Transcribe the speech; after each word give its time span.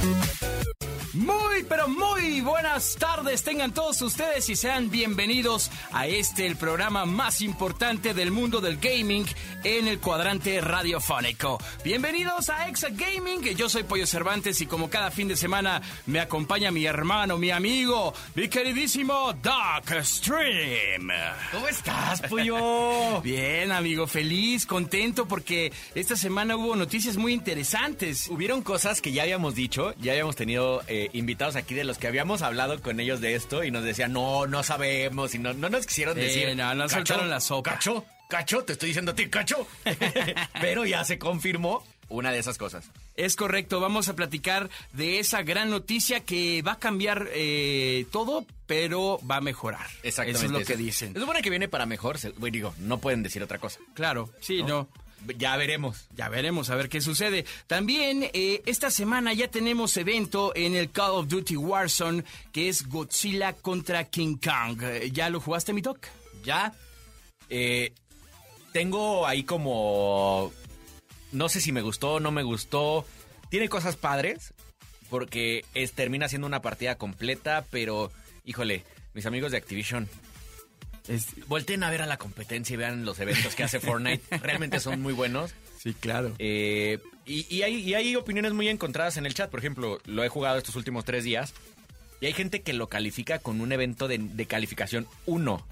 Bye. 0.00 0.39
Muy, 1.60 1.66
pero 1.68 1.88
muy 1.88 2.40
buenas 2.40 2.96
tardes 2.96 3.42
tengan 3.42 3.74
todos 3.74 4.00
ustedes 4.00 4.48
y 4.48 4.56
sean 4.56 4.88
bienvenidos 4.90 5.70
a 5.92 6.06
este, 6.06 6.46
el 6.46 6.56
programa 6.56 7.04
más 7.04 7.42
importante 7.42 8.14
del 8.14 8.30
mundo 8.30 8.62
del 8.62 8.78
gaming 8.78 9.26
en 9.62 9.86
el 9.86 9.98
cuadrante 9.98 10.62
radiofónico. 10.62 11.58
Bienvenidos 11.84 12.48
a 12.48 12.66
Exa 12.68 12.88
Gaming, 12.90 13.42
yo 13.56 13.68
soy 13.68 13.82
Pollo 13.82 14.06
Cervantes 14.06 14.60
y 14.62 14.66
como 14.66 14.88
cada 14.88 15.10
fin 15.10 15.28
de 15.28 15.36
semana 15.36 15.82
me 16.06 16.20
acompaña 16.20 16.70
mi 16.70 16.86
hermano, 16.86 17.36
mi 17.36 17.50
amigo, 17.50 18.14
mi 18.34 18.48
queridísimo 18.48 19.34
Doc 19.42 19.92
Stream. 20.02 21.10
¿Cómo 21.52 21.68
estás, 21.68 22.22
Pollo? 22.22 23.20
Bien, 23.22 23.70
amigo, 23.70 24.06
feliz, 24.06 24.64
contento 24.64 25.28
porque 25.28 25.72
esta 25.94 26.16
semana 26.16 26.56
hubo 26.56 26.74
noticias 26.74 27.18
muy 27.18 27.34
interesantes. 27.34 28.28
Hubieron 28.28 28.62
cosas 28.62 29.02
que 29.02 29.12
ya 29.12 29.24
habíamos 29.24 29.54
dicho, 29.54 29.94
ya 29.98 30.12
habíamos 30.12 30.36
tenido 30.36 30.82
eh, 30.86 31.10
invitados 31.12 31.49
aquí 31.56 31.74
de 31.74 31.84
los 31.84 31.98
que 31.98 32.06
habíamos 32.06 32.42
hablado 32.42 32.80
con 32.80 33.00
ellos 33.00 33.20
de 33.20 33.34
esto 33.34 33.64
y 33.64 33.70
nos 33.70 33.84
decían, 33.84 34.12
no, 34.12 34.46
no 34.46 34.62
sabemos 34.62 35.34
y 35.34 35.38
no, 35.38 35.52
no 35.54 35.68
nos 35.68 35.86
quisieron 35.86 36.14
Sí, 36.16 36.20
decir. 36.22 36.56
no, 36.56 36.74
no 36.74 36.84
"Cacho, 36.84 36.94
soltaron 36.96 37.30
la 37.30 37.40
sopa". 37.40 37.72
Cacho, 37.72 38.04
cacho, 38.28 38.64
te 38.64 38.72
estoy 38.74 38.88
diciendo 38.88 39.12
a 39.12 39.14
ti, 39.14 39.28
cacho. 39.28 39.66
Pero 40.60 40.84
ya 40.86 41.04
se 41.04 41.18
confirmó 41.18 41.84
una 42.08 42.32
de 42.32 42.38
esas 42.40 42.58
cosas. 42.58 42.90
Es 43.16 43.36
correcto, 43.36 43.78
vamos 43.80 44.08
a 44.08 44.16
platicar 44.16 44.68
de 44.92 45.20
esa 45.20 45.42
gran 45.42 45.70
noticia 45.70 46.20
que 46.20 46.60
va 46.62 46.72
a 46.72 46.78
cambiar 46.78 47.28
eh, 47.32 48.04
todo, 48.10 48.44
pero 48.66 49.20
va 49.30 49.36
a 49.36 49.40
mejorar. 49.40 49.86
Exactamente. 50.02 50.46
Eso 50.46 50.46
es 50.46 50.60
lo 50.60 50.66
que 50.66 50.76
dicen. 50.76 51.12
Se 51.12 51.20
supone 51.20 51.40
que 51.42 51.50
viene 51.50 51.68
para 51.68 51.86
mejor, 51.86 52.18
bueno, 52.38 52.52
digo, 52.52 52.74
no 52.78 52.98
pueden 52.98 53.22
decir 53.22 53.42
otra 53.42 53.58
cosa. 53.58 53.78
Claro, 53.94 54.30
sí, 54.40 54.62
no. 54.64 54.88
Ya 55.38 55.56
veremos. 55.56 56.06
Ya 56.16 56.28
veremos 56.28 56.70
a 56.70 56.76
ver 56.76 56.88
qué 56.88 57.00
sucede. 57.00 57.44
También 57.66 58.30
eh, 58.32 58.62
esta 58.66 58.90
semana 58.90 59.32
ya 59.32 59.48
tenemos 59.48 59.96
evento 59.96 60.52
en 60.54 60.74
el 60.74 60.90
Call 60.90 61.10
of 61.12 61.28
Duty 61.28 61.56
Warzone 61.56 62.24
que 62.52 62.68
es 62.68 62.88
Godzilla 62.88 63.52
contra 63.52 64.04
King 64.04 64.36
Kong. 64.36 64.82
Eh, 64.82 65.10
¿Ya 65.12 65.28
lo 65.30 65.40
jugaste, 65.40 65.72
mi 65.72 65.80
doc? 65.82 66.06
Ya. 66.44 66.72
eh, 67.48 67.92
tengo 68.72 69.26
ahí 69.26 69.42
como. 69.44 70.52
No 71.32 71.48
sé 71.48 71.60
si 71.60 71.72
me 71.72 71.82
gustó 71.82 72.14
o 72.14 72.20
no 72.20 72.30
me 72.30 72.42
gustó. 72.42 73.04
Tiene 73.50 73.68
cosas 73.68 73.96
padres. 73.96 74.54
Porque 75.10 75.64
es, 75.74 75.92
termina 75.92 76.28
siendo 76.28 76.46
una 76.46 76.62
partida 76.62 76.94
completa. 76.94 77.66
Pero, 77.70 78.12
híjole, 78.44 78.84
mis 79.12 79.26
amigos 79.26 79.50
de 79.50 79.58
Activision. 79.58 80.08
Volten 81.46 81.82
a 81.82 81.90
ver 81.90 82.02
a 82.02 82.06
la 82.06 82.16
competencia 82.18 82.74
y 82.74 82.76
vean 82.76 83.04
los 83.04 83.18
eventos 83.20 83.54
que 83.54 83.64
hace 83.64 83.80
Fortnite. 83.80 84.38
Realmente 84.42 84.80
son 84.80 85.00
muy 85.00 85.12
buenos. 85.12 85.54
Sí, 85.78 85.94
claro. 85.94 86.34
Eh, 86.38 86.98
y, 87.26 87.46
y 87.54 87.62
hay, 87.62 87.76
y 87.76 87.94
hay 87.94 88.16
opiniones 88.16 88.52
muy 88.52 88.68
encontradas 88.68 89.16
en 89.16 89.26
el 89.26 89.34
chat. 89.34 89.50
Por 89.50 89.60
ejemplo, 89.60 90.00
lo 90.04 90.24
he 90.24 90.28
jugado 90.28 90.58
estos 90.58 90.76
últimos 90.76 91.04
tres 91.04 91.24
días. 91.24 91.54
Y 92.20 92.26
hay 92.26 92.32
gente 92.32 92.62
que 92.62 92.72
lo 92.74 92.88
califica 92.88 93.38
con 93.38 93.60
un 93.60 93.72
evento 93.72 94.06
de, 94.06 94.18
de 94.18 94.46
calificación 94.46 95.06
1. 95.26 95.66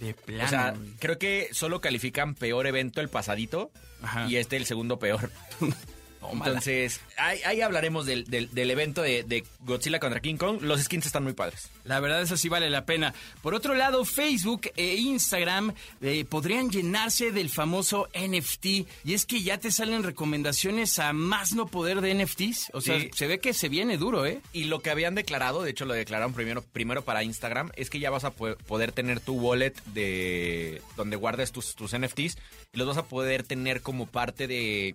De 0.00 0.14
plano. 0.14 0.44
O 0.44 0.48
sea, 0.48 0.74
creo 1.00 1.18
que 1.18 1.48
solo 1.52 1.80
califican 1.80 2.34
peor 2.34 2.66
evento 2.68 3.00
el 3.00 3.08
pasadito 3.08 3.72
Ajá. 4.00 4.28
y 4.28 4.36
este 4.36 4.56
el 4.56 4.64
segundo 4.64 4.98
peor. 4.98 5.30
Entonces, 6.32 7.00
ahí, 7.16 7.40
ahí 7.44 7.60
hablaremos 7.60 8.06
del, 8.06 8.24
del- 8.24 8.52
del 8.54 8.70
evento 8.70 9.02
de, 9.02 9.22
de 9.22 9.44
Godzilla 9.60 9.98
contra 10.00 10.20
King 10.20 10.36
Kong. 10.36 10.60
Los 10.62 10.80
skins 10.82 11.06
están 11.06 11.24
muy 11.24 11.32
padres. 11.32 11.70
La 11.84 12.00
verdad, 12.00 12.20
eso 12.22 12.36
sí 12.36 12.48
vale 12.48 12.68
la 12.70 12.84
pena. 12.84 13.14
Por 13.42 13.54
otro 13.54 13.74
lado, 13.74 14.04
Facebook 14.04 14.70
e 14.76 14.94
Instagram 14.96 15.72
eh, 16.02 16.24
podrían 16.24 16.70
llenarse 16.70 17.30
del 17.32 17.48
famoso 17.50 18.08
NFT. 18.14 18.66
Y 19.04 19.14
es 19.14 19.26
que 19.26 19.42
ya 19.42 19.58
te 19.58 19.70
salen 19.70 20.02
recomendaciones 20.02 20.98
a 20.98 21.12
más 21.12 21.52
no 21.52 21.66
poder 21.66 22.00
de 22.00 22.14
NFTs. 22.14 22.70
O 22.74 22.80
sea, 22.80 22.98
Sí. 23.00 23.10
se 23.14 23.26
ve 23.26 23.38
que 23.38 23.54
se 23.54 23.68
viene 23.68 23.96
duro, 23.96 24.26
¿eh? 24.26 24.40
Y 24.52 24.64
lo 24.64 24.80
que 24.80 24.90
habían 24.90 25.14
declarado, 25.14 25.62
de 25.62 25.70
hecho 25.70 25.84
lo 25.84 25.94
declararon 25.94 26.32
primero, 26.34 26.62
primero 26.62 27.02
para 27.04 27.22
Instagram, 27.22 27.70
es 27.76 27.90
que 27.90 28.00
ya 28.00 28.10
vas 28.10 28.24
a 28.24 28.30
po- 28.30 28.56
poder 28.66 28.92
tener 28.92 29.20
tu 29.20 29.34
wallet 29.34 29.74
de 29.94 30.82
donde 30.96 31.16
guardes 31.16 31.52
tus, 31.52 31.74
tus 31.74 31.96
NFTs 31.96 32.36
y 32.72 32.78
los 32.78 32.86
vas 32.86 32.96
a 32.98 33.04
poder 33.06 33.42
tener 33.42 33.80
como 33.82 34.06
parte 34.06 34.46
de, 34.46 34.94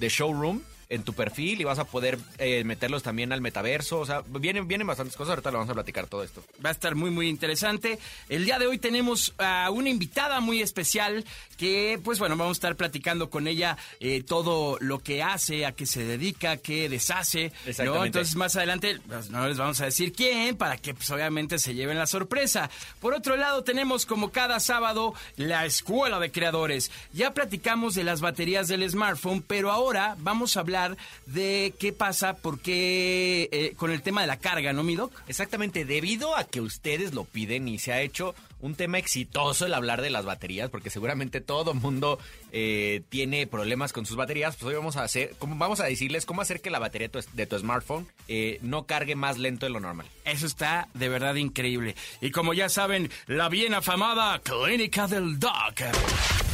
de 0.00 0.08
showroom 0.08 0.62
en 0.90 1.04
tu 1.04 1.14
perfil 1.14 1.60
y 1.60 1.64
vas 1.64 1.78
a 1.78 1.84
poder 1.84 2.18
eh, 2.38 2.64
meterlos 2.64 3.04
también 3.04 3.32
al 3.32 3.40
metaverso. 3.40 4.00
O 4.00 4.06
sea, 4.06 4.22
vienen, 4.26 4.66
vienen 4.66 4.86
bastantes 4.86 5.16
cosas. 5.16 5.30
Ahorita 5.30 5.52
lo 5.52 5.58
vamos 5.58 5.70
a 5.70 5.74
platicar 5.74 6.08
todo 6.08 6.24
esto. 6.24 6.42
Va 6.64 6.70
a 6.70 6.72
estar 6.72 6.96
muy, 6.96 7.10
muy 7.10 7.28
interesante. 7.28 7.98
El 8.28 8.44
día 8.44 8.58
de 8.58 8.66
hoy 8.66 8.78
tenemos 8.78 9.32
a 9.38 9.70
una 9.70 9.88
invitada 9.88 10.40
muy 10.40 10.60
especial 10.60 11.24
que, 11.56 12.00
pues 12.02 12.18
bueno, 12.18 12.36
vamos 12.36 12.56
a 12.56 12.58
estar 12.58 12.76
platicando 12.76 13.30
con 13.30 13.46
ella 13.46 13.78
eh, 14.00 14.22
todo 14.22 14.78
lo 14.80 14.98
que 14.98 15.22
hace, 15.22 15.64
a 15.64 15.72
qué 15.72 15.86
se 15.86 16.04
dedica, 16.04 16.56
qué 16.56 16.88
deshace. 16.88 17.52
¿no? 17.64 17.70
Exactamente. 17.70 18.06
Entonces, 18.06 18.34
más 18.34 18.56
adelante, 18.56 18.98
pues, 19.06 19.30
no 19.30 19.46
les 19.46 19.58
vamos 19.58 19.80
a 19.80 19.84
decir 19.84 20.12
quién, 20.12 20.56
para 20.56 20.76
que, 20.76 20.92
pues 20.92 21.08
obviamente, 21.10 21.60
se 21.60 21.74
lleven 21.74 21.98
la 21.98 22.06
sorpresa. 22.06 22.68
Por 22.98 23.14
otro 23.14 23.36
lado, 23.36 23.62
tenemos 23.62 24.06
como 24.06 24.32
cada 24.32 24.58
sábado 24.58 25.14
la 25.36 25.64
Escuela 25.66 26.18
de 26.18 26.32
Creadores. 26.32 26.90
Ya 27.12 27.32
platicamos 27.32 27.94
de 27.94 28.02
las 28.02 28.20
baterías 28.20 28.66
del 28.66 28.88
smartphone, 28.90 29.42
pero 29.46 29.70
ahora 29.70 30.16
vamos 30.18 30.56
a 30.56 30.60
hablar 30.60 30.79
de 31.26 31.74
qué 31.78 31.92
pasa, 31.92 32.36
por 32.36 32.60
qué, 32.60 33.48
eh, 33.52 33.74
con 33.76 33.90
el 33.90 34.02
tema 34.02 34.20
de 34.20 34.26
la 34.26 34.38
carga, 34.38 34.72
¿no, 34.72 34.82
mi 34.82 34.96
doc? 34.96 35.12
Exactamente, 35.28 35.84
debido 35.84 36.36
a 36.36 36.44
que 36.44 36.60
ustedes 36.60 37.14
lo 37.14 37.24
piden 37.24 37.68
y 37.68 37.78
se 37.78 37.92
ha 37.92 38.00
hecho 38.00 38.34
un 38.60 38.74
tema 38.74 38.98
exitoso 38.98 39.66
el 39.66 39.74
hablar 39.74 40.02
de 40.02 40.10
las 40.10 40.24
baterías, 40.24 40.70
porque 40.70 40.90
seguramente 40.90 41.40
todo 41.40 41.74
mundo 41.74 42.18
eh, 42.52 43.02
tiene 43.08 43.46
problemas 43.46 43.92
con 43.92 44.06
sus 44.06 44.16
baterías, 44.16 44.56
pues 44.56 44.68
hoy 44.68 44.74
vamos 44.74 44.96
a 44.96 45.02
hacer, 45.02 45.34
vamos 45.40 45.80
a 45.80 45.84
decirles 45.84 46.26
cómo 46.26 46.42
hacer 46.42 46.60
que 46.60 46.70
la 46.70 46.78
batería 46.78 47.08
de 47.08 47.22
tu, 47.22 47.28
de 47.32 47.46
tu 47.46 47.58
smartphone 47.58 48.06
eh, 48.28 48.58
no 48.62 48.84
cargue 48.84 49.16
más 49.16 49.38
lento 49.38 49.66
de 49.66 49.70
lo 49.70 49.80
normal. 49.80 50.06
Eso 50.24 50.46
está 50.46 50.88
de 50.94 51.08
verdad 51.08 51.34
increíble. 51.36 51.94
Y 52.20 52.30
como 52.30 52.54
ya 52.54 52.68
saben, 52.68 53.10
la 53.26 53.48
bien 53.48 53.74
afamada 53.74 54.40
Clínica 54.40 55.06
del 55.06 55.38
Doc. 55.38 55.80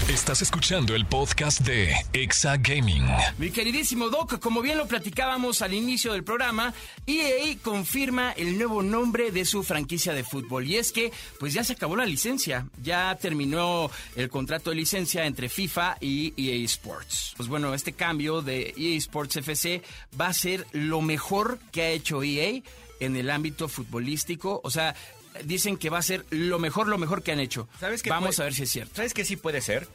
Estás 0.09 0.41
escuchando 0.41 0.95
el 0.95 1.05
podcast 1.05 1.63
de 1.63 1.93
Exa 2.13 2.57
Gaming. 2.59 3.05
Mi 3.39 3.51
queridísimo 3.51 4.09
Doc, 4.09 4.39
como 4.39 4.63
bien 4.63 4.79
lo 4.79 4.87
platicábamos 4.87 5.63
al 5.63 5.75
inicio 5.75 6.13
del 6.13 6.23
programa, 6.23 6.73
EA 7.09 7.57
confirma 7.61 8.31
el 8.31 8.57
nuevo 8.57 8.85
nombre 8.85 9.33
de 9.33 9.45
su 9.45 9.65
franquicia 9.65 10.13
de 10.13 10.23
fútbol. 10.23 10.65
Y 10.65 10.77
es 10.77 10.93
que, 10.93 11.11
pues 11.41 11.55
ya 11.55 11.65
se 11.65 11.73
acabó 11.73 11.97
la 11.97 12.07
licencia. 12.07 12.69
Ya 12.85 13.17
terminó 13.21 13.91
el 14.15 14.31
contrato 14.31 14.71
de 14.71 14.77
licencia 14.77 15.27
entre 15.27 15.49
FIFA 15.49 15.97
y 16.01 16.33
EA 16.37 16.65
Sports. 16.67 17.35
Pues 17.37 17.49
bueno, 17.49 17.75
este 17.75 17.93
cambio 17.93 18.43
de 18.43 18.75
EA 18.77 18.97
Sports 18.99 19.39
FC 19.39 19.83
va 20.19 20.29
a 20.29 20.35
ser 20.35 20.69
lo 20.71 21.03
mejor 21.03 21.59
que 21.73 21.83
ha 21.83 21.91
hecho 21.91 22.23
EA 22.23 22.63
en 23.01 23.17
el 23.17 23.31
ámbito 23.31 23.69
futbolístico. 23.69 24.61
O 24.63 24.71
sea, 24.71 24.95
dicen 25.45 25.77
que 25.77 25.91
va 25.91 25.99
a 25.99 26.03
ser 26.03 26.25
lo 26.31 26.59
mejor, 26.59 26.89
lo 26.89 26.99
mejor 26.99 27.23
que 27.23 27.33
han 27.33 27.41
hecho. 27.41 27.69
¿Sabes 27.81 28.03
qué 28.03 28.11
Vamos 28.11 28.37
puede- 28.37 28.43
a 28.43 28.45
ver 28.47 28.55
si 28.55 28.63
es 28.65 28.71
cierto. 28.71 28.95
¿Sabes 28.97 29.15
qué 29.15 29.25
sí 29.25 29.37
puede 29.37 29.61
ser? 29.61 29.89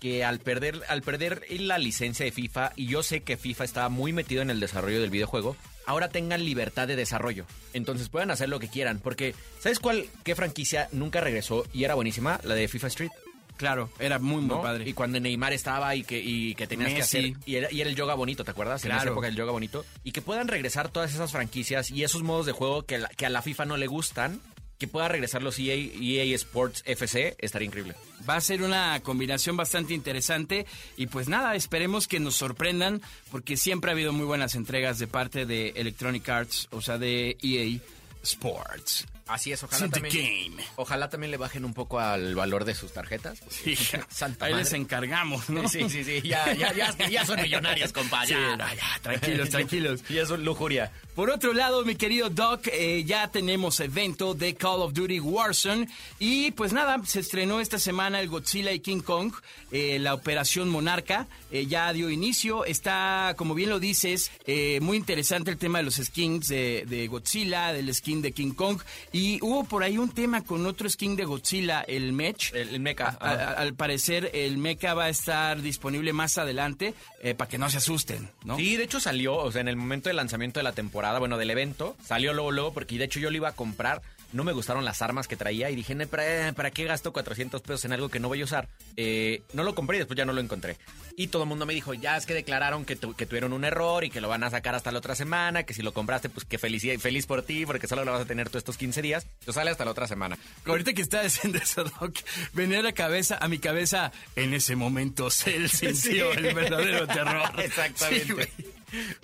Que 0.00 0.24
al 0.24 0.38
perder, 0.38 0.82
al 0.88 1.02
perder 1.02 1.44
la 1.50 1.78
licencia 1.78 2.24
de 2.26 2.32
FIFA, 2.32 2.72
y 2.76 2.86
yo 2.86 3.02
sé 3.02 3.22
que 3.22 3.36
FIFA 3.36 3.64
estaba 3.64 3.88
muy 3.88 4.12
metido 4.12 4.42
en 4.42 4.50
el 4.50 4.60
desarrollo 4.60 5.00
del 5.00 5.10
videojuego, 5.10 5.56
ahora 5.86 6.08
tengan 6.10 6.44
libertad 6.44 6.86
de 6.86 6.96
desarrollo. 6.96 7.46
Entonces 7.72 8.08
puedan 8.10 8.30
hacer 8.30 8.48
lo 8.50 8.60
que 8.60 8.68
quieran. 8.68 8.98
Porque, 8.98 9.34
¿sabes 9.60 9.78
cuál, 9.80 10.06
qué 10.22 10.34
franquicia 10.34 10.88
nunca 10.92 11.20
regresó 11.20 11.66
y 11.72 11.84
era 11.84 11.94
buenísima? 11.94 12.38
La 12.44 12.54
de 12.54 12.68
FIFA 12.68 12.86
Street. 12.88 13.10
Claro, 13.56 13.88
era 14.00 14.18
muy, 14.18 14.40
muy 14.42 14.56
¿no? 14.56 14.62
padre. 14.62 14.86
Y 14.88 14.94
cuando 14.94 15.20
Neymar 15.20 15.52
estaba 15.52 15.94
y 15.94 16.02
que, 16.02 16.18
y 16.18 16.56
que 16.56 16.66
tenías 16.66 16.92
que 16.92 17.02
hacer. 17.02 17.34
Y 17.46 17.54
era, 17.54 17.70
y 17.72 17.80
era 17.80 17.88
el 17.88 17.94
yoga 17.94 18.14
bonito, 18.14 18.44
¿te 18.44 18.50
acuerdas? 18.50 18.84
En 18.84 18.90
esa 18.90 18.98
Claro. 18.98 19.12
época 19.12 19.28
el 19.28 19.36
yoga 19.36 19.52
bonito. 19.52 19.86
Y 20.02 20.10
que 20.10 20.20
puedan 20.22 20.48
regresar 20.48 20.88
todas 20.88 21.14
esas 21.14 21.30
franquicias 21.30 21.90
y 21.92 22.02
esos 22.02 22.24
modos 22.24 22.46
de 22.46 22.52
juego 22.52 22.82
que, 22.84 22.98
la- 22.98 23.08
que 23.10 23.26
a 23.26 23.30
la 23.30 23.42
FIFA 23.42 23.64
no 23.66 23.76
le 23.76 23.86
gustan. 23.86 24.40
Que 24.84 24.88
pueda 24.88 25.08
regresar 25.08 25.42
los 25.42 25.58
EA, 25.58 25.74
EA 25.74 26.34
Sports 26.34 26.82
FC, 26.84 27.36
estaría 27.38 27.64
increíble. 27.64 27.94
Va 28.28 28.36
a 28.36 28.40
ser 28.42 28.62
una 28.62 29.00
combinación 29.00 29.56
bastante 29.56 29.94
interesante 29.94 30.66
y 30.98 31.06
pues 31.06 31.26
nada, 31.26 31.54
esperemos 31.54 32.06
que 32.06 32.20
nos 32.20 32.34
sorprendan 32.34 33.00
porque 33.30 33.56
siempre 33.56 33.90
ha 33.90 33.94
habido 33.94 34.12
muy 34.12 34.26
buenas 34.26 34.56
entregas 34.56 34.98
de 34.98 35.06
parte 35.06 35.46
de 35.46 35.70
Electronic 35.76 36.28
Arts, 36.28 36.68
o 36.70 36.82
sea, 36.82 36.98
de 36.98 37.38
EA. 37.40 37.80
Sports. 38.22 39.06
Así 39.26 39.52
es, 39.52 39.62
ojalá 39.62 39.88
también, 39.88 40.50
game. 40.52 40.64
ojalá 40.76 41.08
también 41.08 41.30
le 41.30 41.36
bajen 41.38 41.64
un 41.64 41.72
poco 41.72 41.98
al 41.98 42.34
valor 42.34 42.64
de 42.64 42.74
sus 42.74 42.92
tarjetas. 42.92 43.40
Sí, 43.50 43.74
Santa 44.10 44.46
ahí 44.46 44.52
madre. 44.52 44.64
les 44.64 44.72
encargamos, 44.74 45.48
¿no? 45.48 45.66
Sí, 45.68 45.88
sí, 45.88 46.04
sí, 46.04 46.20
ya, 46.22 46.52
ya, 46.54 46.72
ya, 46.74 46.94
ya 47.08 47.24
son 47.24 47.40
millonarios, 47.40 47.92
compa, 47.94 48.26
Sí, 48.26 48.32
ya. 48.32 48.56
no, 48.56 48.66
ya, 48.74 49.00
tranquilos, 49.02 49.48
tranquilos. 49.50 50.00
Y 50.10 50.18
es 50.18 50.28
un 50.30 50.44
lujuria. 50.44 50.92
Por 51.14 51.30
otro 51.30 51.52
lado, 51.54 51.84
mi 51.84 51.94
querido 51.94 52.28
Doc, 52.28 52.66
eh, 52.72 53.04
ya 53.04 53.28
tenemos 53.28 53.78
evento 53.80 54.34
de 54.34 54.54
Call 54.56 54.80
of 54.82 54.92
Duty 54.92 55.20
Warzone 55.20 55.88
y 56.18 56.50
pues 56.50 56.72
nada, 56.72 57.00
se 57.06 57.20
estrenó 57.20 57.60
esta 57.60 57.78
semana 57.78 58.20
el 58.20 58.28
Godzilla 58.28 58.72
y 58.72 58.80
King 58.80 59.00
Kong, 59.00 59.32
eh, 59.70 59.98
la 60.00 60.12
Operación 60.14 60.68
Monarca, 60.68 61.28
eh, 61.52 61.66
ya 61.66 61.92
dio 61.92 62.10
inicio, 62.10 62.64
está, 62.64 63.34
como 63.36 63.54
bien 63.54 63.70
lo 63.70 63.78
dices, 63.78 64.32
eh, 64.46 64.80
muy 64.82 64.96
interesante 64.96 65.52
el 65.52 65.56
tema 65.56 65.78
de 65.78 65.84
los 65.84 65.94
skins 65.94 66.48
de, 66.48 66.84
de 66.88 67.06
Godzilla, 67.06 67.72
del 67.72 67.94
skin 67.94 68.20
de 68.20 68.32
King 68.32 68.52
Kong 68.52 68.80
y 69.14 69.38
hubo 69.42 69.64
por 69.64 69.82
ahí 69.84 69.96
un 69.96 70.10
tema 70.10 70.42
con 70.44 70.66
otro 70.66 70.90
skin 70.90 71.14
de 71.16 71.24
Godzilla, 71.24 71.82
el 71.82 72.12
Mech. 72.12 72.52
El, 72.52 72.68
el 72.70 72.80
mecha. 72.80 73.16
A- 73.20 73.30
a- 73.30 73.52
al 73.52 73.74
parecer 73.74 74.30
el 74.34 74.58
mecha 74.58 74.92
va 74.92 75.04
a 75.04 75.08
estar 75.08 75.62
disponible 75.62 76.12
más 76.12 76.36
adelante 76.36 76.94
eh, 77.22 77.34
para 77.34 77.48
que 77.48 77.56
no 77.56 77.70
se 77.70 77.78
asusten, 77.78 78.28
¿no? 78.44 78.56
Sí, 78.56 78.76
de 78.76 78.84
hecho 78.84 78.98
salió, 78.98 79.36
o 79.36 79.52
sea, 79.52 79.60
en 79.60 79.68
el 79.68 79.76
momento 79.76 80.08
del 80.08 80.16
lanzamiento 80.16 80.58
de 80.60 80.64
la 80.64 80.72
temporada, 80.72 81.18
bueno, 81.20 81.38
del 81.38 81.50
evento, 81.50 81.96
salió 82.04 82.34
luego, 82.34 82.50
luego, 82.50 82.72
porque 82.74 82.98
de 82.98 83.04
hecho 83.04 83.20
yo 83.20 83.30
lo 83.30 83.36
iba 83.36 83.48
a 83.50 83.52
comprar. 83.52 84.02
No 84.34 84.44
me 84.44 84.52
gustaron 84.52 84.84
las 84.84 85.00
armas 85.00 85.28
que 85.28 85.36
traía 85.36 85.70
y 85.70 85.76
dije, 85.76 85.94
"Ne, 85.94 86.06
¿para, 86.06 86.52
¿para 86.52 86.70
qué 86.70 86.84
gasto 86.84 87.12
400 87.12 87.62
pesos 87.62 87.84
en 87.86 87.92
algo 87.92 88.08
que 88.10 88.18
no 88.20 88.28
voy 88.28 88.40
a 88.40 88.44
usar? 88.44 88.68
Eh, 88.96 89.42
no 89.54 89.62
lo 89.62 89.74
compré 89.74 89.96
y 89.96 90.00
después 90.00 90.18
ya 90.18 90.24
no 90.26 90.32
lo 90.32 90.40
encontré. 90.40 90.76
Y 91.16 91.28
todo 91.28 91.44
el 91.44 91.48
mundo 91.48 91.64
me 91.66 91.72
dijo, 91.72 91.94
ya 91.94 92.16
es 92.16 92.26
que 92.26 92.34
declararon 92.34 92.84
que, 92.84 92.96
tu- 92.96 93.14
que 93.14 93.26
tuvieron 93.26 93.52
un 93.52 93.64
error 93.64 94.02
y 94.04 94.10
que 94.10 94.20
lo 94.20 94.28
van 94.28 94.42
a 94.44 94.50
sacar 94.50 94.74
hasta 94.74 94.90
la 94.90 94.98
otra 94.98 95.14
semana, 95.14 95.62
que 95.62 95.72
si 95.72 95.82
lo 95.82 95.94
compraste, 95.94 96.28
pues 96.28 96.44
que 96.44 96.58
feliz, 96.58 96.82
feliz 97.00 97.26
por 97.26 97.42
ti, 97.42 97.64
porque 97.64 97.86
solo 97.86 98.04
lo 98.04 98.10
vas 98.12 98.22
a 98.22 98.26
tener 98.26 98.50
tú 98.50 98.58
estos 98.58 98.76
15 98.76 99.00
días. 99.02 99.22
Entonces 99.24 99.54
sale 99.54 99.70
hasta 99.70 99.84
la 99.84 99.92
otra 99.92 100.08
semana. 100.08 100.36
Ahorita 100.66 100.92
que 100.92 101.02
estás 101.02 101.22
diciendo 101.22 101.58
eso, 101.62 101.84
Doc, 101.84 102.16
venía 102.52 102.80
a 102.80 102.82
la 102.82 102.92
cabeza, 102.92 103.38
a 103.40 103.46
mi 103.46 103.58
cabeza, 103.60 104.10
en 104.34 104.52
ese 104.52 104.74
momento 104.74 105.30
se 105.30 105.68
sintió 105.68 106.32
Sí. 106.32 106.38
el 106.38 106.54
verdadero 106.54 107.06
terror. 107.06 107.50
Exactamente. 107.62 108.52
Sí. 108.56 108.64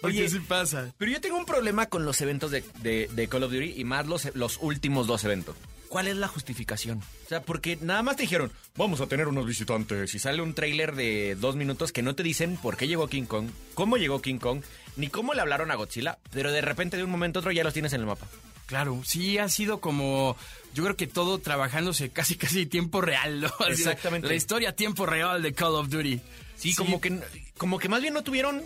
Porque 0.00 0.18
Oye, 0.20 0.28
sí 0.28 0.40
pasa. 0.40 0.92
Pero 0.98 1.10
yo 1.12 1.20
tengo 1.20 1.36
un 1.38 1.46
problema 1.46 1.86
con 1.86 2.04
los 2.04 2.20
eventos 2.20 2.50
de, 2.50 2.64
de- 2.82 3.08
de 3.12 3.28
Call 3.28 3.42
of 3.44 3.52
Duty 3.52 3.74
y 3.76 3.84
más 3.84 4.06
los, 4.06 4.34
los 4.34 4.58
últimos 4.60 5.06
dos 5.06 5.24
eventos. 5.24 5.56
¿Cuál 5.88 6.06
es 6.06 6.16
la 6.16 6.28
justificación? 6.28 6.98
O 7.26 7.28
sea, 7.28 7.42
porque 7.42 7.76
nada 7.80 8.02
más 8.04 8.14
te 8.14 8.22
dijeron, 8.22 8.52
vamos 8.76 9.00
a 9.00 9.08
tener 9.08 9.26
unos 9.26 9.44
visitantes 9.44 10.14
y 10.14 10.20
sale 10.20 10.40
un 10.40 10.54
tráiler 10.54 10.94
de 10.94 11.36
dos 11.40 11.56
minutos 11.56 11.90
que 11.90 12.00
no 12.02 12.14
te 12.14 12.22
dicen 12.22 12.56
por 12.56 12.76
qué 12.76 12.86
llegó 12.86 13.08
King 13.08 13.24
Kong, 13.24 13.48
cómo 13.74 13.96
llegó 13.96 14.22
King 14.22 14.38
Kong, 14.38 14.62
ni 14.96 15.08
cómo 15.08 15.34
le 15.34 15.40
hablaron 15.40 15.72
a 15.72 15.74
Godzilla, 15.74 16.18
pero 16.30 16.52
de 16.52 16.60
repente 16.60 16.96
de 16.96 17.02
un 17.02 17.10
momento 17.10 17.38
a 17.38 17.40
otro 17.40 17.50
ya 17.50 17.64
los 17.64 17.72
tienes 17.72 17.92
en 17.92 18.02
el 18.02 18.06
mapa. 18.06 18.28
Claro, 18.66 19.02
sí 19.04 19.38
ha 19.38 19.48
sido 19.48 19.80
como, 19.80 20.36
yo 20.74 20.84
creo 20.84 20.94
que 20.96 21.08
todo 21.08 21.38
trabajándose 21.40 22.10
casi 22.10 22.36
casi 22.36 22.66
tiempo 22.66 23.00
real, 23.00 23.40
¿no? 23.40 23.50
Exactamente. 23.68 24.28
La 24.28 24.34
historia 24.36 24.68
a 24.68 24.72
tiempo 24.74 25.06
real 25.06 25.42
de 25.42 25.52
Call 25.54 25.74
of 25.74 25.88
Duty. 25.88 26.20
Sí, 26.54 26.72
Como, 26.76 27.00
que, 27.00 27.18
como 27.56 27.80
que 27.80 27.88
más 27.88 28.00
bien 28.00 28.14
no 28.14 28.22
tuvieron... 28.22 28.62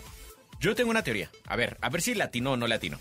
Yo 0.65 0.73
tengo 0.73 0.89
una 0.89 1.03
teoría. 1.03 1.29
A 1.45 1.55
ver, 1.55 1.77
a 1.79 1.89
ver 1.89 2.01
si 2.01 2.15
latino 2.15 2.53
o 2.53 2.57
no 2.57 2.65
latino. 2.65 2.99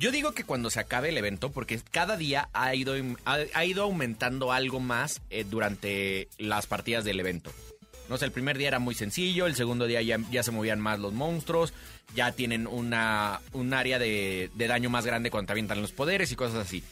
Yo 0.00 0.10
digo 0.10 0.32
que 0.32 0.42
cuando 0.42 0.68
se 0.68 0.80
acabe 0.80 1.10
el 1.10 1.16
evento, 1.16 1.52
porque 1.52 1.78
cada 1.92 2.16
día 2.16 2.48
ha 2.52 2.74
ido, 2.74 2.94
ha, 3.24 3.64
ido 3.64 3.84
aumentando 3.84 4.50
algo 4.50 4.80
más 4.80 5.22
eh, 5.30 5.44
durante 5.48 6.26
las 6.38 6.66
partidas 6.66 7.04
del 7.04 7.20
evento. 7.20 7.52
No 8.08 8.18
sé, 8.18 8.24
el 8.24 8.32
primer 8.32 8.58
día 8.58 8.66
era 8.66 8.80
muy 8.80 8.96
sencillo, 8.96 9.46
el 9.46 9.54
segundo 9.54 9.86
día 9.86 10.02
ya, 10.02 10.18
ya 10.32 10.42
se 10.42 10.50
movían 10.50 10.80
más 10.80 10.98
los 10.98 11.12
monstruos, 11.12 11.72
ya 12.16 12.32
tienen 12.32 12.66
una, 12.66 13.42
un 13.52 13.74
área 13.74 14.00
de, 14.00 14.50
de 14.52 14.66
daño 14.66 14.90
más 14.90 15.06
grande 15.06 15.30
cuando 15.30 15.46
te 15.46 15.52
avientan 15.52 15.80
los 15.80 15.92
poderes 15.92 16.32
y 16.32 16.34
cosas 16.34 16.66
así. 16.66 16.82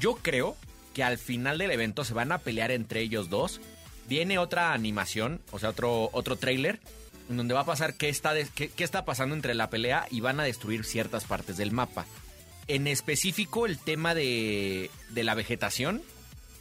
Yo 0.00 0.14
creo 0.14 0.56
que 0.94 1.04
al 1.04 1.18
final 1.18 1.58
del 1.58 1.72
evento 1.72 2.06
se 2.06 2.14
van 2.14 2.32
a 2.32 2.38
pelear 2.38 2.70
entre 2.70 3.02
ellos 3.02 3.28
dos. 3.28 3.60
Viene 4.08 4.38
otra 4.38 4.72
animación, 4.72 5.42
o 5.50 5.58
sea, 5.58 5.68
otro, 5.68 6.08
otro 6.14 6.36
trailer, 6.36 6.80
en 7.32 7.38
donde 7.38 7.54
va 7.54 7.60
a 7.60 7.66
pasar 7.66 7.94
qué 7.94 8.08
está, 8.08 8.32
de- 8.32 8.46
qué, 8.54 8.68
qué 8.68 8.84
está 8.84 9.04
pasando 9.04 9.34
entre 9.34 9.54
la 9.54 9.68
pelea 9.70 10.06
y 10.10 10.20
van 10.20 10.38
a 10.38 10.44
destruir 10.44 10.84
ciertas 10.84 11.24
partes 11.24 11.56
del 11.56 11.72
mapa. 11.72 12.06
En 12.68 12.86
específico, 12.86 13.66
el 13.66 13.78
tema 13.78 14.14
de, 14.14 14.90
de 15.10 15.24
la 15.24 15.34
vegetación 15.34 16.02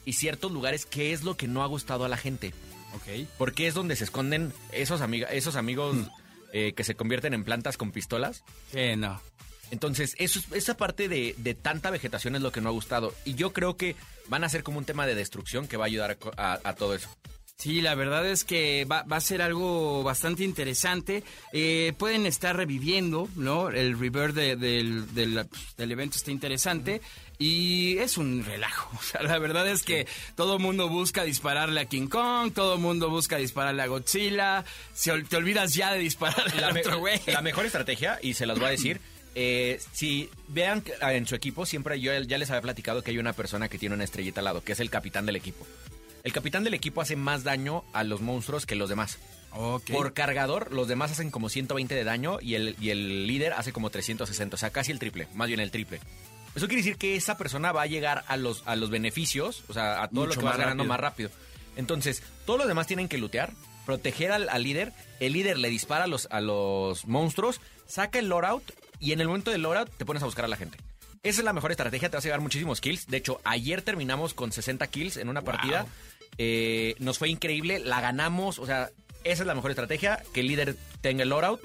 y 0.04 0.14
ciertos 0.14 0.52
lugares, 0.52 0.86
qué 0.88 1.14
es 1.14 1.24
lo 1.24 1.38
que 1.38 1.48
no 1.48 1.62
ha 1.64 1.68
gustado 1.68 2.06
a 2.06 2.10
la 2.10 2.18
gente. 2.18 2.54
Ok. 2.96 3.28
Porque 3.38 3.68
es 3.68 3.74
donde 3.76 3.96
se 3.96 4.04
esconden 4.06 4.52
esos, 4.72 5.02
amigos 5.02 5.96
eh, 6.54 6.74
que 6.76 6.84
se 6.84 6.96
convierten 6.96 7.34
en 7.34 7.44
plantas 7.44 7.78
con 7.78 7.92
pistolas. 7.92 8.44
Sí, 8.74 8.96
no. 8.98 9.22
Entonces, 9.70 10.16
eso, 10.18 10.42
esa 10.54 10.76
parte 10.76 11.08
de, 11.08 11.34
de 11.38 11.54
tanta 11.54 11.92
vegetación 11.92 12.36
es 12.36 12.42
lo 12.42 12.52
que 12.52 12.60
no 12.60 12.68
ha 12.68 12.74
gustado. 12.74 13.14
Y 13.24 13.36
yo 13.36 13.54
creo 13.54 13.78
que 13.78 13.96
van 14.28 14.44
a 14.44 14.50
ser 14.50 14.64
como 14.64 14.78
un 14.80 14.86
tema 14.86 15.06
de 15.06 15.16
destrucción 15.16 15.68
que 15.68 15.78
va 15.78 15.86
a 15.86 15.88
ayudar 15.88 16.12
a 16.12 16.16
co- 16.16 16.34
a, 16.36 16.60
a 16.64 16.74
todo 16.76 16.94
eso. 16.96 17.08
Sí, 17.62 17.80
la 17.80 17.94
verdad 17.94 18.26
es 18.28 18.44
que 18.44 18.86
va, 18.86 19.04
va 19.04 19.18
a 19.18 19.22
ser 19.22 19.44
algo 19.44 20.02
bastante 20.02 20.44
interesante. 20.44 21.24
Eh, 21.54 21.94
pueden 21.96 22.26
estar 22.26 22.56
reviviendo, 22.58 23.30
¿no? 23.36 23.70
El 23.70 24.00
reverb 24.00 24.34
de- 24.34 24.56
del, 24.56 25.14
del- 25.14 25.48
del 25.78 25.92
evento 25.92 26.18
está 26.18 26.32
interesante 26.32 27.02
y 27.38 28.00
es 28.00 28.18
un 28.18 28.44
relajo. 28.44 28.90
O 29.00 29.04
sea, 29.04 29.22
la 29.22 29.38
verdad 29.38 29.68
es 29.70 29.84
que 29.84 30.08
todo 30.36 30.56
el 30.56 30.60
mundo 30.64 30.90
busca 30.90 31.24
dispararle 31.24 31.82
a 31.82 31.86
King 31.86 32.08
Kong, 32.08 32.52
todo 32.52 32.74
el 32.74 32.80
mundo 32.82 33.12
busca 33.12 33.38
dispararle 33.38 33.84
a 33.84 33.88
Godzilla. 33.88 34.66
Se, 34.96 35.12
te 35.22 35.36
olvidas 35.38 35.76
ya 35.76 35.94
de 35.94 36.00
dispararle 36.00 36.60
La, 36.62 36.70
al 36.70 36.78
otro 36.80 36.98
güey. 36.98 37.20
la 37.28 37.44
mejor 37.44 37.68
estrategia, 37.68 38.18
y 38.24 38.34
se 38.34 38.48
las 38.48 38.58
voy 38.58 38.70
a 38.70 38.72
decir, 38.72 39.00
eh, 39.36 39.80
si 39.92 40.32
vean 40.48 40.84
ah, 41.00 41.14
en 41.14 41.28
su 41.28 41.36
equipo, 41.36 41.68
siempre 41.68 42.02
yo 42.02 42.12
ya 42.22 42.40
les 42.40 42.50
había 42.50 42.62
platicado 42.64 43.04
que 43.04 43.12
hay 43.12 43.20
una 43.20 43.34
persona 43.34 43.70
que 43.70 43.78
tiene 43.78 43.94
una 43.94 44.04
estrellita 44.04 44.40
al 44.42 44.46
lado, 44.46 44.64
que 44.64 44.72
es 44.72 44.80
el 44.80 44.90
capitán 44.90 45.28
del 45.28 45.36
equipo. 45.36 45.68
El 46.24 46.34
capitán 46.34 46.64
del 46.64 46.74
equipo 46.74 47.02
hace 47.02 47.16
más 47.16 47.44
daño 47.44 47.84
a 47.94 48.04
los 48.04 48.22
monstruos 48.22 48.66
que 48.66 48.76
los 48.76 48.90
demás. 48.90 49.18
Por 49.92 50.14
cargador, 50.14 50.72
los 50.72 50.88
demás 50.88 51.12
hacen 51.12 51.32
como 51.32 51.50
120 51.50 51.94
de 51.94 52.04
daño 52.04 52.38
y 52.42 52.56
el, 52.56 52.76
y 52.80 52.90
el 52.92 53.28
líder 53.28 53.54
hace 53.54 53.74
como 53.74 53.90
360, 53.90 54.56
o 54.56 54.58
sea, 54.58 54.70
casi 54.70 54.92
el 54.92 55.00
triple, 55.00 55.28
más 55.34 55.48
bien 55.48 55.60
el 55.60 55.72
triple. 55.72 56.00
Eso 56.56 56.68
quiere 56.68 56.84
decir 56.84 56.98
que 56.98 57.16
esa 57.16 57.38
persona 57.38 57.72
va 57.72 57.82
a 57.84 57.88
llegar 57.88 58.24
a 58.28 58.38
los, 58.38 58.64
a 58.66 58.76
los 58.76 58.90
beneficios, 58.90 59.64
o 59.68 59.74
sea, 59.74 60.04
a 60.04 60.10
todo 60.10 60.22
lo 60.22 60.28
Mucho 60.28 60.40
que 60.40 60.46
vas 60.46 60.54
más 60.58 60.60
ganando 60.60 60.84
rápido. 60.84 60.90
más 60.90 61.00
rápido. 61.00 61.30
Entonces, 61.76 62.24
todos 62.46 62.60
los 62.60 62.68
demás 62.68 62.88
tienen 62.88 63.08
que 63.08 63.18
lootear, 63.18 63.52
proteger 63.86 64.32
al, 64.32 64.50
al 64.50 64.64
líder, 64.64 64.94
el 65.20 65.34
líder 65.34 65.58
le 65.58 65.70
dispara 65.70 66.04
a 66.06 66.08
los, 66.08 66.28
a 66.32 66.40
los 66.42 67.08
monstruos, 67.08 67.62
saca 67.88 68.20
el 68.20 68.28
loadout 68.30 68.64
y 69.00 69.14
en 69.14 69.22
el 69.22 69.28
momento 69.28 69.52
del 69.52 69.62
loadout 69.62 69.90
te 69.98 70.06
pones 70.06 70.22
a 70.24 70.26
buscar 70.26 70.46
a 70.46 70.50
la 70.50 70.58
gente. 70.58 70.78
Esa 71.24 71.42
es 71.42 71.46
la 71.46 71.54
mejor 71.54 71.70
estrategia, 71.70 72.10
te 72.10 72.18
vas 72.18 72.26
a 72.26 72.28
llevar 72.28 72.42
muchísimos 72.42 72.82
kills. 72.82 73.06
De 73.06 73.18
hecho, 73.18 73.42
ayer 73.44 73.84
terminamos 73.84 74.34
con 74.34 74.52
60 74.52 74.88
kills 74.88 75.18
en 75.18 75.30
una 75.30 75.44
partida. 75.44 75.86
Eh, 76.40 76.96
nos 76.98 77.20
fue 77.20 77.30
increíble, 77.30 77.78
la 77.78 78.02
ganamos, 78.02 78.58
o 78.58 78.66
sea, 78.66 78.90
esa 79.24 79.44
es 79.44 79.48
la 79.48 79.54
mejor 79.54 79.70
estrategia, 79.70 80.24
que 80.34 80.40
el 80.40 80.48
líder 80.48 80.76
tenga 81.02 81.22
el 81.22 81.30
loadout 81.30 81.62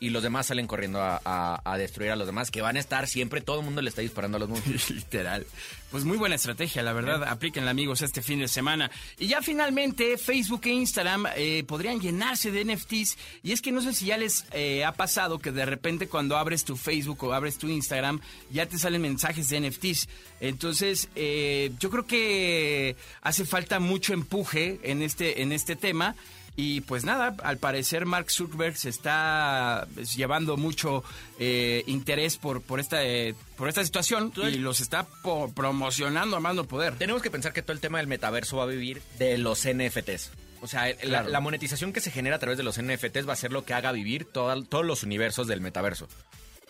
y 0.00 0.10
los 0.10 0.22
demás 0.22 0.46
salen 0.46 0.66
corriendo 0.66 1.00
a, 1.00 1.20
a- 1.24 1.60
a 1.64 1.78
destruir 1.78 2.10
a 2.10 2.16
los 2.16 2.26
demás, 2.26 2.50
que 2.50 2.60
van 2.62 2.76
a 2.76 2.80
estar 2.80 3.06
siempre, 3.08 3.40
todo 3.40 3.60
el 3.60 3.64
mundo 3.64 3.82
le 3.82 3.88
está 3.88 4.02
disparando 4.02 4.36
a 4.36 4.40
los 4.40 4.48
monstruos. 4.48 4.90
Literal. 4.90 5.46
Pues 5.90 6.04
muy 6.04 6.18
buena 6.18 6.34
estrategia, 6.34 6.82
la 6.82 6.92
verdad. 6.92 7.22
Aplíquenla, 7.24 7.70
amigos, 7.70 8.02
este 8.02 8.20
fin 8.20 8.40
de 8.40 8.48
semana. 8.48 8.90
Y 9.18 9.28
ya 9.28 9.40
finalmente, 9.40 10.18
Facebook 10.18 10.62
e 10.64 10.70
Instagram 10.70 11.26
eh, 11.36 11.64
podrían 11.66 12.00
llenarse 12.00 12.50
de 12.50 12.64
NFTs. 12.64 13.16
Y 13.44 13.52
es 13.52 13.62
que 13.62 13.70
no 13.72 13.80
sé 13.80 13.92
si 13.94 14.06
ya 14.06 14.18
les 14.18 14.44
eh, 14.52 14.84
ha 14.84 14.92
pasado 14.92 15.38
que 15.38 15.52
de 15.52 15.64
repente 15.64 16.08
cuando 16.08 16.36
abres 16.36 16.64
tu 16.64 16.76
Facebook 16.76 17.22
o 17.24 17.32
abres 17.32 17.56
tu 17.56 17.68
Instagram, 17.68 18.20
ya 18.50 18.66
te 18.66 18.78
salen 18.78 19.00
mensajes 19.00 19.48
de 19.48 19.60
NFTs. 19.60 20.08
Entonces, 20.40 21.08
eh, 21.14 21.70
yo 21.78 21.88
creo 21.88 22.04
que 22.06 22.96
hace 23.22 23.44
falta 23.46 23.78
mucho 23.78 24.12
empuje 24.12 24.80
en 24.82 25.02
este, 25.02 25.40
en 25.40 25.52
este 25.52 25.76
tema. 25.76 26.14
Y 26.58 26.80
pues 26.80 27.04
nada, 27.04 27.36
al 27.44 27.58
parecer 27.58 28.06
Mark 28.06 28.30
Zuckerberg 28.30 28.78
se 28.78 28.88
está 28.88 29.86
pues, 29.94 30.16
llevando 30.16 30.56
mucho 30.56 31.04
eh, 31.38 31.84
interés 31.86 32.38
por, 32.38 32.62
por, 32.62 32.80
esta, 32.80 33.04
eh, 33.04 33.34
por 33.56 33.68
esta 33.68 33.84
situación 33.84 34.32
y 34.36 34.52
los 34.56 34.80
está 34.80 35.06
promocionando 35.54 36.36
a 36.36 36.40
más 36.40 36.54
no 36.54 36.64
poder. 36.64 36.94
Tenemos 36.96 37.20
que 37.22 37.30
pensar 37.30 37.52
que 37.52 37.62
todo 37.62 37.72
el 37.72 37.80
tema 37.80 37.98
del 37.98 38.06
metaverso 38.06 38.56
va 38.56 38.62
a 38.62 38.66
vivir 38.66 39.02
de 39.18 39.36
los 39.38 39.66
NFTs. 39.66 40.30
O 40.62 40.66
sea, 40.66 40.86
la, 41.02 41.40
monetización 41.40 41.92
que 41.92 42.00
se 42.00 42.10
genera 42.10 42.36
a 42.36 42.38
través 42.38 42.56
de 42.56 42.64
los 42.64 42.80
NFTs 42.80 43.28
va 43.28 43.34
a 43.34 43.36
ser 43.36 43.52
lo 43.52 43.64
que 43.64 43.74
haga 43.74 43.92
vivir 43.92 44.24
toda- 44.24 44.62
todos 44.64 44.84
los 44.86 45.02
universos 45.02 45.46
del 45.46 45.60
metaverso. 45.60 46.08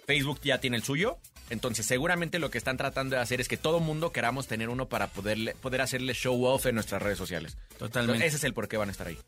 Facebook 0.06 0.40
ya 0.42 0.58
tiene 0.58 0.76
el 0.76 0.82
suyo, 0.82 1.18
entonces 1.50 1.86
seguramente 1.86 2.38
lo 2.40 2.50
que 2.50 2.58
están 2.58 2.76
tratando 2.76 3.16
de 3.16 3.22
hacer 3.22 3.40
es 3.40 3.48
que 3.48 3.56
todo 3.56 3.78
mundo 3.80 4.10
queramos 4.12 4.48
tener 4.48 4.68
uno 4.68 4.86
para 4.88 5.06
poderle, 5.08 5.54
poder 5.54 5.80
hacerle 5.80 6.14
show 6.14 6.44
off 6.44 6.66
en 6.66 6.74
nuestras 6.74 7.00
redes 7.02 7.18
sociales. 7.18 7.56
Totalmente. 7.78 8.26
Ese 8.26 8.36
es 8.36 8.44
el 8.44 8.54
por 8.54 8.68
qué 8.68 8.76
van 8.76 8.88
a 8.88 8.92
estar 8.92 9.06
ahí. 9.06 9.18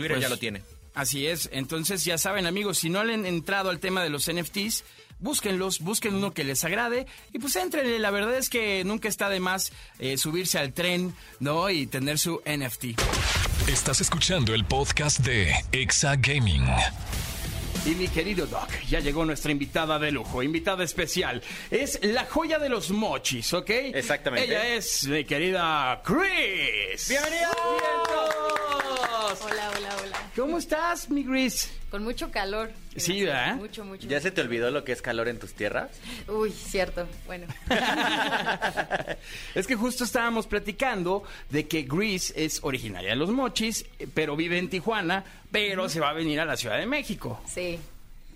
Twitter 0.00 0.16
Pues, 0.16 0.22
ya 0.22 0.28
lo 0.28 0.38
tiene. 0.38 0.62
Así 0.94 1.26
es. 1.26 1.48
Entonces, 1.52 2.04
ya 2.04 2.18
saben, 2.18 2.46
amigos, 2.46 2.78
si 2.78 2.90
no 2.90 3.04
le 3.04 3.14
han 3.14 3.26
entrado 3.26 3.70
al 3.70 3.78
tema 3.78 4.02
de 4.02 4.10
los 4.10 4.30
NFTs, 4.30 4.84
búsquenlos, 5.20 5.80
busquen 5.80 6.14
uno 6.14 6.32
que 6.32 6.44
les 6.44 6.64
agrade 6.64 7.06
y 7.32 7.38
pues 7.38 7.54
entrenle. 7.56 7.98
La 7.98 8.10
verdad 8.10 8.34
es 8.34 8.48
que 8.48 8.82
nunca 8.84 9.08
está 9.08 9.28
de 9.28 9.40
más 9.40 9.72
eh, 9.98 10.16
subirse 10.18 10.58
al 10.58 10.72
tren, 10.72 11.14
¿no? 11.38 11.70
Y 11.70 11.86
tener 11.86 12.18
su 12.18 12.42
NFT. 12.44 13.00
Estás 13.68 14.00
escuchando 14.00 14.54
el 14.54 14.64
podcast 14.64 15.20
de 15.20 15.54
Exa 15.72 16.16
Gaming. 16.16 16.64
Y 17.86 17.94
mi 17.94 18.08
querido 18.08 18.46
Doc, 18.46 18.68
ya 18.90 19.00
llegó 19.00 19.24
nuestra 19.24 19.50
invitada 19.50 19.98
de 19.98 20.10
lujo, 20.10 20.42
invitada 20.42 20.84
especial. 20.84 21.42
Es 21.70 21.98
la 22.02 22.26
joya 22.26 22.58
de 22.58 22.68
los 22.68 22.90
mochis, 22.90 23.54
¿ok? 23.54 23.70
Exactamente. 23.70 24.48
Ella 24.48 24.74
es 24.74 25.06
mi 25.06 25.24
querida 25.24 26.02
Chris. 26.04 27.08
¡Bienvenida! 27.08 27.50
Hola, 29.42 29.72
hola, 29.76 29.96
hola. 30.02 30.30
¿Cómo 30.36 30.58
estás, 30.58 31.08
mi 31.08 31.24
Chris? 31.24 31.70
Con 31.90 32.04
mucho 32.04 32.30
calor. 32.30 32.70
Sí, 32.96 33.24
¿verdad? 33.24 33.56
Mucho, 33.56 33.84
mucho. 33.84 34.06
¿Ya 34.06 34.20
se 34.20 34.30
te 34.30 34.40
olvidó 34.40 34.70
lo 34.70 34.84
que 34.84 34.92
es 34.92 35.02
calor 35.02 35.26
en 35.28 35.40
tus 35.40 35.54
tierras? 35.54 35.90
Uy, 36.28 36.52
cierto. 36.52 37.08
Bueno. 37.26 37.46
es 39.56 39.66
que 39.66 39.74
justo 39.74 40.04
estábamos 40.04 40.46
platicando 40.46 41.24
de 41.50 41.66
que 41.66 41.82
Grease 41.82 42.32
es 42.36 42.60
originaria 42.62 43.10
de 43.10 43.16
los 43.16 43.30
mochis, 43.30 43.84
pero 44.14 44.36
vive 44.36 44.58
en 44.58 44.70
Tijuana, 44.70 45.24
pero 45.50 45.88
se 45.88 45.98
va 45.98 46.10
a 46.10 46.12
venir 46.12 46.38
a 46.38 46.44
la 46.44 46.56
Ciudad 46.56 46.78
de 46.78 46.86
México. 46.86 47.42
Sí. 47.46 47.80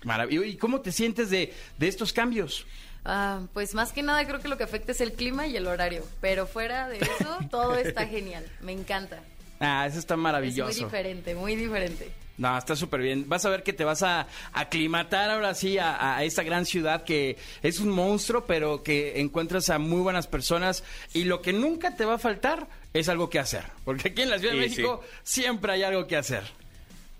Maravilloso. 0.03 0.47
¿Y 0.47 0.57
cómo 0.57 0.81
te 0.81 0.91
sientes 0.91 1.29
de, 1.29 1.53
de 1.77 1.87
estos 1.87 2.11
cambios? 2.11 2.65
Ah, 3.05 3.41
pues 3.53 3.73
más 3.73 3.93
que 3.93 4.01
nada 4.01 4.25
creo 4.25 4.41
que 4.41 4.47
lo 4.47 4.57
que 4.57 4.63
afecta 4.63 4.91
es 4.91 4.99
el 4.99 5.13
clima 5.13 5.47
y 5.47 5.55
el 5.55 5.67
horario. 5.67 6.03
Pero 6.19 6.45
fuera 6.45 6.89
de 6.89 6.97
eso, 6.97 7.39
todo 7.49 7.77
está 7.77 8.05
genial. 8.07 8.45
Me 8.59 8.73
encanta. 8.73 9.21
Ah, 9.61 9.85
eso 9.87 9.99
está 9.99 10.17
maravilloso. 10.17 10.69
Es 10.69 10.77
muy 10.77 10.85
diferente, 10.85 11.35
muy 11.35 11.55
diferente. 11.55 12.11
No, 12.37 12.57
está 12.57 12.75
súper 12.75 13.01
bien. 13.01 13.29
Vas 13.29 13.45
a 13.45 13.49
ver 13.49 13.63
que 13.63 13.71
te 13.71 13.85
vas 13.85 14.03
a 14.03 14.27
aclimatar 14.51 15.29
ahora 15.29 15.53
sí 15.53 15.77
a, 15.77 16.17
a, 16.17 16.23
esta 16.23 16.43
gran 16.43 16.65
ciudad 16.65 17.03
que 17.03 17.37
es 17.63 17.79
un 17.79 17.89
monstruo, 17.89 18.45
pero 18.45 18.83
que 18.83 19.21
encuentras 19.21 19.69
a 19.69 19.79
muy 19.79 20.01
buenas 20.01 20.27
personas 20.27 20.83
y 21.13 21.23
lo 21.23 21.41
que 21.41 21.53
nunca 21.53 21.95
te 21.95 22.03
va 22.03 22.15
a 22.15 22.19
faltar 22.19 22.67
es 22.93 23.09
algo 23.09 23.29
que 23.29 23.39
hacer. 23.39 23.63
Porque 23.83 24.09
aquí 24.09 24.21
en 24.21 24.29
la 24.29 24.39
Ciudad 24.39 24.53
de 24.53 24.63
Sí, 24.63 24.69
México 24.69 25.03
siempre 25.23 25.73
hay 25.73 25.83
algo 25.83 26.07
que 26.07 26.17
hacer. 26.17 26.43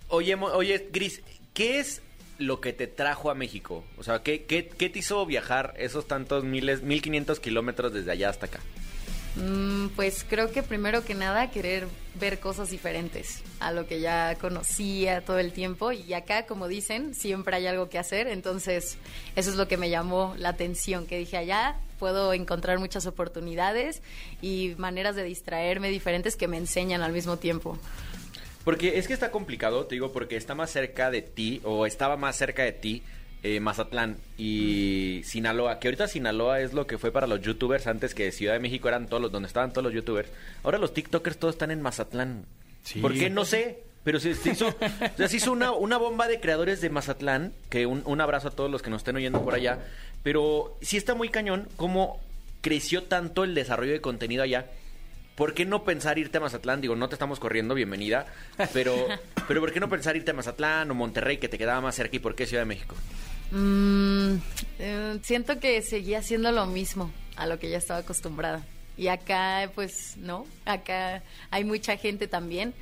Oye, 0.10 0.36
oye, 0.36 0.89
Gris, 0.91 1.22
¿qué 1.53 1.79
es 1.79 2.01
lo 2.38 2.60
que 2.60 2.74
te 2.74 2.88
trajo 2.88 3.31
a 3.31 3.36
México? 3.36 3.84
O 3.98 4.03
sea, 4.03 4.22
¿qué, 4.22 4.43
qué, 4.43 4.67
qué 4.67 4.89
te 4.89 5.00
hizo 5.00 5.25
viajar 5.25 5.74
esos 5.77 6.07
tantos 6.07 6.43
miles, 6.43 6.81
1500 6.81 7.39
kilómetros 7.39 7.93
desde 7.93 8.12
allá 8.12 8.29
hasta 8.29 8.48
acá? 8.48 8.60
Mm, 9.35 9.87
pues 9.95 10.25
creo 10.27 10.51
que 10.51 10.63
primero 10.63 11.03
que 11.03 11.13
nada 11.13 11.51
querer 11.51 11.87
ver 12.19 12.39
cosas 12.39 12.69
diferentes 12.69 13.43
a 13.59 13.71
lo 13.71 13.85
que 13.85 13.99
ya 13.99 14.35
conocía 14.39 15.21
todo 15.21 15.39
el 15.39 15.51
tiempo. 15.51 15.91
Y 15.91 16.13
acá 16.13 16.45
como 16.45 16.67
dicen 16.67 17.13
siempre 17.13 17.57
hay 17.57 17.67
algo 17.67 17.89
que 17.89 17.99
hacer. 17.99 18.27
Entonces 18.27 18.97
eso 19.35 19.49
es 19.49 19.55
lo 19.57 19.67
que 19.67 19.77
me 19.77 19.89
llamó 19.89 20.33
la 20.37 20.49
atención 20.49 21.05
que 21.05 21.17
dije 21.17 21.37
allá 21.37 21.75
puedo 21.99 22.33
encontrar 22.33 22.79
muchas 22.79 23.05
oportunidades 23.05 24.01
y 24.41 24.75
maneras 24.77 25.15
de 25.15 25.23
distraerme 25.23 25.89
diferentes 25.89 26.35
que 26.35 26.47
me 26.47 26.57
enseñan 26.57 27.01
al 27.01 27.13
mismo 27.13 27.37
tiempo 27.37 27.77
Porque 28.63 28.97
es 28.99 29.07
que 29.07 29.13
está 29.13 29.31
complicado, 29.31 29.85
te 29.85 29.95
digo, 29.95 30.11
porque 30.11 30.35
está 30.35 30.55
más 30.55 30.71
cerca 30.71 31.09
de 31.09 31.21
ti, 31.21 31.61
o 31.63 31.85
estaba 31.85 32.17
más 32.17 32.35
cerca 32.35 32.63
de 32.63 32.73
ti, 32.73 33.03
eh, 33.45 33.59
Mazatlán 33.59 34.17
y 34.39 35.21
Sinaloa, 35.23 35.77
que 35.77 35.87
ahorita 35.87 36.07
Sinaloa 36.07 36.61
es 36.61 36.73
lo 36.73 36.87
que 36.87 36.97
fue 36.97 37.11
para 37.11 37.27
los 37.27 37.41
youtubers 37.41 37.85
antes 37.85 38.15
que 38.15 38.31
Ciudad 38.31 38.53
de 38.53 38.59
México 38.59 38.87
eran 38.87 39.05
todos 39.05 39.21
los, 39.21 39.31
donde 39.31 39.45
estaban 39.45 39.71
todos 39.71 39.83
los 39.83 39.93
youtubers. 39.93 40.29
Ahora 40.63 40.79
los 40.79 40.95
tiktokers 40.95 41.37
todos 41.37 41.53
están 41.53 41.69
en 41.69 41.79
Mazatlán. 41.79 42.45
Sí. 42.81 43.01
¿Por 43.01 43.13
qué? 43.13 43.29
No 43.29 43.45
sé. 43.45 43.83
Pero 44.03 44.19
se, 44.19 44.33
se 44.33 44.49
hizo, 44.49 44.69
o 44.69 45.17
sea, 45.17 45.27
se 45.27 45.37
hizo 45.37 45.51
una, 45.51 45.73
una 45.73 45.97
bomba 45.97 46.27
de 46.27 46.39
creadores 46.39 46.81
de 46.81 46.89
Mazatlán, 46.89 47.53
que 47.69 47.85
un, 47.85 48.01
un 48.05 48.19
abrazo 48.19 48.47
a 48.47 48.51
todos 48.51 48.71
los 48.71 48.81
que 48.81 48.89
nos 48.89 49.01
estén 49.01 49.15
oyendo 49.15 49.43
por 49.43 49.53
allá. 49.53 49.77
Pero 50.23 50.75
sí 50.81 50.97
está 50.97 51.13
muy 51.13 51.29
cañón 51.29 51.67
cómo 51.75 52.19
creció 52.61 53.03
tanto 53.03 53.43
el 53.43 53.53
desarrollo 53.53 53.91
de 53.91 54.01
contenido 54.01 54.41
allá. 54.41 54.65
¿Por 55.35 55.53
qué 55.53 55.65
no 55.65 55.83
pensar 55.83 56.17
irte 56.17 56.39
a 56.39 56.41
Mazatlán? 56.41 56.81
Digo, 56.81 56.95
no 56.95 57.09
te 57.09 57.15
estamos 57.15 57.39
corriendo, 57.39 57.75
bienvenida. 57.75 58.25
Pero, 58.73 58.95
pero 59.47 59.59
¿por 59.59 59.71
qué 59.71 59.79
no 59.79 59.87
pensar 59.87 60.15
irte 60.15 60.31
a 60.31 60.33
Mazatlán 60.33 60.89
o 60.89 60.95
Monterrey, 60.95 61.37
que 61.37 61.47
te 61.47 61.59
quedaba 61.59 61.79
más 61.81 61.93
cerca? 61.93 62.15
¿Y 62.15 62.19
por 62.19 62.33
qué 62.33 62.47
Ciudad 62.47 62.63
de 62.63 62.67
México? 62.67 62.95
Mm, 63.51 64.35
eh, 64.79 65.19
siento 65.23 65.59
que 65.59 65.81
seguía 65.81 66.19
haciendo 66.19 66.51
lo 66.51 66.65
mismo 66.65 67.11
a 67.35 67.45
lo 67.47 67.59
que 67.59 67.69
ya 67.69 67.77
estaba 67.77 67.99
acostumbrada. 68.01 68.65
Y 68.97 69.07
acá, 69.07 69.69
pues, 69.75 70.15
no. 70.17 70.45
Acá 70.65 71.21
hay 71.51 71.63
mucha 71.63 71.97
gente 71.97 72.27
también. 72.27 72.73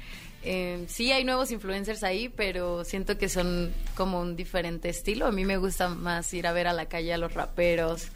Eh, 0.45 0.85
sí, 0.89 1.11
hay 1.11 1.23
nuevos 1.23 1.51
influencers 1.51 2.03
ahí, 2.03 2.27
pero 2.29 2.83
siento 2.83 3.17
que 3.17 3.29
son 3.29 3.71
como 3.95 4.19
un 4.19 4.35
diferente 4.35 4.89
estilo. 4.89 5.25
A 5.25 5.31
mí 5.31 5.45
me 5.45 5.57
gusta 5.57 5.87
más 5.89 6.33
ir 6.33 6.45
a 6.47 6.51
ver 6.51 6.67
a 6.67 6.73
la 6.73 6.85
calle 6.87 7.13
a 7.13 7.17
los 7.17 7.33
raperos 7.33 8.07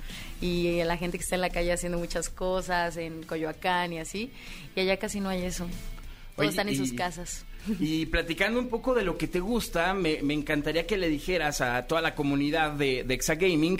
y 0.42 0.80
a 0.82 0.86
la 0.86 0.98
gente 0.98 1.18
que 1.18 1.24
está 1.24 1.36
en 1.36 1.42
la 1.42 1.50
calle 1.50 1.72
haciendo 1.72 1.98
muchas 1.98 2.30
cosas, 2.30 2.98
en 2.98 3.24
Coyoacán 3.24 3.94
y 3.94 4.00
así. 4.00 4.32
Y 4.76 4.82
allá 4.82 4.98
casi 4.98 5.20
no 5.22 5.30
hay 5.30 5.44
eso. 5.46 5.64
Todos 5.66 6.40
Oye, 6.40 6.50
están 6.50 6.68
en 6.68 6.74
y- 6.76 6.78
sus 6.78 6.94
casas. 6.94 7.46
Y 7.80 8.06
platicando 8.08 8.60
un 8.60 8.68
poco 8.70 8.94
de 8.94 9.04
lo 9.04 9.18
que 9.18 9.28
te 9.28 9.40
gusta, 9.40 9.94
me, 9.94 10.22
me 10.22 10.34
encantaría 10.34 10.86
que 10.86 10.98
le 10.98 11.10
dijeras 11.10 11.62
a 11.62 11.86
toda 11.88 12.02
la 12.02 12.16
comunidad 12.16 12.74
de, 12.74 13.04
de 13.04 13.14
Exagaming 13.14 13.80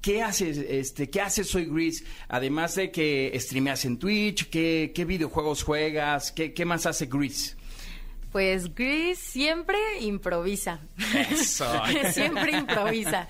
qué 0.00 0.22
haces, 0.22 0.58
este, 0.58 1.10
qué 1.10 1.20
haces 1.20 1.48
Soy 1.48 1.66
Gris, 1.66 2.04
además 2.28 2.74
de 2.74 2.90
que 2.90 3.32
streameas 3.38 3.84
en 3.84 3.98
Twitch, 3.98 4.48
qué, 4.48 4.92
qué 4.94 5.04
videojuegos 5.04 5.62
juegas, 5.62 6.32
qué, 6.32 6.52
qué 6.52 6.64
más 6.64 6.86
hace 6.86 7.06
Gris. 7.06 7.56
Pues 8.32 8.72
Gris 8.76 9.18
siempre 9.18 9.76
improvisa. 10.02 10.78
Eso. 11.32 11.66
siempre 12.12 12.52
improvisa. 12.56 13.26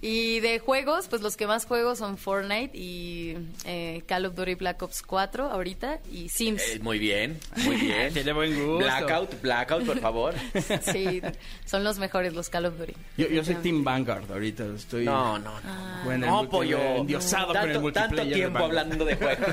Y 0.00 0.40
de 0.40 0.60
juegos, 0.60 1.08
pues 1.08 1.20
los 1.20 1.36
que 1.36 1.46
más 1.46 1.66
juego 1.66 1.94
son 1.94 2.16
Fortnite 2.16 2.70
y 2.74 3.36
eh, 3.66 4.02
Call 4.06 4.24
of 4.24 4.34
Duty 4.34 4.54
Black 4.54 4.80
Ops 4.80 5.02
4 5.02 5.50
ahorita 5.50 5.98
y 6.10 6.30
Sims. 6.30 6.62
Eh, 6.72 6.78
muy 6.80 6.98
bien, 6.98 7.38
muy 7.64 7.76
bien. 7.76 8.12
Tiene 8.14 8.32
buen 8.32 8.54
gusto. 8.54 8.78
Blackout, 8.78 9.42
blackout, 9.42 9.84
por 9.84 9.98
favor. 10.00 10.34
Sí, 10.90 11.20
son 11.66 11.84
los 11.84 11.98
mejores 11.98 12.32
los 12.32 12.48
Call 12.48 12.64
of 12.64 12.78
Duty. 12.78 12.94
Yo, 13.18 13.28
yo 13.28 13.44
soy 13.44 13.56
Team 13.56 13.84
Vanguard 13.84 14.30
ahorita, 14.32 14.64
estoy 14.74 15.04
No, 15.04 15.38
no, 15.38 15.60
no. 15.60 16.04
con 16.04 16.14
el 16.14 16.20
No, 16.20 16.48
pollo. 16.48 16.78
endiosado 16.96 17.48
con 17.52 17.70
el 17.70 17.78
multiplayer. 17.80 18.16
tanto 18.16 18.32
tiempo 18.34 18.58
hablando 18.60 19.04
de 19.04 19.16
juegos. 19.16 19.48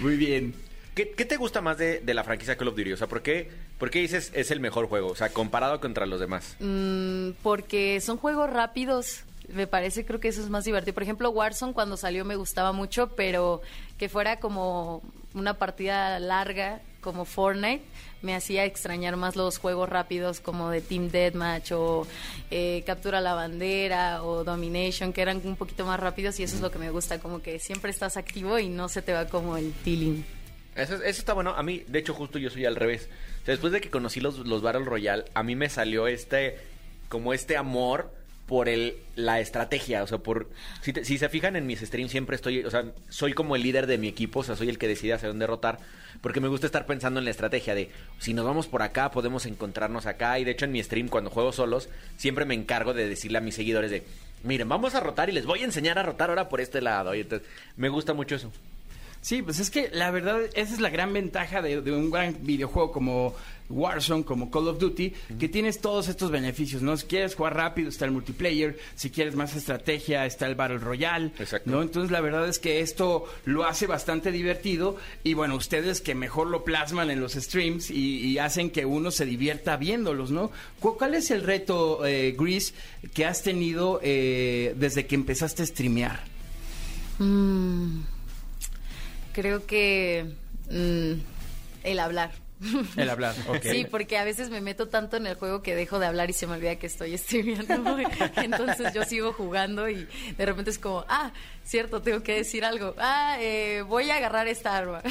Muy 0.00 0.16
bien. 0.16 0.54
¿Qué, 0.98 1.12
qué 1.12 1.24
te 1.24 1.36
gusta 1.36 1.60
más 1.60 1.78
de, 1.78 2.00
de 2.00 2.12
la 2.12 2.24
franquicia 2.24 2.56
Call 2.56 2.66
of 2.66 2.76
Duty? 2.76 2.94
O 2.94 2.96
sea, 2.96 3.06
¿por 3.06 3.22
qué, 3.22 3.48
¿por 3.78 3.88
qué 3.88 4.00
dices 4.00 4.32
es 4.34 4.50
el 4.50 4.58
mejor 4.58 4.88
juego? 4.88 5.06
O 5.06 5.14
sea, 5.14 5.28
comparado 5.28 5.80
contra 5.80 6.06
los 6.06 6.18
demás. 6.18 6.56
Mm, 6.58 7.34
porque 7.40 8.00
son 8.00 8.16
juegos 8.16 8.50
rápidos. 8.50 9.22
Me 9.48 9.68
parece, 9.68 10.04
creo 10.04 10.18
que 10.18 10.26
eso 10.26 10.42
es 10.42 10.50
más 10.50 10.64
divertido. 10.64 10.94
Por 10.94 11.04
ejemplo, 11.04 11.30
Warzone 11.30 11.72
cuando 11.72 11.96
salió 11.96 12.24
me 12.24 12.34
gustaba 12.34 12.72
mucho, 12.72 13.14
pero 13.14 13.62
que 13.96 14.08
fuera 14.08 14.40
como 14.40 15.04
una 15.34 15.54
partida 15.54 16.18
larga 16.18 16.80
como 17.00 17.24
Fortnite 17.24 17.84
me 18.22 18.34
hacía 18.34 18.64
extrañar 18.64 19.14
más 19.14 19.36
los 19.36 19.58
juegos 19.58 19.88
rápidos 19.88 20.40
como 20.40 20.68
de 20.70 20.80
Team 20.80 21.10
Deathmatch 21.10 21.70
o 21.70 22.08
eh, 22.50 22.82
Captura 22.84 23.20
la 23.20 23.34
Bandera 23.34 24.24
o 24.24 24.42
Domination, 24.42 25.12
que 25.12 25.22
eran 25.22 25.40
un 25.44 25.54
poquito 25.54 25.86
más 25.86 26.00
rápidos 26.00 26.40
y 26.40 26.42
eso 26.42 26.56
es 26.56 26.60
lo 26.60 26.72
que 26.72 26.80
me 26.80 26.90
gusta, 26.90 27.20
como 27.20 27.40
que 27.40 27.60
siempre 27.60 27.92
estás 27.92 28.16
activo 28.16 28.58
y 28.58 28.68
no 28.68 28.88
se 28.88 29.00
te 29.00 29.12
va 29.12 29.26
como 29.26 29.56
el 29.56 29.72
feeling. 29.72 30.24
Eso, 30.78 30.94
eso 30.94 31.04
está 31.20 31.32
bueno. 31.34 31.50
A 31.56 31.62
mí, 31.62 31.84
de 31.86 31.98
hecho, 31.98 32.14
justo 32.14 32.38
yo 32.38 32.50
soy 32.50 32.64
al 32.64 32.76
revés. 32.76 33.08
Después 33.46 33.72
de 33.72 33.80
que 33.80 33.90
conocí 33.90 34.20
los, 34.20 34.38
los 34.38 34.62
Battle 34.62 34.84
Royale, 34.84 35.24
a 35.34 35.42
mí 35.42 35.56
me 35.56 35.68
salió 35.68 36.06
este, 36.06 36.56
como 37.08 37.32
este 37.34 37.56
amor 37.56 38.12
por 38.46 38.68
el, 38.68 38.96
la 39.16 39.40
estrategia. 39.40 40.02
O 40.02 40.06
sea, 40.06 40.18
por. 40.18 40.48
Si, 40.80 40.92
te- 40.92 41.04
si 41.04 41.18
se 41.18 41.28
fijan 41.28 41.56
en 41.56 41.66
mis 41.66 41.80
streams, 41.80 42.10
siempre 42.10 42.36
estoy. 42.36 42.64
O 42.64 42.70
sea, 42.70 42.84
soy 43.08 43.32
como 43.34 43.56
el 43.56 43.62
líder 43.62 43.86
de 43.86 43.98
mi 43.98 44.08
equipo. 44.08 44.40
O 44.40 44.44
sea, 44.44 44.56
soy 44.56 44.68
el 44.68 44.78
que 44.78 44.88
decide 44.88 45.12
hacia 45.14 45.28
dónde 45.28 45.46
rotar. 45.46 45.78
Porque 46.22 46.40
me 46.40 46.48
gusta 46.48 46.66
estar 46.66 46.86
pensando 46.86 47.20
en 47.20 47.24
la 47.24 47.30
estrategia 47.30 47.74
de 47.74 47.90
si 48.18 48.34
nos 48.34 48.44
vamos 48.44 48.66
por 48.66 48.82
acá, 48.82 49.10
podemos 49.10 49.46
encontrarnos 49.46 50.06
acá. 50.06 50.38
Y 50.38 50.44
de 50.44 50.52
hecho, 50.52 50.64
en 50.64 50.72
mi 50.72 50.82
stream, 50.82 51.08
cuando 51.08 51.30
juego 51.30 51.52
solos, 51.52 51.88
siempre 52.16 52.44
me 52.44 52.54
encargo 52.54 52.94
de 52.94 53.08
decirle 53.08 53.38
a 53.38 53.42
mis 53.42 53.54
seguidores 53.54 53.90
de. 53.90 54.04
Miren, 54.44 54.68
vamos 54.68 54.94
a 54.94 55.00
rotar 55.00 55.28
y 55.28 55.32
les 55.32 55.46
voy 55.46 55.60
a 55.62 55.64
enseñar 55.64 55.98
a 55.98 56.02
rotar 56.04 56.30
ahora 56.30 56.48
por 56.48 56.60
este 56.60 56.80
lado. 56.80 57.14
Y 57.14 57.20
entonces, 57.20 57.46
me 57.76 57.88
gusta 57.88 58.14
mucho 58.14 58.36
eso. 58.36 58.50
Sí, 59.28 59.42
pues 59.42 59.58
es 59.60 59.68
que 59.70 59.90
la 59.92 60.10
verdad 60.10 60.40
esa 60.54 60.72
es 60.72 60.80
la 60.80 60.88
gran 60.88 61.12
ventaja 61.12 61.60
de, 61.60 61.82
de 61.82 61.92
un 61.92 62.10
gran 62.10 62.34
videojuego 62.40 62.90
como 62.92 63.34
Warzone, 63.68 64.24
como 64.24 64.50
Call 64.50 64.68
of 64.68 64.78
Duty, 64.78 65.12
que 65.38 65.48
tienes 65.50 65.82
todos 65.82 66.08
estos 66.08 66.30
beneficios, 66.30 66.80
¿no? 66.80 66.96
Si 66.96 67.04
quieres 67.04 67.34
jugar 67.34 67.54
rápido 67.54 67.90
está 67.90 68.06
el 68.06 68.12
multiplayer, 68.12 68.78
si 68.94 69.10
quieres 69.10 69.34
más 69.34 69.54
estrategia 69.54 70.24
está 70.24 70.46
el 70.46 70.54
Battle 70.54 70.78
Royale, 70.78 71.32
Exacto. 71.38 71.70
¿no? 71.70 71.82
Entonces 71.82 72.10
la 72.10 72.22
verdad 72.22 72.48
es 72.48 72.58
que 72.58 72.80
esto 72.80 73.26
lo 73.44 73.66
hace 73.66 73.86
bastante 73.86 74.32
divertido 74.32 74.96
y 75.24 75.34
bueno, 75.34 75.56
ustedes 75.56 76.00
que 76.00 76.14
mejor 76.14 76.46
lo 76.46 76.64
plasman 76.64 77.10
en 77.10 77.20
los 77.20 77.34
streams 77.34 77.90
y, 77.90 78.20
y 78.28 78.38
hacen 78.38 78.70
que 78.70 78.86
uno 78.86 79.10
se 79.10 79.26
divierta 79.26 79.76
viéndolos, 79.76 80.30
¿no? 80.30 80.50
¿Cu- 80.80 80.96
¿Cuál 80.96 81.14
es 81.14 81.30
el 81.30 81.42
reto, 81.42 82.06
eh, 82.06 82.34
Gris, 82.38 82.72
que 83.12 83.26
has 83.26 83.42
tenido 83.42 84.00
eh, 84.02 84.72
desde 84.78 85.06
que 85.06 85.16
empezaste 85.16 85.64
a 85.64 85.66
streamear? 85.66 86.20
Mm, 87.18 88.00
creo 89.40 89.64
que 89.66 90.26
mm, 90.68 91.12
el 91.84 91.98
hablar. 92.00 92.32
El 92.96 93.08
hablar, 93.08 93.36
ok. 93.46 93.62
Sí, 93.62 93.86
porque 93.88 94.18
a 94.18 94.24
veces 94.24 94.50
me 94.50 94.60
meto 94.60 94.88
tanto 94.88 95.16
en 95.16 95.28
el 95.28 95.36
juego 95.36 95.62
que 95.62 95.76
dejo 95.76 96.00
de 96.00 96.06
hablar 96.06 96.28
y 96.28 96.32
se 96.32 96.48
me 96.48 96.54
olvida 96.54 96.74
que 96.74 96.88
estoy 96.88 97.16
streameando. 97.16 97.96
Entonces 98.36 98.92
yo 98.92 99.04
sigo 99.04 99.32
jugando 99.32 99.88
y 99.88 100.08
de 100.36 100.44
repente 100.44 100.72
es 100.72 100.80
como, 100.80 101.04
ah, 101.08 101.30
cierto, 101.64 102.02
tengo 102.02 102.24
que 102.24 102.34
decir 102.34 102.64
algo. 102.64 102.96
Ah, 102.98 103.36
eh, 103.38 103.84
voy 103.86 104.10
a 104.10 104.16
agarrar 104.16 104.48
esta 104.48 104.76
arma. 104.76 105.02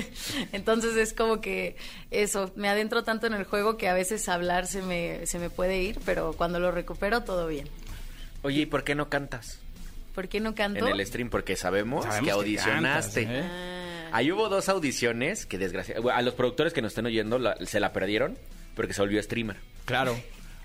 Entonces 0.52 0.96
es 0.96 1.12
como 1.12 1.40
que 1.40 1.76
eso, 2.10 2.50
me 2.56 2.68
adentro 2.68 3.04
tanto 3.04 3.28
en 3.28 3.34
el 3.34 3.44
juego 3.44 3.76
que 3.76 3.88
a 3.88 3.94
veces 3.94 4.28
hablar 4.28 4.66
se 4.66 4.82
me, 4.82 5.26
se 5.26 5.38
me 5.38 5.48
puede 5.48 5.80
ir, 5.80 6.00
pero 6.04 6.32
cuando 6.32 6.58
lo 6.58 6.72
recupero 6.72 7.22
todo 7.22 7.46
bien. 7.46 7.68
Oye, 8.42 8.62
¿y 8.62 8.66
por 8.66 8.82
qué 8.82 8.96
no 8.96 9.08
cantas 9.08 9.60
¿Por 10.16 10.28
qué 10.28 10.40
no 10.40 10.54
canto? 10.54 10.88
en 10.88 10.98
el 10.98 11.06
stream? 11.06 11.28
Porque 11.28 11.56
sabemos, 11.56 12.04
Sabemos 12.04 12.20
que 12.20 12.24
que 12.24 12.30
audicionaste. 12.32 13.24
cantas, 13.26 13.44
¿eh? 13.44 13.48
Ah, 13.52 13.75
Ahí 14.12 14.30
hubo 14.32 14.48
dos 14.48 14.68
audiciones 14.68 15.46
que 15.46 15.58
desgraciadamente... 15.58 16.12
A 16.12 16.22
los 16.22 16.34
productores 16.34 16.72
que 16.72 16.82
nos 16.82 16.92
estén 16.92 17.06
oyendo 17.06 17.38
la- 17.38 17.56
se 17.66 17.80
la 17.80 17.92
perdieron 17.92 18.36
porque 18.74 18.92
se 18.92 19.00
volvió 19.02 19.22
streamer. 19.22 19.56
Claro. 19.84 20.16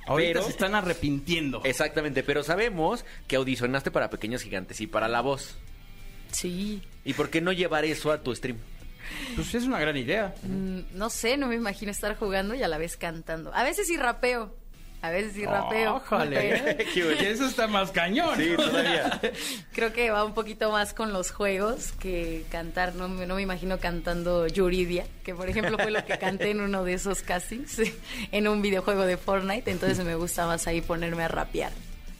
Ahorita 0.08 0.34
Pero- 0.34 0.44
se 0.44 0.50
están 0.52 0.76
arrepintiendo. 0.76 1.62
Exactamente, 1.64 2.24
pero 2.24 2.44
sabemos 2.44 3.06
que 3.28 3.36
audicionaste 3.36 3.92
para 3.92 4.10
Pequeños 4.10 4.42
Gigantes 4.42 4.82
y 4.82 4.88
para 4.88 5.08
La 5.08 5.22
Voz. 5.22 5.58
sí. 6.32 6.82
¿Y 7.04 7.14
por 7.14 7.30
qué 7.32 7.42
no 7.42 7.52
llevar 7.52 7.84
eso 7.86 8.12
a 8.12 8.22
tu 8.22 8.34
stream? 8.36 8.58
Pues 9.36 9.56
es 9.56 9.64
una 9.64 9.80
gran 9.80 9.98
idea. 9.98 10.36
Mm, 10.44 10.82
No 10.94 11.10
sé, 11.10 11.36
no 11.36 11.48
me 11.48 11.56
imagino 11.56 11.92
estar 11.92 12.16
jugando 12.16 12.54
y 12.54 12.62
a 12.64 12.68
la 12.68 12.78
vez 12.78 12.96
cantando. 12.96 13.52
A 13.56 13.64
veces 13.64 13.88
sí 13.88 13.98
rapeo. 13.98 14.56
A 15.04 15.10
veces 15.10 15.34
sí 15.34 15.46
rapeo. 15.46 16.02
Eso 17.20 17.46
está 17.48 17.68
más 17.68 17.92
cañón. 17.92 18.38
todavía. 18.56 19.20
Creo 19.74 19.92
que 19.94 20.12
va 20.12 20.24
un 20.24 20.34
poquito 20.34 20.72
más 20.72 20.94
con 20.94 21.12
los 21.12 21.32
juegos 21.32 21.92
que 21.94 22.44
cantar. 22.52 22.94
No, 22.96 23.08
me- 23.10 23.26
no 23.26 23.36
me 23.36 23.42
imagino 23.42 23.80
cantando 23.80 24.46
Yuridia, 24.48 25.06
que 25.24 25.34
por 25.34 25.50
ejemplo 25.50 25.78
fue 25.80 25.92
lo 25.92 26.06
que 26.06 26.18
canté 26.20 26.52
en 26.52 26.62
uno 26.62 26.84
de 26.84 26.94
esos 26.94 27.22
castings, 27.24 27.82
en 28.32 28.48
un 28.48 28.62
videojuego 28.62 29.06
de 29.06 29.18
Fortnite. 29.18 29.72
Entonces 29.72 30.04
me 30.06 30.16
gusta 30.16 30.46
más 30.46 30.68
ahí 30.68 30.82
ponerme 30.82 31.24
a 31.24 31.28
rapear. 31.28 31.72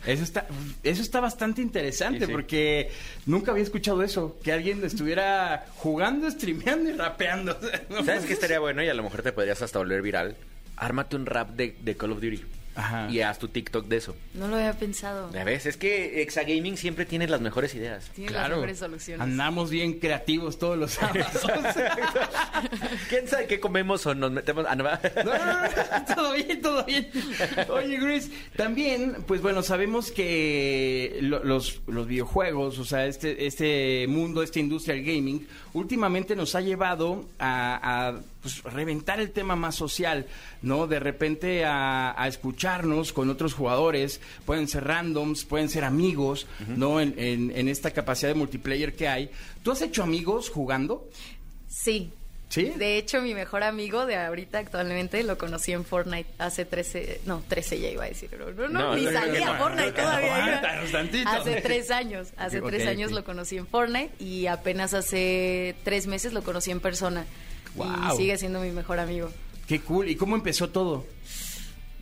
Eso 0.04 0.24
está, 0.24 0.48
eso 0.82 1.04
está 1.04 1.20
bastante 1.20 1.62
interesante 1.62 2.22
Sí, 2.22 2.26
sí. 2.26 2.32
porque 2.32 2.90
nunca 3.28 3.52
había 3.52 3.62
escuchado 3.64 4.02
eso, 4.02 4.40
que 4.44 4.52
alguien 4.52 4.84
estuviera 4.84 5.68
jugando, 5.76 6.32
streameando 6.32 6.90
y 6.90 6.94
rapeando. 6.94 7.56
¿Sabes 8.04 8.26
qué 8.26 8.34
estaría 8.34 8.60
bueno? 8.60 8.82
Y 8.82 8.90
a 8.90 8.96
lo 8.96 9.04
mejor 9.04 9.22
te 9.22 9.32
podrías 9.32 9.62
hasta 9.62 9.78
volver 9.78 10.02
viral. 10.02 10.36
Ármate 10.76 11.16
un 11.16 11.28
rap 11.28 11.52
de, 11.52 11.76
de 11.82 11.96
Call 11.96 12.14
of 12.14 12.20
Duty. 12.22 12.44
Ajá. 12.76 13.10
Y 13.10 13.20
haz 13.22 13.38
tu 13.40 13.48
TikTok 13.50 13.88
de 13.88 13.98
eso. 13.98 14.16
No 14.34 14.48
lo 14.48 14.56
había 14.56 14.74
pensado. 14.74 15.32
Ya 15.34 15.44
ves, 15.44 15.66
es 15.66 15.78
que 15.78 16.22
Exagaming 16.22 16.78
siempre 16.78 17.06
tiene 17.06 17.28
las 17.28 17.42
mejores 17.42 17.76
ideas. 17.76 18.10
Tiene 18.16 18.32
las 18.32 18.50
mejores 18.50 18.80
soluciones. 18.80 19.22
Andamos 19.22 19.70
bien 19.70 20.00
creativos 20.00 20.58
todos 20.58 20.78
los 20.78 20.92
sábados. 20.92 21.28
¿Quién 23.10 23.28
sabe 23.28 23.48
qué 23.48 23.60
comemos 23.60 24.06
o 24.06 24.16
nos 24.16 24.32
metemos? 24.32 24.66
Ah, 24.68 24.76
no, 24.76 24.84
va. 24.84 25.00
No, 25.24 25.24
no, 25.24 25.62
no, 25.62 26.16
todo 26.16 26.34
bien, 26.34 26.62
todo 26.62 26.84
bien. 26.86 27.10
Oye, 27.70 27.98
Gris, 27.98 28.32
también, 28.56 29.18
pues 29.28 29.42
bueno, 29.42 29.62
sabemos 29.64 30.12
que 30.12 31.18
lo- 31.22 31.44
los, 31.44 31.82
los 31.88 32.08
videojuegos, 32.08 32.80
o 32.80 32.86
sea, 32.86 33.06
este, 33.06 33.46
este 33.48 34.06
mundo, 34.08 34.44
esta 34.44 34.60
industria 34.60 34.96
del 34.96 35.06
gaming, 35.06 35.48
últimamente 35.74 36.36
nos 36.36 36.56
ha 36.56 36.62
llevado 36.62 37.26
a, 37.40 38.10
a, 38.41 38.41
pues, 38.42 38.64
reventar 38.64 39.20
el 39.20 39.32
tema 39.32 39.56
más 39.56 39.76
social, 39.76 40.26
¿no? 40.62 40.88
De 40.88 41.00
repente 41.00 41.64
a, 41.66 42.14
a 42.22 42.28
escucharnos 42.28 43.14
con 43.14 43.30
otros 43.30 43.54
jugadores, 43.54 44.20
pueden 44.46 44.68
ser 44.68 44.86
randoms, 44.86 45.46
pueden 45.46 45.70
ser 45.70 45.84
amigos, 45.84 46.48
¿no? 46.68 47.00
En, 47.00 47.14
en- 47.18 47.52
en 47.56 47.68
esta 47.70 47.92
capacidad 47.92 48.30
de 48.30 48.36
multiplayer 48.36 48.96
que 48.96 49.08
hay. 49.08 49.30
¿Tú 49.64 49.72
has 49.72 49.82
hecho 49.82 50.04
amigos 50.04 50.50
jugando? 50.50 51.08
Sí. 51.70 52.12
¿Sí? 52.50 52.74
De 52.76 52.98
hecho, 52.98 53.22
mi 53.22 53.34
mejor 53.34 53.64
amigo 53.64 54.06
de 54.06 54.18
ahorita 54.18 54.60
actualmente 54.60 55.24
lo 55.24 55.38
conocí 55.38 55.72
en 55.72 55.86
Fortnite 55.86 56.30
hace 56.38 56.66
13, 56.66 57.22
no, 57.26 57.42
13 57.48 57.80
ya 57.80 57.88
iba 57.90 58.04
a 58.04 58.08
decir, 58.10 58.28
pero 58.30 58.52
no, 58.52 58.68
no, 58.68 58.80
No, 58.90 58.96
ni 58.98 59.06
no, 59.06 59.12
salía 59.14 59.54
Fortnite 59.58 59.92
no, 59.92 59.96
todavía. 59.96 60.62
Hace 61.28 61.62
tres 61.62 61.92
años, 61.92 62.28
hace 62.36 62.60
tres 62.62 62.86
años 62.88 63.12
lo 63.14 63.24
conocí 63.24 63.56
en 63.58 63.68
Fortnite 63.68 64.12
y 64.22 64.48
apenas 64.48 64.94
hace 64.94 65.76
tres 65.86 66.08
meses 66.08 66.34
lo 66.34 66.44
conocí 66.44 66.72
en 66.72 66.82
persona. 66.82 67.26
Guau. 67.76 68.14
Y 68.14 68.18
sigue 68.18 68.38
siendo 68.38 68.62
mi 68.62 68.72
mejor 68.72 69.00
amigo. 69.00 69.30
Qué 69.68 69.82
cool. 69.82 70.10
¿Y 70.10 70.16
cómo 70.16 70.36
empezó 70.36 70.70
todo? 70.70 71.06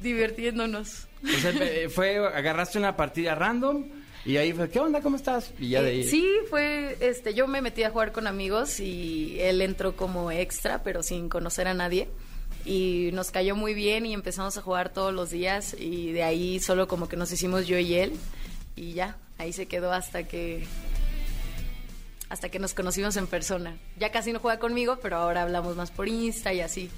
Divirtiéndonos. 0.02 1.08
O 1.24 1.40
sea, 1.40 1.52
eh, 1.52 1.90
fue, 1.90 2.18
agarraste 2.18 2.78
una 2.78 2.96
partida 2.96 3.36
random 3.36 3.86
y 4.26 4.38
ahí 4.38 4.54
fue, 4.54 4.70
¿qué 4.70 4.80
onda? 4.80 5.02
¿Cómo 5.02 5.16
estás? 5.16 5.52
Y 5.60 5.70
ya 5.70 5.82
de 5.82 5.92
ahí. 5.92 6.04
Sí, 6.04 6.28
fue, 6.50 6.98
este, 7.00 7.34
yo 7.34 7.48
me 7.48 7.62
metí 7.62 7.84
a 7.84 7.90
jugar 7.90 8.12
con 8.12 8.28
amigos 8.28 8.80
y 8.80 9.38
él 9.40 9.62
entró 9.62 9.96
como 9.96 10.32
extra, 10.32 10.84
pero 10.84 11.04
sin 11.04 11.30
conocer 11.30 11.68
a 11.68 11.74
nadie. 11.74 12.10
Y 12.66 13.10
nos 13.14 13.32
cayó 13.32 13.56
muy 13.56 13.74
bien 13.74 14.06
y 14.06 14.14
empezamos 14.14 14.58
a 14.58 14.62
jugar 14.62 14.90
todos 14.90 15.14
los 15.14 15.30
días 15.30 15.76
y 15.78 16.12
de 16.12 16.24
ahí 16.24 16.60
solo 16.60 16.88
como 16.88 17.08
que 17.08 17.18
nos 17.18 17.32
hicimos 17.32 17.68
yo 17.68 17.80
y 17.80 17.96
él 17.96 18.14
y 18.76 18.94
ya, 18.94 19.18
ahí 19.38 19.54
se 19.54 19.68
quedó 19.68 19.92
hasta 19.92 20.24
que 20.24 20.64
hasta 22.30 22.50
que 22.50 22.60
nos 22.60 22.74
conocimos 22.74 23.18
en 23.18 23.28
persona. 23.28 23.78
Ya 23.98 24.12
casi 24.12 24.32
no 24.34 24.40
juega 24.40 24.60
conmigo, 24.60 25.00
pero 25.02 25.18
ahora 25.18 25.42
hablamos 25.44 25.76
más 25.76 25.92
por 25.92 26.08
Insta 26.08 26.54
y 26.54 26.62
así. 26.62 26.90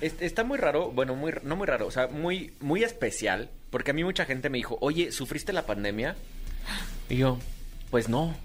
Es- 0.00 0.14
Está 0.20 0.44
muy 0.44 0.58
raro, 0.58 0.90
bueno, 0.90 1.14
muy 1.14 1.32
no 1.42 1.56
muy 1.56 1.66
raro, 1.66 1.86
o 1.86 1.90
sea, 1.90 2.06
muy 2.08 2.52
muy 2.60 2.84
especial, 2.84 3.50
porque 3.70 3.90
a 3.90 3.94
mí 3.94 4.04
mucha 4.04 4.24
gente 4.26 4.50
me 4.50 4.58
dijo, 4.58 4.76
"Oye, 4.80 5.10
¿sufriste 5.12 5.52
la 5.52 5.66
pandemia?" 5.66 6.16
Y 7.08 7.16
yo, 7.16 7.38
"Pues 7.90 8.08
no." 8.08 8.36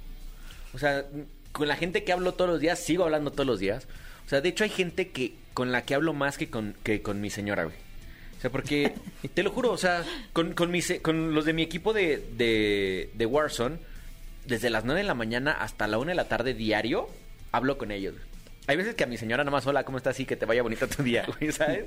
O 0.73 0.79
sea, 0.79 1.05
con 1.51 1.67
la 1.67 1.75
gente 1.75 2.03
que 2.03 2.12
hablo 2.13 2.33
todos 2.33 2.49
los 2.49 2.59
días, 2.59 2.79
sigo 2.79 3.03
hablando 3.03 3.31
todos 3.31 3.45
los 3.45 3.59
días. 3.59 3.88
O 4.25 4.29
sea, 4.29 4.41
de 4.41 4.49
hecho 4.49 4.63
hay 4.63 4.69
gente 4.71 5.09
que 5.09 5.36
con 5.53 5.71
la 5.71 5.83
que 5.83 5.93
hablo 5.93 6.13
más 6.13 6.38
que 6.38 6.49
con 6.49 6.75
que 6.83 7.01
con 7.01 7.21
mi 7.21 7.29
señora, 7.29 7.65
güey. 7.65 7.75
O 8.38 8.41
sea, 8.41 8.49
porque 8.49 8.93
te 9.36 9.43
lo 9.43 9.51
juro, 9.51 9.71
o 9.71 9.77
sea, 9.77 10.03
con, 10.31 10.53
con, 10.53 10.71
mis- 10.71 10.99
con 11.01 11.36
los 11.36 11.45
de 11.45 11.53
mi 11.53 11.62
equipo 11.62 11.93
de, 11.93 12.17
de, 12.38 13.12
de 13.13 13.25
Warzone, 13.25 13.77
desde 14.45 14.69
las 14.69 14.86
9 14.86 15.01
de 15.01 15.08
la 15.08 15.13
mañana 15.13 15.51
hasta 15.51 15.88
la 15.88 15.97
1 15.97 16.10
de 16.10 16.15
la 16.15 16.27
tarde 16.27 16.53
diario, 16.53 17.08
hablo 17.51 17.77
con 17.77 17.91
ellos. 17.91 18.15
Hay 18.65 18.77
veces 18.77 18.95
que 18.95 19.03
a 19.03 19.08
mi 19.08 19.17
señora 19.17 19.43
nada 19.43 19.51
más, 19.51 19.67
hola, 19.67 19.84
¿cómo 19.84 19.97
estás? 19.97 20.15
Sí, 20.15 20.23
que 20.25 20.38
te 20.38 20.45
vaya 20.45 20.63
bonito 20.63 20.88
tu 20.88 21.03
día, 21.03 21.25
güey, 21.38 21.51
¿sabes? 21.51 21.84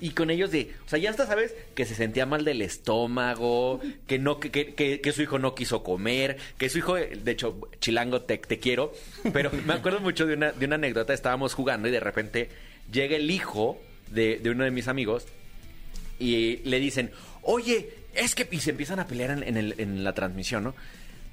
Y 0.00 0.10
con 0.10 0.30
ellos 0.30 0.50
de, 0.50 0.72
o 0.86 0.88
sea, 0.88 0.98
ya 0.98 1.10
hasta 1.10 1.26
sabes 1.26 1.54
que 1.74 1.84
se 1.84 1.94
sentía 1.94 2.24
mal 2.24 2.46
del 2.46 2.62
estómago, 2.62 3.80
que 4.06 4.18
no, 4.18 4.40
que, 4.40 4.50
que, 4.50 5.00
que- 5.02 5.12
su 5.12 5.20
hijo 5.20 5.38
no 5.38 5.54
quiso 5.54 5.82
comer, 5.82 6.38
que 6.56 6.70
su 6.70 6.78
hijo, 6.78 6.94
de 6.94 7.30
hecho, 7.30 7.68
chilango, 7.78 8.22
te, 8.22 8.38
te 8.38 8.58
quiero, 8.58 8.94
pero 9.34 9.50
me 9.66 9.74
acuerdo 9.74 10.00
mucho 10.00 10.24
de 10.26 10.32
una, 10.32 10.52
de 10.52 10.64
una 10.64 10.76
anécdota, 10.76 11.12
estábamos 11.12 11.52
jugando 11.52 11.88
y 11.88 11.90
de 11.90 12.00
repente 12.00 12.48
llega 12.90 13.16
el 13.16 13.30
hijo 13.30 13.78
de, 14.10 14.38
de 14.38 14.48
uno 14.50 14.64
de 14.64 14.70
mis 14.70 14.88
amigos 14.88 15.26
y 16.18 16.56
le 16.64 16.80
dicen, 16.80 17.10
oye, 17.42 17.90
es 18.14 18.34
que... 18.34 18.48
Y 18.50 18.60
se 18.60 18.70
empiezan 18.70 18.98
a 18.98 19.06
pelear 19.06 19.30
en, 19.30 19.42
en 19.42 19.56
el- 19.58 19.74
en 19.78 20.04
la 20.04 20.14
transmisión, 20.14 20.64
¿no? 20.64 20.74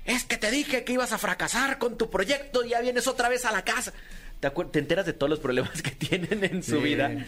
Es 0.05 0.23
que 0.23 0.37
te 0.37 0.49
dije 0.51 0.83
que 0.83 0.93
ibas 0.93 1.11
a 1.13 1.17
fracasar 1.17 1.77
con 1.77 1.97
tu 1.97 2.09
proyecto 2.09 2.65
y 2.65 2.69
ya 2.69 2.81
vienes 2.81 3.07
otra 3.07 3.29
vez 3.29 3.45
a 3.45 3.51
la 3.51 3.63
casa. 3.63 3.93
Te, 4.39 4.79
enteras 4.79 5.05
de 5.05 5.13
todos 5.13 5.29
los 5.29 5.39
problemas 5.39 5.81
que 5.83 5.91
tienen 5.91 6.43
en 6.43 6.63
su 6.63 6.77
Sí. 6.77 6.83
vida. 6.83 7.25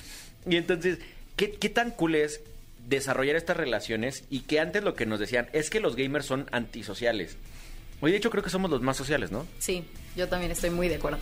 Y 0.50 0.56
entonces, 0.56 0.98
¿qué, 1.36 1.52
¿qué 1.52 1.70
tan 1.70 1.92
cool 1.92 2.16
es 2.16 2.42
desarrollar 2.88 3.36
estas 3.36 3.56
relaciones 3.56 4.24
y 4.30 4.42
que 4.42 4.60
antes 4.60 4.84
lo 4.84 4.96
que 4.96 5.06
nos 5.06 5.20
decían 5.20 5.48
es 5.54 5.70
que 5.70 5.80
los 5.80 5.96
gamers 5.96 6.26
son 6.26 6.48
antisociales? 6.52 7.38
Hoy 8.02 8.12
de 8.12 8.18
hecho 8.18 8.30
creo 8.32 8.44
que 8.44 8.50
somos 8.50 8.70
los 8.72 8.82
más 8.82 8.98
sociales, 8.98 9.32
¿no? 9.32 9.46
Sí, 9.60 9.86
yo 10.18 10.28
también 10.28 10.52
estoy 10.52 10.72
muy 10.72 10.90
de 10.90 10.96
acuerdo. 10.96 11.20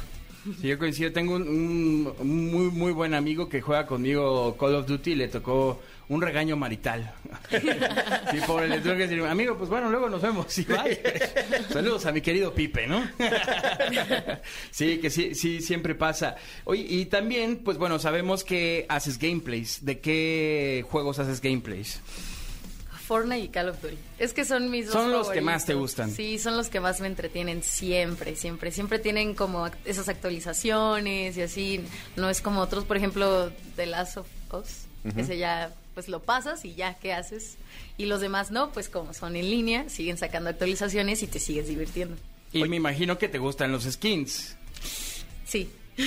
Sí, 0.59 0.69
yo 0.69 0.79
coincido. 0.79 1.11
Tengo 1.11 1.35
un, 1.35 1.43
un- 1.47 2.13
un 2.17 2.49
muy, 2.51 2.71
muy 2.71 2.91
buen 2.93 3.13
amigo 3.13 3.47
que 3.49 3.61
juega 3.61 3.85
conmigo 3.85 4.57
Call 4.57 4.73
of 4.73 4.87
Duty 4.87 5.11
y 5.11 5.15
le 5.15 5.27
tocó 5.27 5.79
un 6.11 6.21
regaño 6.21 6.57
marital. 6.57 7.09
sí, 7.49 8.39
pobre, 8.45 8.67
le 8.67 8.79
tuve 8.79 8.97
que 8.97 9.07
decir, 9.07 9.23
amigo, 9.23 9.57
pues 9.57 9.69
bueno, 9.69 9.89
luego 9.89 10.09
nos 10.09 10.21
vemos. 10.21 10.45
Sí, 10.49 10.63
bye. 10.67 10.99
Saludos 11.71 12.05
a 12.05 12.11
mi 12.11 12.19
querido 12.19 12.53
Pipe, 12.53 12.85
¿no? 12.85 13.01
sí, 14.71 14.99
que 14.99 15.09
sí, 15.09 15.35
sí, 15.35 15.61
siempre 15.61 15.95
pasa. 15.95 16.35
Oye, 16.65 16.85
y 16.85 17.05
también, 17.05 17.61
pues 17.63 17.77
bueno, 17.77 17.97
sabemos 17.97 18.43
que 18.43 18.85
haces 18.89 19.17
gameplays. 19.17 19.85
¿De 19.85 19.99
qué 20.01 20.85
juegos 20.89 21.17
haces 21.19 21.39
gameplays? 21.39 22.01
Fortnite 23.07 23.45
y 23.45 23.47
Call 23.47 23.69
of 23.69 23.81
Duty. 23.81 23.97
Es 24.19 24.33
que 24.33 24.43
son 24.43 24.69
mis 24.69 24.87
dos 24.87 24.93
Son 24.93 25.13
los 25.13 25.29
que 25.29 25.39
más 25.39 25.65
te 25.65 25.75
gustan. 25.75 26.11
Sí, 26.11 26.39
son 26.39 26.57
los 26.57 26.67
que 26.67 26.81
más 26.81 26.99
me 26.99 27.07
entretienen 27.07 27.63
siempre, 27.63 28.35
siempre. 28.35 28.71
Siempre 28.71 28.99
tienen 28.99 29.33
como 29.33 29.69
esas 29.85 30.09
actualizaciones 30.09 31.37
y 31.37 31.41
así. 31.41 31.85
No 32.17 32.29
es 32.29 32.41
como 32.41 32.59
otros, 32.59 32.83
por 32.83 32.97
ejemplo, 32.97 33.49
The 33.77 33.85
Last 33.85 34.17
of 34.17 34.27
Us. 34.53 34.87
Ese 35.17 35.37
ya, 35.37 35.73
pues 35.93 36.07
lo 36.07 36.21
pasas 36.21 36.63
y 36.65 36.73
ya, 36.75 36.95
¿qué 36.95 37.13
haces? 37.13 37.57
Y 37.97 38.05
los 38.05 38.21
demás 38.21 38.51
no, 38.51 38.71
pues 38.71 38.89
como 38.89 39.13
son 39.13 39.35
en 39.35 39.49
línea, 39.49 39.89
siguen 39.89 40.17
sacando 40.17 40.49
actualizaciones 40.49 41.21
y 41.23 41.27
te 41.27 41.39
sigues 41.39 41.67
divirtiendo. 41.67 42.15
Y 42.53 42.63
me 42.65 42.75
imagino 42.77 43.17
que 43.17 43.27
te 43.29 43.37
gustan 43.37 43.71
los 43.71 43.83
skins. 43.83 44.55
Sí. 45.45 45.69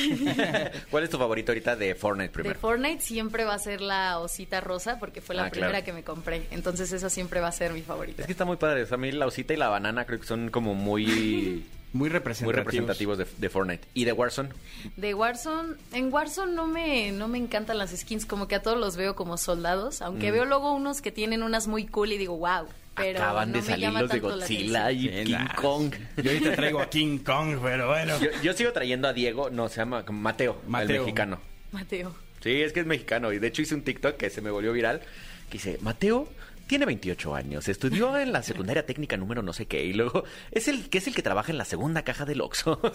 ¿Cuál 0.91 1.05
es 1.05 1.11
tu 1.11 1.19
favorito 1.19 1.53
ahorita 1.53 1.77
de 1.77 1.95
Fortnite 1.95 2.29
De 2.29 2.33
primero? 2.33 2.59
Fortnite 2.59 3.01
siempre 3.01 3.45
va 3.45 3.55
a 3.55 3.59
ser 3.59 3.81
la 3.81 4.19
osita 4.19 4.61
rosa 4.61 4.99
porque 4.99 5.21
fue 5.21 5.35
la 5.35 5.47
Ah, 5.47 5.51
primera 5.51 5.71
claro. 5.71 5.85
que 5.85 5.93
me 5.93 6.03
compré. 6.03 6.47
Entonces 6.51 6.91
esa 6.93 7.11
siempre 7.11 7.41
va 7.41 7.49
a 7.49 7.53
ser 7.53 7.73
mi 7.73 7.83
favorita. 7.83 8.23
Es 8.23 8.27
que 8.27 8.33
está 8.33 8.45
muy 8.45 8.57
padre. 8.57 8.83
O 8.83 8.87
sea, 8.87 8.95
a 8.97 8.99
mí 8.99 9.13
la 9.13 9.27
osita 9.27 9.55
y 9.55 9.57
la 9.57 9.69
banana 9.69 10.05
creo 10.07 10.19
que 10.21 10.27
son 10.27 10.51
como 10.51 10.75
muy 10.75 11.65
Muy 11.95 12.01
muy 12.01 12.09
representativos. 12.11 12.57
representativos 12.57 13.19
de, 13.19 13.27
de 13.39 13.49
Fortnite. 13.49 13.87
¿Y 13.95 14.05
de 14.05 14.13
Warzone? 14.13 14.51
De 14.97 15.15
Warzone, 15.15 15.75
en 15.93 16.13
Warzone 16.13 16.53
no 16.53 16.67
me, 16.67 17.13
no 17.13 17.29
me 17.29 17.39
encantan 17.39 17.79
las 17.79 17.97
skins, 17.97 18.27
como 18.27 18.49
que 18.49 18.57
a 18.57 18.63
todos 18.63 18.77
los 18.79 18.97
veo 18.97 19.15
como 19.15 19.39
soldados, 19.39 20.03
aunque 20.03 20.31
Mm. 20.31 20.35
veo 20.35 20.45
luego 20.45 20.73
unos 20.75 21.01
que 21.01 21.13
tienen 21.13 21.43
unas 21.45 21.67
muy 21.69 21.87
cool 21.87 22.13
y 22.13 22.19
digo, 22.19 22.37
wow. 22.37 22.67
Pero 22.97 23.19
Acaban 23.21 23.51
no 23.53 23.59
de 23.59 23.63
salir 23.63 23.91
los 23.93 24.09
de 24.11 24.21
Godzilla 24.21 24.93
y 24.93 25.25
King 25.25 25.37
Kong. 25.57 25.95
Yo 26.17 26.31
ahorita 26.31 26.55
traigo 26.55 26.81
a 26.81 26.91
King 26.91 27.19
Kong, 27.19 27.59
pero 27.63 27.89
bueno. 27.89 28.19
Yo, 28.21 28.29
yo 28.43 28.53
sigo 28.53 28.73
trayendo 28.73 29.09
a 29.09 29.13
Diego, 29.13 29.51
no, 29.51 29.69
se 29.69 29.77
llama 29.77 30.05
Mateo, 30.11 30.61
el 30.65 30.69
Mateo. 30.71 31.03
mexicano. 31.03 31.41
Mateo. 31.73 32.15
Sí, 32.41 32.61
es 32.63 32.73
que 32.73 32.81
es 32.81 32.87
mexicano. 32.87 33.33
Y 33.33 33.39
de 33.39 33.47
hecho 33.49 33.63
hice 33.63 33.75
un 33.75 33.83
TikTok 33.83 34.17
que 34.17 34.31
se 34.31 34.41
me 34.43 34.51
volvió 34.51 34.73
viral. 34.73 35.01
Que 35.49 35.55
dice, 35.59 35.79
Mateo 35.81 36.29
tiene 36.67 36.87
28 36.87 37.35
años, 37.35 37.69
estudió 37.69 38.17
en 38.17 38.33
la 38.33 38.43
secundaria 38.43 38.87
técnica 38.87 39.17
número 39.17 39.43
no 39.43 39.53
sé 39.53 39.67
qué. 39.67 39.85
Y 39.85 39.93
luego 39.93 40.25
es 40.51 40.69
el 40.69 40.89
que 40.89 40.99
es 40.99 41.07
el 41.07 41.15
que 41.15 41.23
trabaja 41.23 41.53
en 41.53 41.59
la 41.59 41.65
segunda 41.65 42.03
caja 42.03 42.25
del 42.25 42.41
Oxxo. 42.41 42.81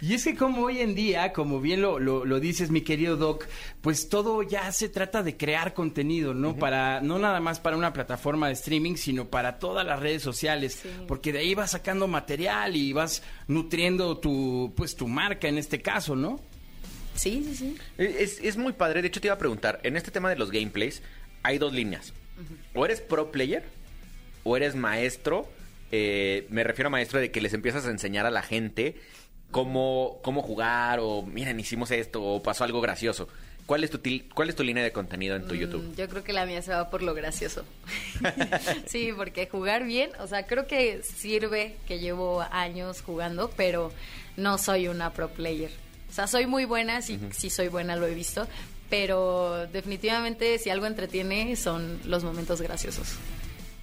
Y 0.00 0.14
es 0.14 0.24
que 0.24 0.36
como 0.36 0.62
hoy 0.62 0.80
en 0.80 0.94
día, 0.94 1.32
como 1.32 1.60
bien 1.60 1.82
lo, 1.82 1.98
lo, 1.98 2.24
lo 2.24 2.40
dices, 2.40 2.70
mi 2.70 2.80
querido 2.80 3.16
Doc, 3.16 3.46
pues 3.82 4.08
todo 4.08 4.42
ya 4.42 4.70
se 4.72 4.88
trata 4.88 5.22
de 5.22 5.36
crear 5.36 5.74
contenido, 5.74 6.34
¿no? 6.34 6.56
Para, 6.56 7.00
no 7.00 7.18
nada 7.18 7.40
más 7.40 7.60
para 7.60 7.76
una 7.76 7.92
plataforma 7.92 8.48
de 8.48 8.54
streaming, 8.54 8.96
sino 8.96 9.26
para 9.26 9.58
todas 9.58 9.86
las 9.86 10.00
redes 10.00 10.22
sociales. 10.22 10.80
Sí. 10.82 10.88
Porque 11.06 11.32
de 11.32 11.40
ahí 11.40 11.54
vas 11.54 11.72
sacando 11.72 12.08
material 12.08 12.74
y 12.76 12.92
vas 12.92 13.22
nutriendo 13.46 14.18
tu, 14.18 14.72
pues 14.76 14.96
tu 14.96 15.08
marca 15.08 15.48
en 15.48 15.58
este 15.58 15.80
caso, 15.80 16.16
¿no? 16.16 16.40
Sí, 17.14 17.44
sí, 17.46 17.54
sí. 17.54 17.76
es, 17.98 18.40
es 18.42 18.56
muy 18.56 18.72
padre. 18.72 19.02
De 19.02 19.08
hecho, 19.08 19.20
te 19.20 19.28
iba 19.28 19.34
a 19.34 19.38
preguntar, 19.38 19.78
en 19.84 19.96
este 19.96 20.10
tema 20.10 20.30
de 20.30 20.36
los 20.36 20.50
gameplays, 20.50 21.00
hay 21.44 21.58
dos 21.58 21.72
líneas. 21.72 22.12
O 22.74 22.84
eres 22.84 23.00
pro 23.00 23.30
player, 23.30 23.62
o 24.42 24.56
eres 24.56 24.74
maestro. 24.74 25.48
eh, 25.92 26.46
me 26.50 26.64
refiero 26.64 26.88
a 26.88 26.90
maestro 26.90 27.20
de 27.20 27.30
que 27.30 27.40
les 27.40 27.54
empiezas 27.54 27.86
a 27.86 27.90
enseñar 27.90 28.26
a 28.26 28.30
la 28.32 28.42
gente 28.42 28.96
cómo, 29.52 30.18
cómo 30.24 30.42
jugar, 30.42 30.98
o 31.00 31.22
miren, 31.22 31.60
hicimos 31.60 31.92
esto, 31.92 32.20
o 32.24 32.42
pasó 32.42 32.64
algo 32.64 32.80
gracioso. 32.80 33.28
¿Cuál 33.66 33.82
es 33.84 33.90
tu, 33.90 34.00
cuál 34.34 34.50
es 34.50 34.56
tu 34.56 34.62
línea 34.64 34.82
de 34.84 34.92
contenido 34.92 35.36
en 35.36 35.46
tu 35.46 35.54
YouTube? 35.54 35.82
Mm, 35.82 35.94
Yo 35.94 36.08
creo 36.08 36.22
que 36.24 36.32
la 36.34 36.44
mía 36.44 36.60
se 36.60 36.72
va 36.72 36.90
por 36.90 37.02
lo 37.02 37.14
gracioso. 37.14 37.64
sí, 38.86 39.10
porque 39.16 39.46
jugar 39.48 39.84
bien, 39.84 40.10
o 40.20 40.26
sea, 40.26 40.46
creo 40.46 40.66
que 40.66 41.02
sirve 41.02 41.76
que 41.86 41.98
llevo 41.98 42.42
años 42.50 43.00
jugando, 43.00 43.50
pero 43.56 43.92
no 44.36 44.58
soy 44.58 44.88
una 44.88 45.12
pro 45.12 45.28
player. 45.30 45.70
O 46.10 46.12
sea, 46.12 46.26
soy 46.26 46.46
muy 46.46 46.64
buena, 46.64 47.00
sí, 47.02 47.18
sí 47.30 47.48
soy 47.50 47.68
buena, 47.68 47.96
lo 47.96 48.06
he 48.06 48.14
visto, 48.14 48.46
pero 48.96 49.66
definitivamente 49.72 50.56
si 50.60 50.70
algo 50.70 50.86
entretiene 50.86 51.56
son 51.56 51.98
los 52.04 52.22
momentos 52.22 52.62
graciosos. 52.62 53.16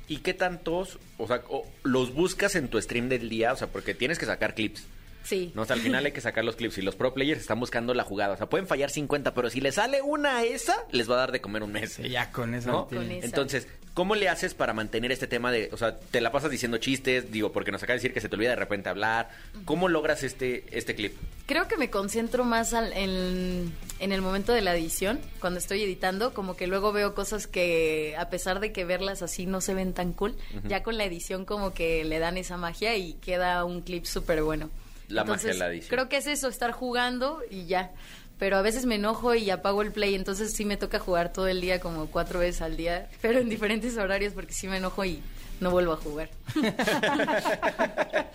¿Y 0.08 0.19
qué 0.19 0.34
tantos, 0.34 1.00
o 1.17 1.28
sea, 1.28 1.41
los 1.84 2.13
buscas 2.13 2.56
en 2.56 2.69
tu 2.69 2.82
stream 2.82 3.10
del 3.10 3.28
día? 3.28 3.52
O 3.52 3.58
sea, 3.58 3.67
porque 3.67 3.93
tienes 3.93 4.17
que 4.17 4.26
sacar 4.26 4.56
clips. 4.56 4.86
Sí. 5.23 5.51
No, 5.55 5.62
o 5.62 5.65
sea, 5.65 5.75
al 5.75 5.81
final 5.81 6.05
hay 6.05 6.12
que 6.12 6.21
sacar 6.21 6.43
los 6.43 6.55
clips 6.55 6.77
y 6.77 6.81
los 6.81 6.95
pro 6.95 7.13
players 7.13 7.39
están 7.41 7.60
buscando 7.60 7.93
la 7.93 8.03
jugada. 8.03 8.34
O 8.34 8.38
sea, 8.38 8.47
pueden 8.47 8.67
fallar 8.67 8.89
50, 8.89 9.34
pero 9.34 9.49
si 9.49 9.62
le 9.62 9.71
sale 9.71 10.01
una 10.01 10.38
a 10.38 10.43
esa, 10.43 10.75
les 10.91 11.10
va 11.10 11.15
a 11.15 11.17
dar 11.19 11.31
de 11.31 11.41
comer 11.41 11.63
un 11.63 11.71
mes. 11.71 11.97
Ya 11.97 12.31
con 12.31 12.53
eso. 12.53 12.71
¿no? 12.71 12.88
Con. 12.88 13.10
Entonces, 13.12 13.67
¿cómo 13.93 14.15
le 14.15 14.29
haces 14.29 14.53
para 14.53 14.73
mantener 14.73 15.12
este 15.12 15.27
tema 15.27 15.51
de, 15.51 15.69
o 15.71 15.77
sea, 15.77 15.97
te 15.97 16.21
la 16.21 16.31
pasas 16.31 16.49
diciendo 16.51 16.77
chistes, 16.77 17.31
digo, 17.31 17.51
porque 17.51 17.71
nos 17.71 17.84
acaba 17.84 17.93
de 17.95 17.99
decir 17.99 18.13
que 18.13 18.21
se 18.21 18.29
te 18.29 18.36
olvida 18.36 18.49
de 18.51 18.55
repente 18.55 18.89
hablar. 18.89 19.29
¿Cómo 19.65 19.88
logras 19.89 20.23
este 20.23 20.63
este 20.77 20.95
clip? 20.95 21.13
Creo 21.45 21.67
que 21.67 21.77
me 21.77 21.89
concentro 21.89 22.43
más 22.45 22.73
al- 22.73 22.93
en, 22.93 23.71
en 23.99 24.12
el 24.12 24.21
momento 24.21 24.53
de 24.53 24.62
la 24.62 24.75
edición, 24.75 25.19
cuando 25.39 25.60
estoy 25.60 25.84
editando, 25.84 26.34
como 26.34 26.55
que 26.55 26.67
luego 26.67 26.91
veo 26.93 27.13
cosas 27.13 27.47
que 27.47 28.15
a 28.17 28.29
pesar 28.29 28.60
de 28.60 28.71
que 28.71 28.86
verlas 28.86 29.21
así 29.21 29.45
no 29.45 29.62
se 29.62 29.73
ven 29.73 29.93
tan 29.93 30.13
cool, 30.13 30.36
ya 30.67 30.81
con 30.84 30.97
la 30.97 31.03
edición 31.05 31.45
como 31.45 31.73
que 31.73 32.03
le 32.05 32.19
dan 32.19 32.38
esa 32.38 32.57
magia 32.57 32.95
y 32.95 33.13
queda 33.13 33.63
un 33.65 33.81
clip 33.81 34.05
súper 34.05 34.41
bueno. 34.43 34.69
La 35.12 35.24
magia 35.24 35.52
de 35.52 35.58
la 35.58 35.67
edición. 35.69 35.89
Creo 35.89 36.10
que 36.10 36.17
es 36.17 36.28
eso, 36.28 36.47
estar 36.47 36.71
jugando 36.71 37.41
y 37.50 37.65
ya. 37.65 37.91
Pero 38.39 38.58
a 38.58 38.62
veces 38.63 38.86
me 38.86 38.95
enojo 38.95 39.36
y 39.36 39.50
apago 39.52 39.84
el 39.84 39.91
play, 39.91 40.15
entonces 40.15 40.54
sí 40.54 40.65
me 40.65 40.76
toca 40.76 40.97
jugar 40.97 41.32
todo 41.32 41.47
el 41.47 41.62
día 41.62 41.80
como 41.80 42.08
cuatro 42.08 42.39
veces 42.39 42.63
al 42.63 42.76
día, 42.76 43.08
pero 43.21 43.39
en 43.39 43.50
diferentes 43.50 43.95
horarios 43.97 44.34
porque 44.34 44.52
sí 44.52 44.67
me 44.67 44.78
enojo 44.78 45.06
y 45.06 45.21
no 45.60 45.69
vuelvo 45.69 45.93
a 45.93 45.97
jugar. 45.97 46.30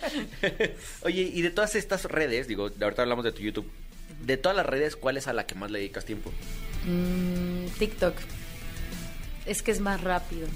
Oye, 1.01 1.21
y 1.33 1.41
de 1.41 1.49
todas 1.49 1.75
estas 1.75 2.05
redes, 2.05 2.47
digo, 2.47 2.71
ahorita 2.81 3.01
hablamos 3.01 3.25
de 3.25 3.33
tu 3.33 3.41
YouTube, 3.41 3.69
de 4.21 4.37
todas 4.37 4.55
las 4.55 4.65
redes, 4.65 4.95
¿cuál 4.95 5.17
es 5.17 5.27
a 5.27 5.33
la 5.33 5.45
que 5.45 5.55
más 5.55 5.69
le 5.71 5.79
dedicas 5.79 6.05
tiempo? 6.05 6.31
Mm, 6.85 7.65
TikTok. 7.77 8.15
Es 9.45 9.61
que 9.61 9.71
es 9.71 9.81
más 9.81 10.01
rápido. 10.01 10.47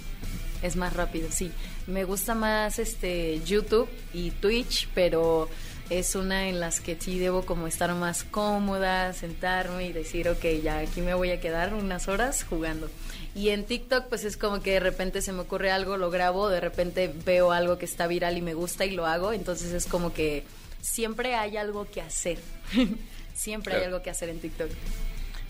Es 0.61 0.75
más 0.75 0.93
rápido, 0.93 1.29
sí. 1.31 1.51
Me 1.87 2.03
gusta 2.03 2.35
más 2.35 2.79
este 2.79 3.41
YouTube 3.45 3.89
y 4.13 4.31
Twitch, 4.31 4.87
pero 4.93 5.49
es 5.89 6.15
una 6.15 6.47
en 6.47 6.59
las 6.59 6.79
que 6.79 6.95
sí 6.99 7.19
debo 7.19 7.45
como 7.45 7.67
estar 7.67 7.93
más 7.95 8.23
cómoda, 8.23 9.13
sentarme 9.13 9.87
y 9.87 9.91
decir, 9.93 10.29
ok, 10.29 10.43
ya 10.63 10.79
aquí 10.79 11.01
me 11.01 11.13
voy 11.13 11.31
a 11.31 11.41
quedar 11.41 11.73
unas 11.73 12.07
horas 12.07 12.43
jugando. 12.43 12.89
Y 13.35 13.49
en 13.49 13.65
TikTok 13.65 14.07
pues 14.07 14.23
es 14.23 14.37
como 14.37 14.61
que 14.61 14.71
de 14.71 14.79
repente 14.79 15.21
se 15.21 15.31
me 15.33 15.39
ocurre 15.41 15.71
algo, 15.71 15.97
lo 15.97 16.09
grabo, 16.11 16.49
de 16.49 16.59
repente 16.61 17.13
veo 17.25 17.51
algo 17.51 17.77
que 17.77 17.85
está 17.85 18.07
viral 18.07 18.37
y 18.37 18.41
me 18.41 18.53
gusta 18.53 18.85
y 18.85 18.91
lo 18.91 19.05
hago, 19.05 19.33
entonces 19.33 19.71
es 19.73 19.85
como 19.85 20.13
que 20.13 20.43
siempre 20.81 21.35
hay 21.35 21.57
algo 21.57 21.89
que 21.89 22.01
hacer. 22.01 22.39
siempre 23.33 23.75
hay 23.75 23.83
algo 23.83 24.01
que 24.01 24.09
hacer 24.09 24.29
en 24.29 24.39
TikTok. 24.39 24.69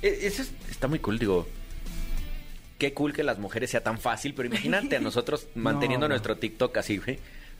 E- 0.01 0.19
Eso 0.27 0.41
es- 0.43 0.51
está 0.69 0.87
muy 0.87 0.99
cool, 0.99 1.19
digo. 1.19 1.47
Qué 2.77 2.93
cool 2.93 3.13
que 3.13 3.23
las 3.23 3.37
mujeres 3.37 3.69
sea 3.69 3.83
tan 3.83 3.99
fácil, 3.99 4.33
pero 4.33 4.47
imagínate 4.47 4.95
a 4.95 4.99
nosotros 5.01 5.47
manteniendo 5.55 6.07
no. 6.07 6.13
nuestro 6.13 6.37
TikTok 6.37 6.75
así, 6.77 6.97
güey. 6.97 7.19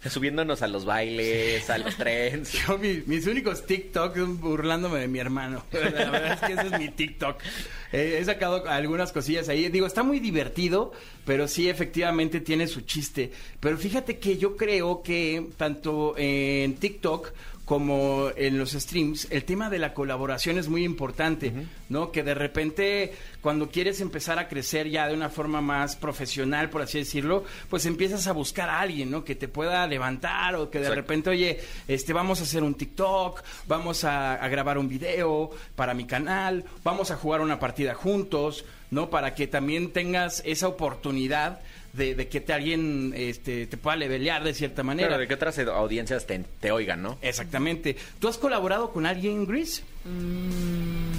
Subiéndonos 0.09 0.61
a 0.63 0.67
los 0.67 0.83
bailes, 0.85 1.69
a 1.69 1.77
los 1.77 1.95
trends. 1.97 2.53
Yo, 2.53 2.77
mi- 2.79 3.03
mis 3.05 3.27
únicos 3.27 3.65
TikTok 3.65 4.15
son 4.15 4.39
burlándome 4.41 4.99
de 4.99 5.07
mi 5.07 5.19
hermano. 5.19 5.63
La 5.71 6.09
verdad 6.09 6.33
es 6.33 6.39
que 6.39 6.53
ese 6.53 6.73
es 6.73 6.79
mi 6.79 6.89
TikTok. 6.89 7.37
Eh, 7.93 8.17
he 8.19 8.25
sacado 8.25 8.67
algunas 8.67 9.11
cosillas 9.11 9.47
ahí. 9.49 9.69
Digo, 9.69 9.85
está 9.85 10.01
muy 10.01 10.19
divertido, 10.19 10.91
pero 11.25 11.47
sí, 11.47 11.69
efectivamente 11.69 12.39
tiene 12.41 12.65
su 12.67 12.81
chiste. 12.81 13.31
Pero 13.59 13.77
fíjate 13.77 14.17
que 14.17 14.37
yo 14.37 14.57
creo 14.57 15.03
que 15.03 15.47
tanto 15.57 16.15
en 16.17 16.75
TikTok 16.75 17.31
como 17.71 18.31
en 18.35 18.59
los 18.59 18.71
streams, 18.73 19.29
el 19.29 19.45
tema 19.45 19.69
de 19.69 19.79
la 19.79 19.93
colaboración 19.93 20.57
es 20.57 20.67
muy 20.67 20.83
importante, 20.83 21.53
¿no? 21.87 22.11
Que 22.11 22.21
de 22.21 22.33
repente, 22.33 23.13
cuando 23.39 23.69
quieres 23.69 24.01
empezar 24.01 24.39
a 24.39 24.49
crecer 24.49 24.89
ya 24.89 25.07
de 25.07 25.13
una 25.13 25.29
forma 25.29 25.61
más 25.61 25.95
profesional, 25.95 26.69
por 26.69 26.81
así 26.81 26.97
decirlo, 26.97 27.45
pues 27.69 27.85
empiezas 27.85 28.27
a 28.27 28.33
buscar 28.33 28.69
a 28.69 28.81
alguien, 28.81 29.09
¿no? 29.09 29.23
Que 29.23 29.35
te 29.35 29.47
pueda 29.47 29.87
levantar 29.87 30.55
o 30.55 30.69
que 30.69 30.79
de 30.79 30.87
Exacto. 30.87 31.01
repente, 31.01 31.29
oye, 31.29 31.61
este, 31.87 32.11
vamos 32.11 32.41
a 32.41 32.43
hacer 32.43 32.61
un 32.61 32.73
TikTok, 32.73 33.41
vamos 33.69 34.03
a, 34.03 34.33
a 34.33 34.49
grabar 34.49 34.77
un 34.77 34.89
video 34.89 35.51
para 35.77 35.93
mi 35.93 36.03
canal, 36.03 36.65
vamos 36.83 37.09
a 37.09 37.15
jugar 37.15 37.39
una 37.39 37.57
partida 37.57 37.93
juntos, 37.93 38.65
¿no? 38.89 39.09
Para 39.09 39.33
que 39.33 39.47
también 39.47 39.93
tengas 39.93 40.43
esa 40.45 40.67
oportunidad 40.67 41.61
de, 41.93 42.15
de 42.15 42.27
que 42.27 42.41
te 42.41 42.53
alguien 42.53 43.13
este, 43.15 43.67
te 43.67 43.77
pueda 43.77 43.95
levelear 43.97 44.43
de 44.43 44.53
cierta 44.53 44.83
manera. 44.83 45.09
Claro, 45.09 45.21
de 45.21 45.27
que 45.27 45.33
otras 45.33 45.57
audiencias 45.59 46.25
te, 46.25 46.43
te 46.59 46.71
oigan, 46.71 47.01
¿no? 47.01 47.17
Exactamente. 47.21 47.95
¿Tú 48.19 48.27
has 48.27 48.37
colaborado 48.37 48.91
con 48.91 49.05
alguien, 49.05 49.45
Gris? 49.45 49.83
Mm, 50.05 51.10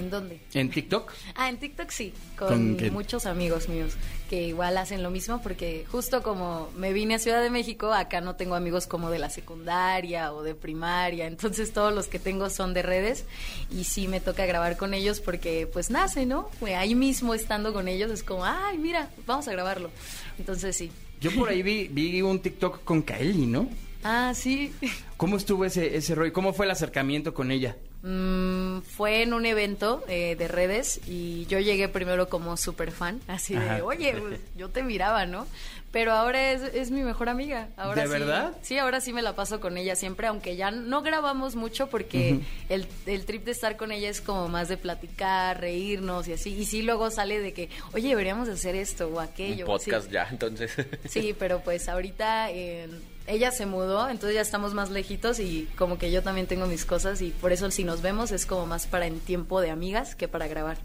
¿En 0.00 0.08
dónde? 0.08 0.40
¿En 0.54 0.70
TikTok? 0.70 1.12
Ah, 1.34 1.50
en 1.50 1.58
TikTok 1.58 1.90
sí, 1.90 2.14
¿Con 2.38 2.78
muchos 2.90 3.26
amigos 3.26 3.68
míos 3.68 3.92
que 4.30 4.44
igual 4.46 4.78
hacen 4.78 5.02
lo 5.02 5.10
mismo 5.10 5.42
porque 5.42 5.84
justo 5.90 6.22
como 6.22 6.70
me 6.74 6.94
vine 6.94 7.16
a 7.16 7.18
Ciudad 7.18 7.42
de 7.42 7.50
México, 7.50 7.92
acá 7.92 8.22
no 8.22 8.34
tengo 8.34 8.54
amigos 8.54 8.86
como 8.86 9.10
de 9.10 9.18
la 9.18 9.28
secundaria 9.28 10.32
o 10.32 10.42
de 10.42 10.54
primaria, 10.54 11.26
entonces 11.26 11.72
todos 11.74 11.92
los 11.92 12.06
que 12.06 12.18
tengo 12.18 12.48
son 12.48 12.72
de 12.72 12.80
redes 12.80 13.26
y 13.70 13.84
sí 13.84 14.08
me 14.08 14.20
toca 14.20 14.46
grabar 14.46 14.78
con 14.78 14.94
ellos 14.94 15.20
porque 15.20 15.68
pues 15.70 15.90
nace, 15.90 16.24
¿no? 16.24 16.48
Ahí 16.76 16.94
mismo 16.94 17.34
estando 17.34 17.74
con 17.74 17.86
ellos 17.86 18.10
es 18.10 18.22
como, 18.22 18.46
ay, 18.46 18.78
mira, 18.78 19.10
vamos 19.26 19.48
a 19.48 19.52
grabarlo. 19.52 19.90
Entonces 20.38 20.76
sí. 20.76 20.90
Yo 21.20 21.30
por 21.32 21.50
ahí 21.50 21.62
vi, 21.62 21.88
vi 21.88 22.22
un 22.22 22.40
TikTok 22.40 22.84
con 22.84 23.02
Kaeli, 23.02 23.44
¿no? 23.44 23.68
Ah, 24.02 24.32
sí. 24.34 24.72
¿Cómo 25.18 25.36
estuvo 25.36 25.66
ese, 25.66 25.94
ese 25.94 26.14
rollo? 26.14 26.32
¿Cómo 26.32 26.54
fue 26.54 26.64
el 26.64 26.72
acercamiento 26.72 27.34
con 27.34 27.50
ella? 27.50 27.76
Mm, 28.02 28.80
fue 28.80 29.22
en 29.22 29.34
un 29.34 29.44
evento 29.44 30.02
eh, 30.08 30.34
de 30.38 30.48
redes 30.48 31.00
y 31.06 31.44
yo 31.46 31.58
llegué 31.58 31.86
primero 31.88 32.30
como 32.30 32.56
super 32.56 32.92
fan, 32.92 33.20
así 33.28 33.54
de, 33.54 33.60
Ajá. 33.68 33.84
oye, 33.84 34.14
pues, 34.18 34.40
yo 34.56 34.70
te 34.70 34.82
miraba, 34.82 35.26
¿no? 35.26 35.46
Pero 35.92 36.12
ahora 36.12 36.52
es, 36.52 36.62
es 36.72 36.90
mi 36.92 37.02
mejor 37.02 37.28
amiga. 37.28 37.68
Ahora 37.76 38.02
¿De 38.02 38.06
sí- 38.08 38.12
verdad? 38.12 38.52
Sí, 38.62 38.78
ahora 38.78 39.00
sí 39.02 39.12
me 39.12 39.20
la 39.22 39.34
paso 39.34 39.60
con 39.60 39.76
ella 39.76 39.96
siempre, 39.96 40.28
aunque 40.28 40.56
ya 40.56 40.70
no 40.70 41.02
grabamos 41.02 41.56
mucho 41.56 41.88
porque 41.88 42.40
el, 42.70 42.86
el 43.06 43.24
trip 43.26 43.44
de 43.44 43.50
estar 43.50 43.76
con 43.76 43.90
ella 43.92 44.08
es 44.08 44.20
como 44.20 44.48
más 44.48 44.68
de 44.68 44.76
platicar, 44.76 45.60
reírnos 45.60 46.26
y 46.28 46.32
así. 46.34 46.54
Y 46.54 46.64
sí, 46.64 46.82
luego 46.82 47.10
sale 47.10 47.40
de 47.40 47.52
que, 47.52 47.68
oye, 47.92 48.08
deberíamos 48.08 48.48
hacer 48.48 48.76
esto 48.76 49.08
o 49.08 49.18
aquello. 49.20 49.66
Un 49.66 49.74
así. 49.76 49.90
podcast 49.90 50.10
ya, 50.10 50.26
entonces. 50.30 50.70
Sí, 51.08 51.34
pero 51.38 51.60
pues 51.60 51.88
ahorita 51.88 52.50
eh, 52.52 52.88
ella 53.30 53.52
se 53.52 53.66
mudó, 53.66 54.08
entonces 54.08 54.34
ya 54.34 54.40
estamos 54.40 54.74
más 54.74 54.90
lejitos 54.90 55.38
y 55.38 55.68
como 55.76 55.98
que 55.98 56.10
yo 56.10 56.22
también 56.22 56.46
tengo 56.46 56.66
mis 56.66 56.84
cosas 56.84 57.22
y 57.22 57.30
por 57.30 57.52
eso 57.52 57.70
si 57.70 57.84
nos 57.84 58.02
vemos 58.02 58.32
es 58.32 58.44
como 58.44 58.66
más 58.66 58.86
para 58.86 59.06
en 59.06 59.20
tiempo 59.20 59.60
de 59.60 59.70
amigas 59.70 60.14
que 60.14 60.28
para 60.28 60.48
grabar. 60.48 60.78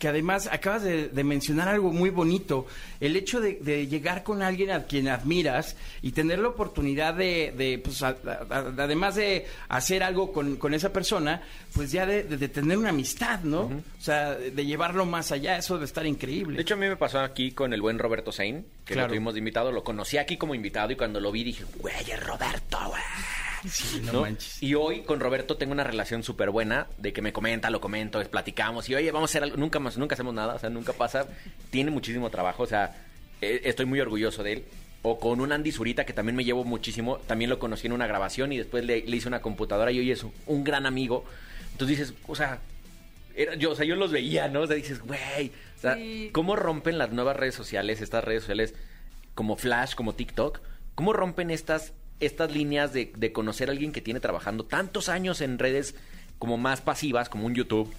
Que 0.00 0.08
además 0.08 0.48
acabas 0.50 0.82
de, 0.82 1.08
de 1.08 1.24
mencionar 1.24 1.68
algo 1.68 1.92
muy 1.92 2.10
bonito, 2.10 2.66
el 2.98 3.14
hecho 3.14 3.38
de, 3.40 3.54
de 3.60 3.86
llegar 3.86 4.24
con 4.24 4.42
alguien 4.42 4.70
a 4.72 4.84
quien 4.84 5.06
admiras 5.08 5.76
y 6.02 6.10
tener 6.12 6.38
la 6.40 6.48
oportunidad 6.48 7.14
de, 7.14 7.52
de, 7.56 7.78
pues, 7.78 8.02
a- 8.02 8.16
además 8.50 9.14
de 9.14 9.46
hacer 9.68 10.02
algo 10.02 10.32
con, 10.32 10.56
con 10.56 10.74
esa 10.74 10.92
persona, 10.92 11.42
pues 11.74 11.92
ya 11.92 12.06
de, 12.06 12.22
tener 12.48 12.78
una 12.78 12.88
amistad, 12.88 13.40
¿no? 13.44 13.60
O 13.64 14.00
sea, 14.02 14.34
de, 14.34 14.64
llevarlo 14.66 15.04
más 15.06 15.30
allá, 15.32 15.58
eso 15.58 15.74
debe 15.74 15.84
estar 15.84 16.04
increíble. 16.06 16.56
De 16.56 16.62
hecho, 16.62 16.74
a 16.74 16.78
mí 16.78 16.88
me 16.88 16.96
pasó 16.96 17.20
aquí 17.20 17.52
con 17.52 17.72
el 17.74 17.82
buen 17.82 17.98
Roberto 17.98 18.32
Sein, 18.32 18.64
que 18.86 18.94
Claro. 18.94 19.08
lo 19.08 19.12
tuvimos 19.12 19.34
de 19.34 19.38
invitado. 19.40 19.70
Lo 19.70 19.84
conocí 19.84 20.16
aquí 20.16 20.36
como 20.38 20.54
invitado 20.54 20.90
y 20.92 20.96
cuando 20.96 21.20
lo 21.20 21.30
vi 21.30 21.44
dije, 21.44 21.64
güey, 21.76 21.94
es 22.10 22.26
Roberto, 22.26 22.78
güey. 22.88 23.02
Sí, 23.68 24.00
no 24.04 24.12
¿no? 24.12 24.20
manches. 24.22 24.62
Y 24.62 24.74
hoy 24.74 25.02
con 25.02 25.20
Roberto 25.20 25.56
tengo 25.56 25.72
una 25.72 25.84
relación 25.84 26.22
súper 26.22 26.50
buena 26.50 26.86
de 26.98 27.12
que 27.12 27.20
me 27.22 27.32
comenta, 27.32 27.68
lo 27.70 27.80
comento, 27.80 28.20
es- 28.20 28.28
platicamos 28.28 28.88
y 28.88 28.94
oye, 28.94 29.10
vamos 29.12 29.30
a 29.30 29.32
hacer 29.32 29.42
algo. 29.42 29.56
Nunca 29.56 29.78
más, 29.80 29.98
nunca 29.98 30.14
hacemos 30.14 30.34
nada, 30.34 30.54
o 30.54 30.58
sea, 30.58 30.70
nunca 30.70 30.92
pasa. 30.92 31.26
Tiene 31.70 31.90
muchísimo 31.90 32.30
trabajo, 32.30 32.62
o 32.62 32.66
sea, 32.66 32.96
eh, 33.40 33.60
estoy 33.64 33.86
muy 33.86 34.00
orgulloso 34.00 34.42
de 34.42 34.52
él. 34.52 34.64
O 35.02 35.18
con 35.18 35.40
un 35.40 35.50
Andy 35.52 35.72
Zurita 35.72 36.04
que 36.04 36.12
también 36.12 36.36
me 36.36 36.44
llevo 36.44 36.62
muchísimo, 36.64 37.18
también 37.26 37.48
lo 37.50 37.58
conocí 37.58 37.86
en 37.86 37.92
una 37.94 38.06
grabación 38.06 38.52
y 38.52 38.58
después 38.58 38.84
le, 38.84 39.02
le 39.06 39.16
hice 39.16 39.28
una 39.28 39.40
computadora 39.40 39.90
y 39.92 39.98
hoy 39.98 40.10
es 40.10 40.24
un 40.46 40.62
gran 40.64 40.84
amigo. 40.86 41.24
Entonces 41.72 41.98
dices, 41.98 42.14
o 42.26 42.34
sea, 42.36 42.58
era- 43.34 43.54
yo, 43.54 43.70
o 43.70 43.74
sea, 43.74 43.86
yo 43.86 43.96
los 43.96 44.10
veía, 44.12 44.48
¿no? 44.48 44.60
O 44.60 44.66
sea, 44.66 44.76
dices, 44.76 45.00
güey, 45.00 45.52
o 45.78 45.80
sea, 45.80 45.94
Sí. 45.94 46.28
¿cómo 46.32 46.54
rompen 46.56 46.98
las 46.98 47.12
nuevas 47.12 47.36
redes 47.36 47.54
sociales, 47.54 48.00
estas 48.02 48.22
redes 48.24 48.42
sociales 48.42 48.74
como 49.34 49.56
Flash, 49.56 49.94
como 49.94 50.14
TikTok? 50.14 50.60
¿Cómo 50.94 51.14
rompen 51.14 51.50
estas, 51.50 51.94
estas 52.20 52.52
líneas 52.52 52.92
de, 52.92 53.12
de 53.16 53.32
conocer 53.32 53.68
a 53.68 53.72
alguien 53.72 53.92
que 53.92 54.00
tiene 54.00 54.20
trabajando 54.20 54.64
tantos 54.64 55.08
años 55.08 55.40
en 55.40 55.58
redes 55.58 55.94
como 56.38 56.56
más 56.56 56.80
pasivas, 56.80 57.28
como 57.28 57.46
un 57.46 57.54
YouTube, 57.54 57.92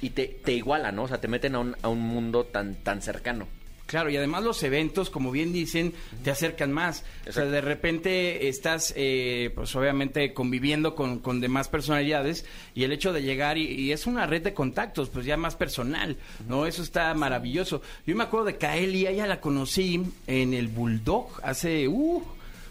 y 0.00 0.10
te, 0.10 0.26
te 0.26 0.52
iguala, 0.52 0.92
¿no? 0.92 1.04
O 1.04 1.08
sea, 1.08 1.20
te 1.20 1.28
meten 1.28 1.54
a 1.54 1.58
un, 1.58 1.76
a 1.82 1.88
un 1.88 2.00
mundo 2.00 2.44
tan, 2.44 2.74
tan 2.76 3.02
cercano. 3.02 3.46
Claro, 3.86 4.08
y 4.08 4.16
además 4.16 4.42
los 4.42 4.62
eventos, 4.62 5.10
como 5.10 5.30
bien 5.30 5.52
dicen, 5.52 5.92
te 6.22 6.30
acercan 6.30 6.72
más. 6.72 7.04
O 7.28 7.32
sea, 7.32 7.44
de 7.44 7.60
repente 7.60 8.48
estás, 8.48 8.94
eh, 8.96 9.50
pues 9.54 9.76
obviamente, 9.76 10.32
conviviendo 10.32 10.94
con, 10.94 11.18
con 11.18 11.40
demás 11.42 11.68
personalidades 11.68 12.46
y 12.74 12.84
el 12.84 12.92
hecho 12.92 13.12
de 13.12 13.22
llegar 13.22 13.58
y, 13.58 13.66
y 13.66 13.92
es 13.92 14.06
una 14.06 14.26
red 14.26 14.42
de 14.42 14.54
contactos, 14.54 15.10
pues 15.10 15.26
ya 15.26 15.36
más 15.36 15.54
personal, 15.54 16.16
¿no? 16.48 16.66
Eso 16.66 16.82
está 16.82 17.12
maravilloso. 17.12 17.82
Yo 18.06 18.16
me 18.16 18.24
acuerdo 18.24 18.46
de 18.46 18.56
Kaeli, 18.56 19.06
ella 19.06 19.26
la 19.26 19.40
conocí 19.40 20.02
en 20.26 20.54
el 20.54 20.68
Bulldog 20.68 21.28
hace, 21.42 21.86
uh, 21.86 22.22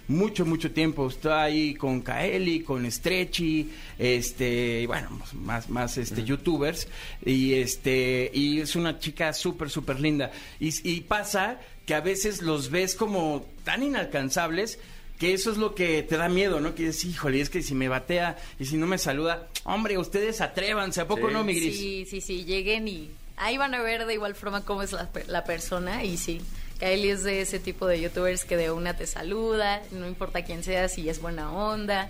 mucho, 0.07 0.45
mucho 0.45 0.71
tiempo. 0.71 1.07
Está 1.07 1.43
ahí 1.43 1.73
con 1.75 2.01
Kaeli, 2.01 2.61
con 2.61 2.89
Stretchy, 2.91 3.69
este, 3.97 4.81
y 4.81 4.85
bueno, 4.85 5.09
más, 5.33 5.69
más 5.69 5.97
este, 5.97 6.23
youtubers. 6.23 6.87
Y 7.25 7.53
este, 7.53 8.29
y 8.33 8.59
es 8.59 8.75
una 8.75 8.99
chica 8.99 9.33
súper, 9.33 9.69
súper 9.69 9.99
linda. 9.99 10.31
Y, 10.59 10.73
y 10.89 11.01
pasa 11.01 11.59
que 11.85 11.93
a 11.95 12.01
veces 12.01 12.41
los 12.41 12.69
ves 12.69 12.95
como 12.95 13.45
tan 13.63 13.83
inalcanzables 13.83 14.79
que 15.19 15.33
eso 15.33 15.51
es 15.51 15.57
lo 15.57 15.73
que 15.75 16.03
te 16.03 16.17
da 16.17 16.27
miedo, 16.27 16.59
¿no? 16.59 16.75
Que 16.75 16.87
dices, 16.87 17.05
híjole, 17.05 17.39
es 17.39 17.49
que 17.49 17.61
si 17.61 17.75
me 17.75 17.87
batea 17.87 18.37
y 18.59 18.65
si 18.65 18.77
no 18.77 18.87
me 18.87 18.97
saluda, 18.97 19.47
hombre, 19.63 19.97
ustedes 19.97 20.41
atrévanse, 20.41 20.99
¿a 21.01 21.07
poco 21.07 21.27
Sí. 21.27 21.33
no, 21.33 21.43
mi 21.43 21.53
gris? 21.53 21.77
Sí, 21.77 22.05
sí, 22.09 22.19
sí, 22.19 22.43
lleguen 22.45 22.87
y 22.87 23.09
ahí 23.37 23.57
van 23.57 23.73
a 23.73 23.81
ver 23.81 24.05
de 24.05 24.15
igual 24.15 24.35
forma 24.35 24.65
cómo 24.65 24.81
es 24.83 24.91
la, 24.91 25.09
pe- 25.11 25.23
la 25.27 25.43
persona 25.45 26.03
y 26.03 26.17
sí. 26.17 26.41
Kylie 26.79 27.11
es 27.11 27.23
de 27.23 27.41
ese 27.41 27.59
tipo 27.59 27.87
de 27.87 28.01
youtubers 28.01 28.45
que 28.45 28.57
de 28.57 28.71
una 28.71 28.95
te 28.95 29.07
saluda, 29.07 29.81
no 29.91 30.07
importa 30.07 30.43
quién 30.43 30.63
sea, 30.63 30.89
si 30.89 31.07
es 31.09 31.21
buena 31.21 31.51
onda 31.51 32.09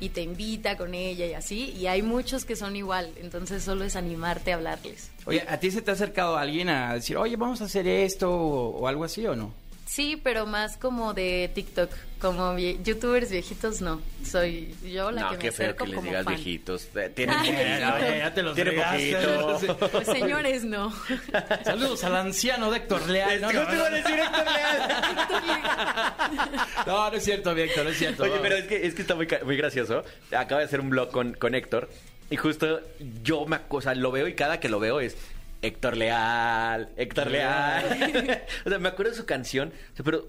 y 0.00 0.08
te 0.08 0.22
invita 0.22 0.76
con 0.76 0.94
ella 0.94 1.26
y 1.26 1.34
así. 1.34 1.70
Y 1.76 1.86
hay 1.86 2.02
muchos 2.02 2.44
que 2.44 2.56
son 2.56 2.74
igual, 2.74 3.12
entonces 3.20 3.62
solo 3.62 3.84
es 3.84 3.94
animarte 3.94 4.52
a 4.52 4.56
hablarles. 4.56 5.10
Oye, 5.26 5.44
¿a 5.48 5.58
ti 5.58 5.70
se 5.70 5.80
te 5.80 5.92
ha 5.92 5.94
acercado 5.94 6.36
alguien 6.36 6.68
a 6.68 6.94
decir, 6.94 7.16
oye, 7.16 7.36
vamos 7.36 7.62
a 7.62 7.66
hacer 7.66 7.86
esto 7.86 8.30
o 8.30 8.88
algo 8.88 9.04
así 9.04 9.24
o 9.26 9.36
no? 9.36 9.61
Sí, 9.94 10.18
pero 10.24 10.46
más 10.46 10.78
como 10.78 11.12
de 11.12 11.50
TikTok, 11.54 11.90
como 12.18 12.54
vie- 12.54 12.82
youtubers 12.82 13.30
viejitos 13.30 13.82
no. 13.82 14.00
Soy 14.24 14.74
yo 14.82 15.10
la 15.10 15.28
que 15.36 15.36
me 15.36 15.48
acerco 15.50 15.84
como 15.84 16.10
fan. 16.10 16.24
viejitos. 16.24 16.88
Eh, 16.94 17.10
Tienen 17.14 17.36
Ay, 17.38 17.50
poquito. 17.50 17.68
ya, 18.08 18.16
ya 18.16 18.32
te 18.34 18.42
los 18.42 18.54
Tienen 18.54 18.76
poquito. 18.82 19.90
Pues, 19.90 20.06
señores, 20.06 20.64
no. 20.64 20.90
Saludos 21.64 22.04
al 22.04 22.16
anciano 22.16 22.70
de 22.70 22.78
Héctor 22.78 23.06
Leal. 23.06 23.38
No, 23.42 23.52
no, 23.52 23.64
no, 23.64 23.84
decir 23.90 24.18
Héctor 24.18 24.44
Leal. 24.46 26.14
no, 26.86 27.10
no 27.10 27.16
es 27.18 27.24
cierto, 27.24 27.50
Héctor, 27.50 27.84
no 27.84 27.90
es 27.90 27.98
cierto. 27.98 28.22
Oye, 28.22 28.38
pero 28.40 28.56
es 28.56 28.64
que, 28.66 28.86
es 28.86 28.94
que 28.94 29.02
está 29.02 29.14
muy, 29.14 29.26
ca- 29.26 29.40
muy 29.44 29.58
gracioso. 29.58 30.04
Acaba 30.34 30.60
de 30.60 30.68
hacer 30.68 30.80
un 30.80 30.88
blog 30.88 31.10
con, 31.10 31.34
con 31.34 31.54
Héctor. 31.54 31.90
Y 32.30 32.36
justo 32.38 32.80
yo 33.22 33.44
me, 33.44 33.58
o 33.68 33.80
sea, 33.82 33.94
lo 33.94 34.10
veo 34.10 34.26
y 34.26 34.34
cada 34.34 34.58
que 34.58 34.70
lo 34.70 34.80
veo 34.80 35.00
es 35.00 35.18
Héctor 35.62 35.96
Leal, 35.96 36.90
Héctor 36.96 37.30
Leal. 37.30 38.42
o 38.66 38.68
sea, 38.68 38.78
me 38.78 38.88
acuerdo 38.88 39.12
de 39.12 39.16
su 39.18 39.24
canción. 39.24 39.68
O 39.92 39.96
sea, 39.96 40.04
pero 40.04 40.26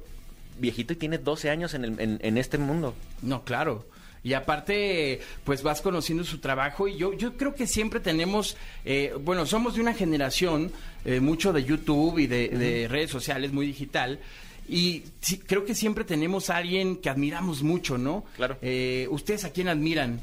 viejito 0.59 0.93
y 0.93 0.95
tiene 0.95 1.17
12 1.17 1.49
años 1.49 1.73
en, 1.73 1.83
el- 1.85 1.99
en, 1.99 2.19
en 2.21 2.37
este 2.37 2.57
mundo. 2.57 2.93
No, 3.21 3.43
claro. 3.43 3.85
Y 4.25 4.33
aparte, 4.35 5.19
pues 5.43 5.63
vas 5.63 5.81
conociendo 5.81 6.23
su 6.23 6.37
trabajo 6.37 6.87
y 6.87 6.95
yo, 6.97 7.11
yo 7.11 7.35
creo 7.35 7.55
que 7.55 7.67
siempre 7.67 7.99
tenemos, 7.99 8.55
eh, 8.85 9.13
bueno, 9.19 9.45
somos 9.45 9.75
de 9.75 9.81
una 9.81 9.93
generación 9.93 10.71
eh, 11.03 11.19
mucho 11.19 11.51
de 11.51 11.65
YouTube 11.65 12.19
y 12.19 12.27
de, 12.27 12.47
de 12.47 12.87
redes 12.87 13.11
sociales, 13.11 13.51
muy 13.51 13.65
digital. 13.67 14.19
Y 14.69 15.03
sí, 15.19 15.39
creo 15.39 15.65
que 15.65 15.75
siempre 15.75 16.05
tenemos 16.05 16.49
a 16.49 16.55
alguien 16.55 16.95
que 16.97 17.09
admiramos 17.09 17.63
mucho, 17.63 17.97
¿no? 17.97 18.23
Claro. 18.37 18.57
Eh, 18.61 19.07
¿Ustedes 19.11 19.43
a 19.43 19.49
quién 19.51 19.67
admiran? 19.67 20.21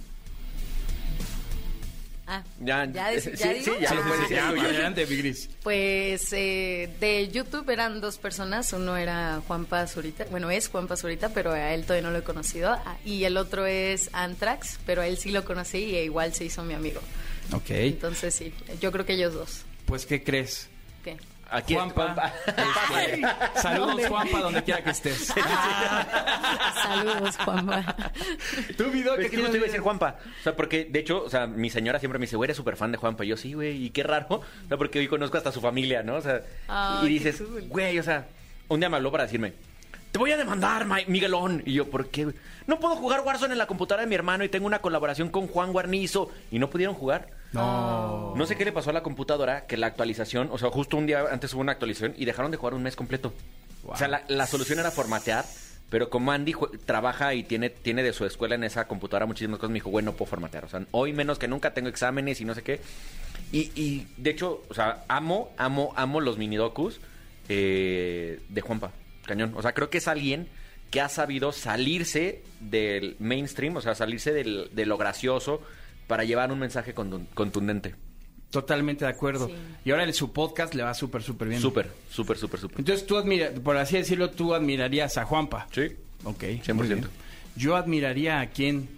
Ah, 2.33 2.45
Ya, 2.61 2.85
ya, 2.85 3.11
sí, 3.21 3.31
dec- 3.31 3.37
ya 3.37 3.53
sí, 3.53 3.59
digo? 3.59 3.79
ya 3.81 3.93
lo 3.95 4.03
puedes 4.05 4.21
decir. 4.29 4.39
Adelante, 4.39 5.05
mi 5.07 5.17
gris. 5.17 5.51
Pues 5.65 6.33
eh, 6.33 6.89
de 7.01 7.29
YouTube 7.29 7.69
eran 7.71 8.01
dos 8.01 8.19
personas, 8.19 8.73
uno 8.73 8.97
era 8.97 9.43
Juan 9.49 9.65
Pazurita, 9.65 10.27
bueno 10.31 10.49
es 10.51 10.69
Juan 10.69 10.87
Pazurita, 10.87 11.31
pero 11.31 11.51
a 11.53 11.75
él 11.75 11.83
todavía 11.83 12.07
no 12.07 12.13
lo 12.13 12.19
he 12.19 12.23
conocido, 12.23 12.71
Ah, 12.73 12.97
y 13.05 13.25
el 13.25 13.37
otro 13.37 13.67
es 13.67 14.11
Antrax, 14.13 14.79
pero 14.87 15.03
a 15.03 15.09
él 15.09 15.19
sí 15.19 15.33
lo 15.33 15.45
conocí 15.45 15.79
y 15.79 15.97
igual 15.99 16.33
se 16.33 16.45
hizo 16.45 16.63
mi 16.63 16.75
amigo. 16.75 17.01
Ok. 17.53 17.71
Entonces 17.71 18.33
sí, 18.33 18.53
yo 18.81 18.93
creo 18.93 19.05
que 19.05 19.15
ellos 19.15 19.35
dos. 19.35 19.63
Pues, 19.87 20.07
¿qué 20.07 20.23
crees? 20.23 20.69
¿Qué? 21.03 21.17
Aquí 21.51 21.75
Juanpa. 21.75 22.33
Este, 22.47 23.23
saludos, 23.61 23.89
¿Dónde? 23.89 24.09
Juanpa, 24.09 24.41
donde 24.41 24.63
quiera 24.63 24.83
que 24.85 24.91
estés. 24.91 25.27
Saludos, 26.83 27.37
Juanpa. 27.45 27.97
¿Tú, 28.77 28.91
video 28.91 29.17
Es 29.17 29.31
que 29.31 29.37
justo 29.39 29.57
iba 29.57 29.65
a 29.65 29.67
decir 29.67 29.81
Juanpa. 29.81 30.17
O 30.41 30.43
sea, 30.43 30.55
porque 30.57 30.85
de 30.85 30.99
hecho, 31.01 31.23
o 31.25 31.31
sea, 31.31 31.47
mi 31.47 31.71
señora 31.71 31.99
siempre 31.99 32.19
me 32.19 32.25
dice, 32.27 32.37
güey, 32.37 32.47
eres 32.47 32.57
súper 32.57 32.77
fan 32.77 32.93
de 32.93 32.99
Juanpa. 32.99 33.25
Y 33.25 33.29
yo, 33.29 33.37
sí, 33.37 33.55
güey, 33.55 33.85
y 33.87 33.91
qué 33.91 34.03
raro. 34.03 34.27
O 34.31 34.45
sea, 34.69 34.77
porque 34.77 34.99
hoy 34.99 35.09
conozco 35.09 35.37
hasta 35.39 35.53
su 35.53 35.61
familia, 35.61 36.03
¿no? 36.03 36.17
O 36.17 36.21
sea, 36.21 36.41
y 37.03 37.09
dices, 37.09 37.39
cool. 37.43 37.63
güey, 37.69 37.99
o 37.99 38.03
sea, 38.03 38.27
un 38.69 38.81
día 38.81 38.89
me 38.89 38.97
habló 38.97 39.11
para 39.11 39.25
decirme, 39.25 39.53
te 40.13 40.19
voy 40.19 40.33
a 40.33 40.37
demandar, 40.37 40.85
Ma- 40.87 40.99
Miguelón. 41.07 41.63
Y 41.67 41.75
yo, 41.75 41.91
¿por 41.91 42.09
qué? 42.09 42.29
No 42.67 42.79
puedo 42.81 42.97
jugar 42.97 43.21
Warzone 43.21 43.53
en 43.53 43.59
la 43.59 43.67
computadora 43.67 44.03
de 44.03 44.09
mi 44.09 44.15
hermano 44.15 44.45
y 44.45 44.49
tengo 44.49 44.67
una 44.67 44.81
colaboración 44.81 45.29
con 45.31 45.47
Juan 45.49 45.73
Guarnizo. 45.73 46.31
Y 46.51 46.59
no 46.59 46.71
pudieron 46.71 46.95
jugar. 46.95 47.29
No. 47.53 48.35
No 48.37 48.47
sé 48.47 48.57
qué 48.57 48.65
le 48.65 48.73
pasó 48.73 48.91
a 48.91 48.93
la 48.93 49.03
computadora, 49.03 49.67
que 49.67 49.77
la 49.77 49.87
actualización, 49.89 50.49
o 50.53 50.59
sea, 50.59 50.71
justo 50.71 50.97
un 50.97 51.07
día 51.07 51.25
antes 51.31 51.53
hubo 51.55 51.61
una 51.63 51.73
actualización 51.73 52.15
y 52.17 52.25
dejaron 52.25 52.51
de 52.51 52.57
jugar 52.57 52.75
un 52.75 52.83
mes 52.83 52.97
completo. 52.97 53.33
O 53.85 53.97
sea, 53.97 54.09
la, 54.09 54.23
la 54.29 54.47
solución 54.47 54.79
era 54.79 54.91
formatear, 54.91 55.45
pero 55.89 56.11
como 56.11 56.31
Andy 56.33 56.55
trabaja 56.87 57.35
y 57.35 57.43
tiene, 57.43 57.71
tiene 57.71 58.03
de 58.05 58.13
su 58.13 58.25
escuela 58.25 58.55
en 58.55 58.63
esa 58.65 58.87
computadora 58.87 59.27
muchísimas 59.27 59.59
cosas, 59.59 59.71
me 59.71 59.75
dijo, 59.79 59.91
güey, 59.91 60.05
no 60.05 60.13
puedo 60.13 60.29
formatear. 60.31 60.65
O 60.65 60.69
sea, 60.69 60.85
hoy 60.93 61.13
menos 61.13 61.39
que 61.39 61.49
nunca 61.49 61.75
tengo 61.75 61.89
exámenes 61.89 62.41
y 62.41 62.45
no 62.45 62.55
sé 62.55 62.63
qué. 62.63 62.81
Y, 63.51 63.73
y, 63.75 64.07
de 64.17 64.31
hecho, 64.31 64.63
o 64.69 64.75
sea, 64.75 65.05
amo, 65.09 65.51
amo, 65.57 65.93
amo 65.97 66.21
los 66.21 66.39
minidokus 66.39 67.01
eh, 67.49 68.39
de 68.49 68.61
Juanpa, 68.61 68.93
cañón. 69.27 69.55
O 69.57 69.63
sea, 69.63 69.73
creo 69.73 69.91
que 69.91 69.99
es 69.99 70.07
alguien 70.07 70.47
que 70.91 71.01
ha 71.01 71.09
sabido 71.09 71.51
salirse 71.53 72.43
del 72.61 73.17
mainstream, 73.19 73.77
o 73.77 73.81
sea, 73.81 73.95
salirse 73.95 74.33
del- 74.33 74.71
de 74.73 74.87
lo 74.87 74.97
gracioso 74.99 75.63
para 76.11 76.25
llevar 76.25 76.51
un 76.51 76.59
mensaje 76.59 76.93
contun- 76.93 77.27
contundente. 77.35 77.95
Totalmente 78.51 79.05
de 79.05 79.13
acuerdo. 79.13 79.47
Sí. 79.47 79.55
Y 79.85 79.91
ahora 79.93 80.03
en 80.03 80.13
su 80.13 80.33
podcast 80.33 80.75
le 80.75 80.83
va 80.83 80.93
súper, 80.93 81.23
súper 81.23 81.47
bien. 81.47 81.61
Súper, 81.61 81.89
súper, 82.11 82.37
súper, 82.37 82.59
súper. 82.59 82.81
Entonces 82.81 83.07
tú 83.07 83.17
admira, 83.17 83.53
por 83.63 83.77
así 83.77 83.97
decirlo, 83.97 84.31
tú 84.31 84.53
admirarías 84.53 85.17
a 85.19 85.25
Juanpa. 85.25 85.69
Sí. 85.71 85.83
Ok. 86.25 86.43
100%. 86.43 86.75
muy 86.75 86.89
bien. 86.89 87.07
Yo 87.55 87.77
admiraría 87.77 88.41
a 88.41 88.49
quién. 88.51 88.89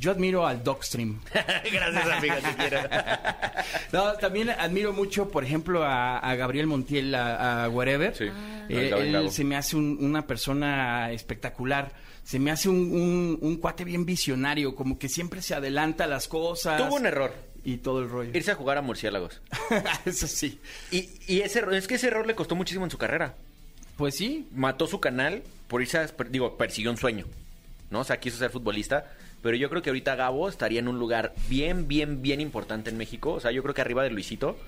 Yo 0.00 0.10
admiro 0.12 0.46
al 0.46 0.64
Dogstream. 0.64 1.20
Gracias, 1.72 2.06
amiga, 2.08 2.36
te 2.40 2.54
quiero. 2.56 2.80
no, 3.92 4.12
también 4.14 4.48
admiro 4.50 4.92
mucho, 4.94 5.28
por 5.30 5.44
ejemplo, 5.44 5.84
a, 5.84 6.18
a 6.18 6.34
Gabriel 6.36 6.66
Montiel, 6.66 7.14
a, 7.14 7.64
a 7.64 7.68
Wherever. 7.68 8.16
Sí. 8.16 8.24
Eh, 8.70 8.90
él 8.96 9.12
Gabo. 9.12 9.30
se 9.30 9.44
me 9.44 9.56
hace 9.56 9.76
un- 9.76 9.98
una 10.00 10.26
persona 10.26 11.12
espectacular. 11.12 11.92
Se 12.24 12.38
me 12.38 12.50
hace 12.50 12.68
un, 12.70 12.76
un- 12.92 13.38
un 13.42 13.56
cuate 13.58 13.84
bien 13.84 14.06
visionario, 14.06 14.74
como 14.74 14.98
que 14.98 15.08
siempre 15.10 15.42
se 15.42 15.54
adelanta 15.54 16.04
a 16.04 16.06
las 16.06 16.28
cosas. 16.28 16.78
Tuvo 16.82 16.96
un 16.96 17.04
error. 17.06 17.32
Y 17.62 17.76
todo 17.76 18.00
el 18.00 18.08
rollo. 18.08 18.30
Irse 18.32 18.52
a 18.52 18.54
jugar 18.54 18.78
a 18.78 18.82
murciélagos. 18.82 19.42
Eso 20.06 20.26
sí. 20.26 20.58
Y, 20.90 21.10
y 21.26 21.40
ese 21.42 21.58
error- 21.58 21.74
es 21.74 21.86
que 21.86 21.96
ese 21.96 22.06
error 22.06 22.26
le 22.26 22.34
costó 22.34 22.54
muchísimo 22.56 22.86
en 22.86 22.90
su 22.90 22.96
carrera. 22.96 23.34
Pues 23.98 24.16
sí. 24.16 24.48
Mató 24.54 24.86
su 24.86 24.98
canal 24.98 25.42
por 25.68 25.82
irse 25.82 25.98
a, 25.98 26.06
digo, 26.30 26.56
persiguió 26.56 26.90
un 26.90 26.96
sueño. 26.96 27.26
¿No? 27.90 28.00
O 28.00 28.04
sea, 28.04 28.18
quiso 28.18 28.38
ser 28.38 28.50
futbolista. 28.50 29.12
Pero 29.42 29.56
yo 29.56 29.68
creo 29.70 29.80
que 29.82 29.90
ahorita 29.90 30.14
Gabo 30.16 30.48
estaría 30.48 30.80
en 30.80 30.88
un 30.88 30.98
lugar 30.98 31.34
bien, 31.48 31.88
bien, 31.88 32.20
bien 32.22 32.40
importante 32.40 32.90
en 32.90 32.96
México. 32.98 33.32
O 33.32 33.40
sea, 33.40 33.50
yo 33.50 33.62
creo 33.62 33.74
que 33.74 33.80
arriba 33.80 34.02
de 34.04 34.10
Luisito. 34.10 34.58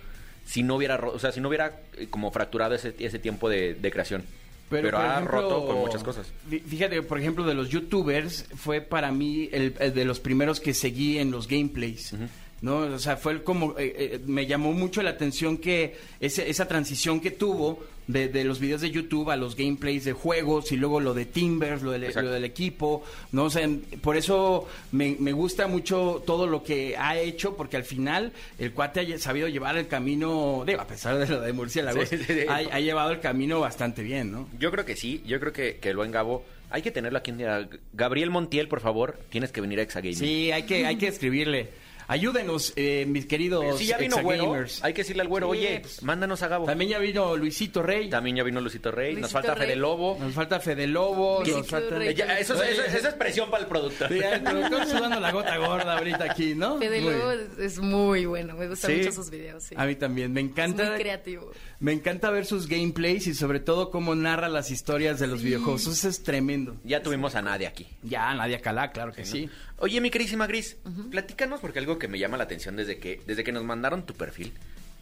si 0.45 0.63
no 0.63 0.77
hubiera, 0.77 0.97
o 0.97 1.19
sea, 1.19 1.31
si 1.31 1.41
no 1.41 1.49
hubiera 1.49 1.81
eh, 1.97 2.09
como 2.11 2.31
fracturado 2.33 2.75
ese, 2.75 2.95
ese 2.99 3.19
tiempo 3.19 3.49
de, 3.49 3.75
de 3.75 3.91
creación. 3.93 4.25
Pero, 4.71 4.99
ha 4.99 5.13
ejemplo, 5.19 5.31
roto 5.43 5.67
con 5.67 5.79
muchas 5.81 6.03
cosas. 6.03 6.33
fí- 6.51 6.63
Fíjate, 6.63 7.03
por 7.03 7.19
ejemplo, 7.21 7.45
de 7.45 7.53
los 7.55 7.69
youtubers, 7.69 8.47
fue 8.57 8.81
para 8.81 9.13
mí 9.13 9.49
el, 9.53 9.75
el 9.79 9.93
de 9.93 10.05
los 10.07 10.19
primeros 10.19 10.59
que 10.61 10.73
seguí 10.73 11.19
en 11.19 11.31
los 11.31 11.47
gameplays. 11.47 12.15
¿No? 12.63 12.79
O 12.79 12.99
sea, 12.99 13.17
fue 13.17 13.33
el 13.33 13.43
como. 13.43 13.77
eh, 13.79 13.93
eh, 13.99 14.21
me 14.27 14.47
llamó 14.47 14.73
mucho 14.73 15.03
la 15.03 15.11
atención 15.11 15.59
que 15.59 15.97
ese- 16.21 16.49
esa 16.49 16.67
transición 16.69 17.21
que 17.21 17.33
tuvo 17.33 17.83
de, 18.07 18.29
de 18.29 18.45
los 18.45 18.61
videos 18.61 18.81
de 18.81 18.91
YouTube 18.91 19.31
a 19.31 19.37
los 19.37 19.57
gameplays 19.57 20.05
de 20.05 20.13
juegos 20.13 20.71
y 20.73 20.77
luego 20.77 21.01
lo 21.01 21.13
de 21.13 21.25
Timbers, 21.25 21.83
lo 21.83 21.91
del, 21.91 22.05
Exacto. 22.05 22.29
lo 22.29 22.35
del 22.35 22.45
equipo. 22.45 23.03
¿no? 23.33 23.45
O 23.45 23.51
sea, 23.51 23.69
por 24.01 24.17
eso 24.17 24.69
me, 24.93 25.17
me 25.19 25.33
gusta 25.33 25.67
mucho 25.67 26.23
todo 26.25 26.47
lo 26.47 26.63
que 26.63 26.97
ha 26.97 27.19
hecho, 27.19 27.57
porque 27.57 27.77
al 27.77 27.85
final 27.85 28.33
el 28.61 28.73
cuate 28.73 29.01
ha 29.13 29.19
sabido 29.19 29.49
llevar 29.49 29.77
el 29.77 29.89
camino, 29.89 30.63
digo, 30.65 30.81
a 30.81 30.87
pesar 30.87 31.19
de 31.19 31.27
lo 31.29 31.41
de 31.41 31.53
murciélagos, 31.53 32.09
Sí, 32.09 32.19
sí, 32.19 32.33
ha, 32.49 32.55
ha 32.57 32.81
llevado 32.81 33.11
el 33.11 33.19
camino 33.21 33.59
bastante 33.61 34.03
bien, 34.05 34.31
¿no? 34.31 34.49
Yo 34.59 34.71
creo 34.71 34.85
que 34.85 34.95
sí, 34.97 35.21
yo 35.27 35.41
creo 35.41 35.53
que, 35.53 35.79
que 35.79 35.91
el 35.91 35.97
buen 35.97 36.13
Gabo, 36.13 36.45
hay 36.71 36.83
que 36.83 36.91
tenerlo 36.91 37.19
aquí 37.19 37.31
en 37.33 37.39
día. 37.39 37.69
Gabriel 37.93 38.31
Montiel, 38.31 38.67
por 38.69 38.81
favor, 38.81 39.19
tienes 39.31 39.51
que 39.53 39.61
venir 39.61 39.79
a 39.81 39.83
Exagaming. 39.83 40.17
Sí, 40.17 40.51
hay 40.53 40.63
que, 40.63 40.87
hay 40.87 40.97
que 40.97 41.09
escribirle. 41.09 41.82
Ayúdenos, 42.13 42.75
eh, 42.77 43.07
mis 43.09 43.25
queridos 43.27 43.79
Si 43.79 43.87
ya 43.87 43.97
vino 43.97 44.19
Güero, 44.23 44.55
hay 44.83 44.93
que 44.93 45.01
decirle 45.01 45.23
al 45.23 45.29
Güero, 45.29 45.51
Sí, 45.53 45.59
oye, 45.59 45.81
pues, 45.81 46.03
mándanos 46.03 46.43
a 46.43 46.49
Gabo. 46.49 46.67
También 46.67 46.91
ya 46.91 46.99
vino 46.99 47.37
Luisito 47.37 47.83
Rey. 47.83 48.11
También 48.11 48.37
ya 48.37 48.43
vino 48.43 48.61
Lucito 48.61 48.91
Rey, 48.91 49.15
nos 49.15 49.21
Luisito 49.23 49.39
falta 49.41 49.55
Rey. 49.55 49.69
Fede 49.69 49.77
Lobo. 49.77 50.19
Nos 50.21 50.35
falta 50.35 50.61
Fede 50.61 50.87
Lobo. 50.87 51.39
Luisito 51.39 51.59
Nos 51.59 51.67
falta... 51.69 51.99
Rey. 51.99 52.09
Eh, 52.09 52.15
ya, 52.15 52.39
eso, 52.39 52.55
es- 52.63 52.71
eso 52.73 52.83
es- 52.83 52.95
esa 52.95 53.09
es 53.09 53.15
presión 53.15 53.51
para 53.51 53.63
el 53.63 53.69
productor. 53.69 54.09
Sí, 54.09 54.19
ya, 54.21 54.35
el 54.35 54.43
productor 54.43 54.87
sudando 54.87 55.21
la 55.21 55.33
gota 55.33 55.57
gorda 55.57 55.97
ahorita 55.99 56.25
aquí, 56.31 56.55
¿no? 56.55 56.79
Fede 56.79 57.01
Muy 57.01 57.13
Lobo 57.15 57.29
bien. 57.31 57.51
es, 57.59 57.59
es 57.73 57.79
muy 57.79 58.27
bueno, 58.27 58.55
me 58.57 58.69
gustan 58.69 58.91
Sí. 58.91 58.97
mucho 58.99 59.13
sus 59.13 59.31
videos. 59.31 59.63
Sí. 59.65 59.75
A 59.79 59.87
mí 59.87 59.97
también, 59.97 60.33
me 60.33 60.41
es 60.43 60.47
encanta. 60.49 60.85
muy 60.91 60.99
creativo. 60.99 61.51
Me 61.81 61.93
encanta 61.93 62.31
ver 62.31 62.45
sus 62.47 62.69
gameplays 62.69 63.27
y 63.27 63.35
sobre 63.35 63.59
todo 63.59 63.91
cómo 63.91 64.15
narra 64.15 64.49
las 64.49 64.71
historias 64.71 65.19
de 65.19 65.27
los 65.29 65.43
videojuegos. 65.43 65.87
Eso 65.87 66.09
es 66.09 66.23
tremendo. 66.23 66.77
Ya 66.85 67.03
tuvimos 67.03 67.35
a 67.35 67.43
nadie 67.43 67.67
aquí. 67.67 67.87
Ya, 68.03 68.33
Nadia 68.35 68.61
Calá, 68.61 68.91
claro 68.93 69.13
que 69.13 69.25
sí. 69.25 69.49
Oye, 69.83 70.01
mi 70.01 70.11
querísima 70.11 70.47
Gris, 70.47 70.77
platícanos 71.11 71.59
porque 71.61 71.81
algo 71.81 71.99
que 71.99 72.07
me 72.07 72.17
llama 72.21 72.37
la 72.37 72.45
atención 72.45 72.77
desde 72.77 72.99
que, 72.99 73.21
desde 73.27 73.43
que 73.43 73.51
nos 73.51 73.65
mandaron 73.65 74.07
tu 74.07 74.15
perfil. 74.15 74.53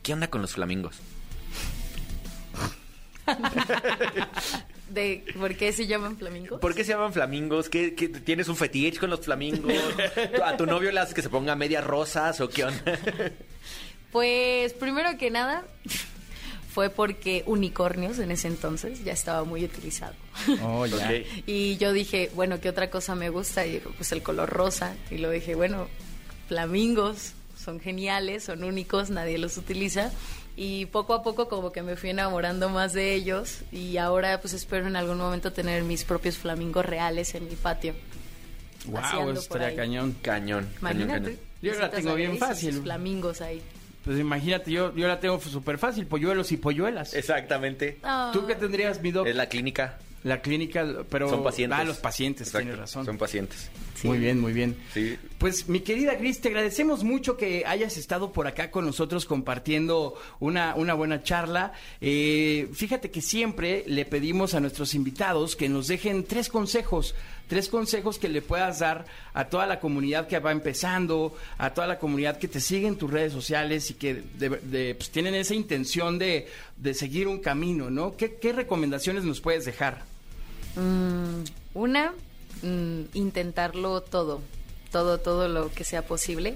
¿Qué 0.02 0.14
onda 0.14 0.28
con 0.30 0.40
los 0.40 0.54
flamingos? 0.54 0.96
De, 4.88 5.22
¿Por 5.38 5.54
qué 5.54 5.72
se 5.72 5.86
llaman 5.86 6.16
flamingos? 6.16 6.58
¿Por 6.60 6.74
qué 6.74 6.82
se 6.82 6.92
llaman 6.92 7.12
flamingos? 7.12 7.68
¿Qué, 7.68 7.94
qué- 7.94 8.08
tienes 8.08 8.48
un 8.48 8.56
fetiche 8.56 8.98
con 8.98 9.10
los 9.10 9.20
flamingos? 9.20 9.70
¿A 10.42 10.56
tu 10.56 10.64
novio 10.66 10.90
le 10.90 10.98
haces 11.00 11.14
que 11.14 11.22
se 11.22 11.28
ponga 11.28 11.54
medias 11.54 11.84
rosas 11.84 12.40
o 12.40 12.48
qué 12.48 12.64
onda? 12.64 12.82
Pues 14.10 14.72
primero 14.72 15.16
que 15.18 15.30
nada 15.30 15.62
fue 16.72 16.88
porque 16.90 17.42
unicornios 17.46 18.18
en 18.18 18.30
ese 18.30 18.48
entonces 18.48 19.02
ya 19.04 19.12
estaba 19.12 19.44
muy 19.44 19.64
utilizado. 19.64 20.14
Oh, 20.62 20.86
ya. 20.86 21.10
Y 21.46 21.76
yo 21.78 21.92
dije, 21.92 22.30
bueno, 22.34 22.60
¿qué 22.60 22.68
otra 22.68 22.90
cosa 22.90 23.14
me 23.14 23.28
gusta? 23.28 23.66
Y 23.66 23.72
dijo, 23.72 23.90
pues 23.96 24.12
el 24.12 24.22
color 24.22 24.48
rosa. 24.50 24.94
Y 25.10 25.18
lo 25.18 25.30
dije, 25.30 25.54
bueno, 25.54 25.88
flamingos 26.48 27.32
son 27.56 27.80
geniales, 27.80 28.44
son 28.44 28.64
únicos, 28.64 29.10
nadie 29.10 29.38
los 29.38 29.56
utiliza. 29.56 30.12
Y 30.56 30.86
poco 30.86 31.14
a 31.14 31.22
poco 31.22 31.48
como 31.48 31.72
que 31.72 31.82
me 31.82 31.96
fui 31.96 32.10
enamorando 32.10 32.68
más 32.68 32.92
de 32.92 33.14
ellos 33.14 33.58
y 33.72 33.96
ahora 33.96 34.40
pues 34.40 34.52
espero 34.52 34.86
en 34.86 34.96
algún 34.96 35.16
momento 35.18 35.52
tener 35.52 35.82
mis 35.84 36.04
propios 36.04 36.36
flamingos 36.38 36.84
reales 36.84 37.34
en 37.34 37.48
mi 37.48 37.56
patio. 37.56 37.94
Wow, 38.86 39.30
estaría 39.30 39.74
cañón. 39.76 40.16
Cañón, 40.22 40.68
cañón, 40.80 41.04
Imagínate. 41.08 41.22
cañón. 41.22 41.40
Yo 41.62 41.74
la 41.74 41.90
tengo 41.90 42.14
bien 42.14 42.38
fácil. 42.38 42.82
flamingos 42.82 43.40
ahí. 43.40 43.62
Pues 44.10 44.18
imagínate, 44.18 44.72
yo, 44.72 44.92
yo 44.96 45.06
la 45.06 45.20
tengo 45.20 45.38
súper 45.38 45.78
fácil, 45.78 46.04
polluelos 46.04 46.50
y 46.50 46.56
polluelas. 46.56 47.14
Exactamente. 47.14 48.00
Ah. 48.02 48.30
¿Tú 48.32 48.44
qué 48.44 48.56
tendrías, 48.56 49.00
mi 49.00 49.12
doc? 49.12 49.24
Es 49.24 49.36
la 49.36 49.48
clínica. 49.48 50.00
La 50.24 50.42
clínica, 50.42 50.84
pero... 51.08 51.30
Son 51.30 51.44
pacientes. 51.44 51.78
Ah, 51.78 51.84
los 51.84 51.98
pacientes, 51.98 52.48
Exacto, 52.48 52.64
tienes 52.64 52.80
razón. 52.80 53.06
Son 53.06 53.16
pacientes. 53.16 53.70
Muy 54.02 54.18
bien, 54.18 54.40
muy 54.40 54.52
bien. 54.52 54.76
Sí. 54.92 55.16
Pues 55.38 55.68
mi 55.68 55.78
querida 55.78 56.14
Gris, 56.14 56.40
te 56.40 56.48
agradecemos 56.48 57.04
mucho 57.04 57.36
que 57.36 57.64
hayas 57.64 57.96
estado 57.96 58.32
por 58.32 58.48
acá 58.48 58.72
con 58.72 58.84
nosotros 58.84 59.26
compartiendo 59.26 60.14
una, 60.40 60.74
una 60.74 60.94
buena 60.94 61.22
charla. 61.22 61.72
Eh, 62.00 62.68
fíjate 62.72 63.12
que 63.12 63.20
siempre 63.20 63.84
le 63.86 64.06
pedimos 64.06 64.54
a 64.54 64.60
nuestros 64.60 64.94
invitados 64.94 65.54
que 65.54 65.68
nos 65.68 65.86
dejen 65.86 66.24
tres 66.24 66.48
consejos, 66.48 67.14
tres 67.50 67.68
consejos 67.68 68.16
que 68.16 68.28
le 68.28 68.42
puedas 68.42 68.78
dar 68.78 69.04
a 69.34 69.46
toda 69.46 69.66
la 69.66 69.80
comunidad 69.80 70.28
que 70.28 70.38
va 70.38 70.52
empezando, 70.52 71.36
a 71.58 71.74
toda 71.74 71.88
la 71.88 71.98
comunidad 71.98 72.38
que 72.38 72.46
te 72.46 72.60
sigue 72.60 72.86
en 72.86 72.96
tus 72.96 73.10
redes 73.10 73.32
sociales 73.32 73.90
y 73.90 73.94
que 73.94 74.22
pues, 74.38 75.10
tienen 75.10 75.34
esa 75.34 75.54
intención 75.54 76.16
de, 76.16 76.46
de 76.76 76.94
seguir 76.94 77.26
un 77.26 77.40
camino, 77.40 77.90
¿no? 77.90 78.16
¿Qué, 78.16 78.36
qué 78.36 78.52
recomendaciones 78.52 79.24
nos 79.24 79.40
puedes 79.40 79.64
dejar? 79.64 80.04
Mm, 80.76 81.42
una, 81.74 82.12
mm, 82.62 83.00
intentarlo 83.14 84.00
todo, 84.00 84.40
todo, 84.92 85.18
todo 85.18 85.48
lo 85.48 85.72
que 85.72 85.82
sea 85.82 86.02
posible. 86.02 86.54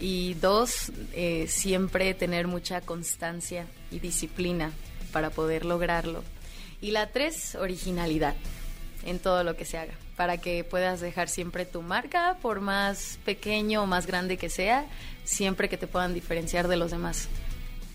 Y 0.00 0.32
dos, 0.40 0.92
eh, 1.12 1.44
siempre 1.46 2.14
tener 2.14 2.48
mucha 2.48 2.80
constancia 2.80 3.66
y 3.90 3.98
disciplina 3.98 4.72
para 5.12 5.28
poder 5.28 5.66
lograrlo. 5.66 6.24
Y 6.80 6.92
la 6.92 7.10
tres, 7.10 7.54
originalidad 7.54 8.34
en 9.04 9.18
todo 9.18 9.44
lo 9.44 9.56
que 9.56 9.64
se 9.64 9.78
haga, 9.78 9.94
para 10.16 10.38
que 10.38 10.64
puedas 10.64 11.00
dejar 11.00 11.28
siempre 11.28 11.64
tu 11.64 11.82
marca, 11.82 12.36
por 12.40 12.60
más 12.60 13.18
pequeño 13.24 13.82
o 13.82 13.86
más 13.86 14.06
grande 14.06 14.36
que 14.36 14.48
sea, 14.48 14.86
siempre 15.24 15.68
que 15.68 15.76
te 15.76 15.86
puedan 15.86 16.14
diferenciar 16.14 16.68
de 16.68 16.76
los 16.76 16.90
demás. 16.90 17.28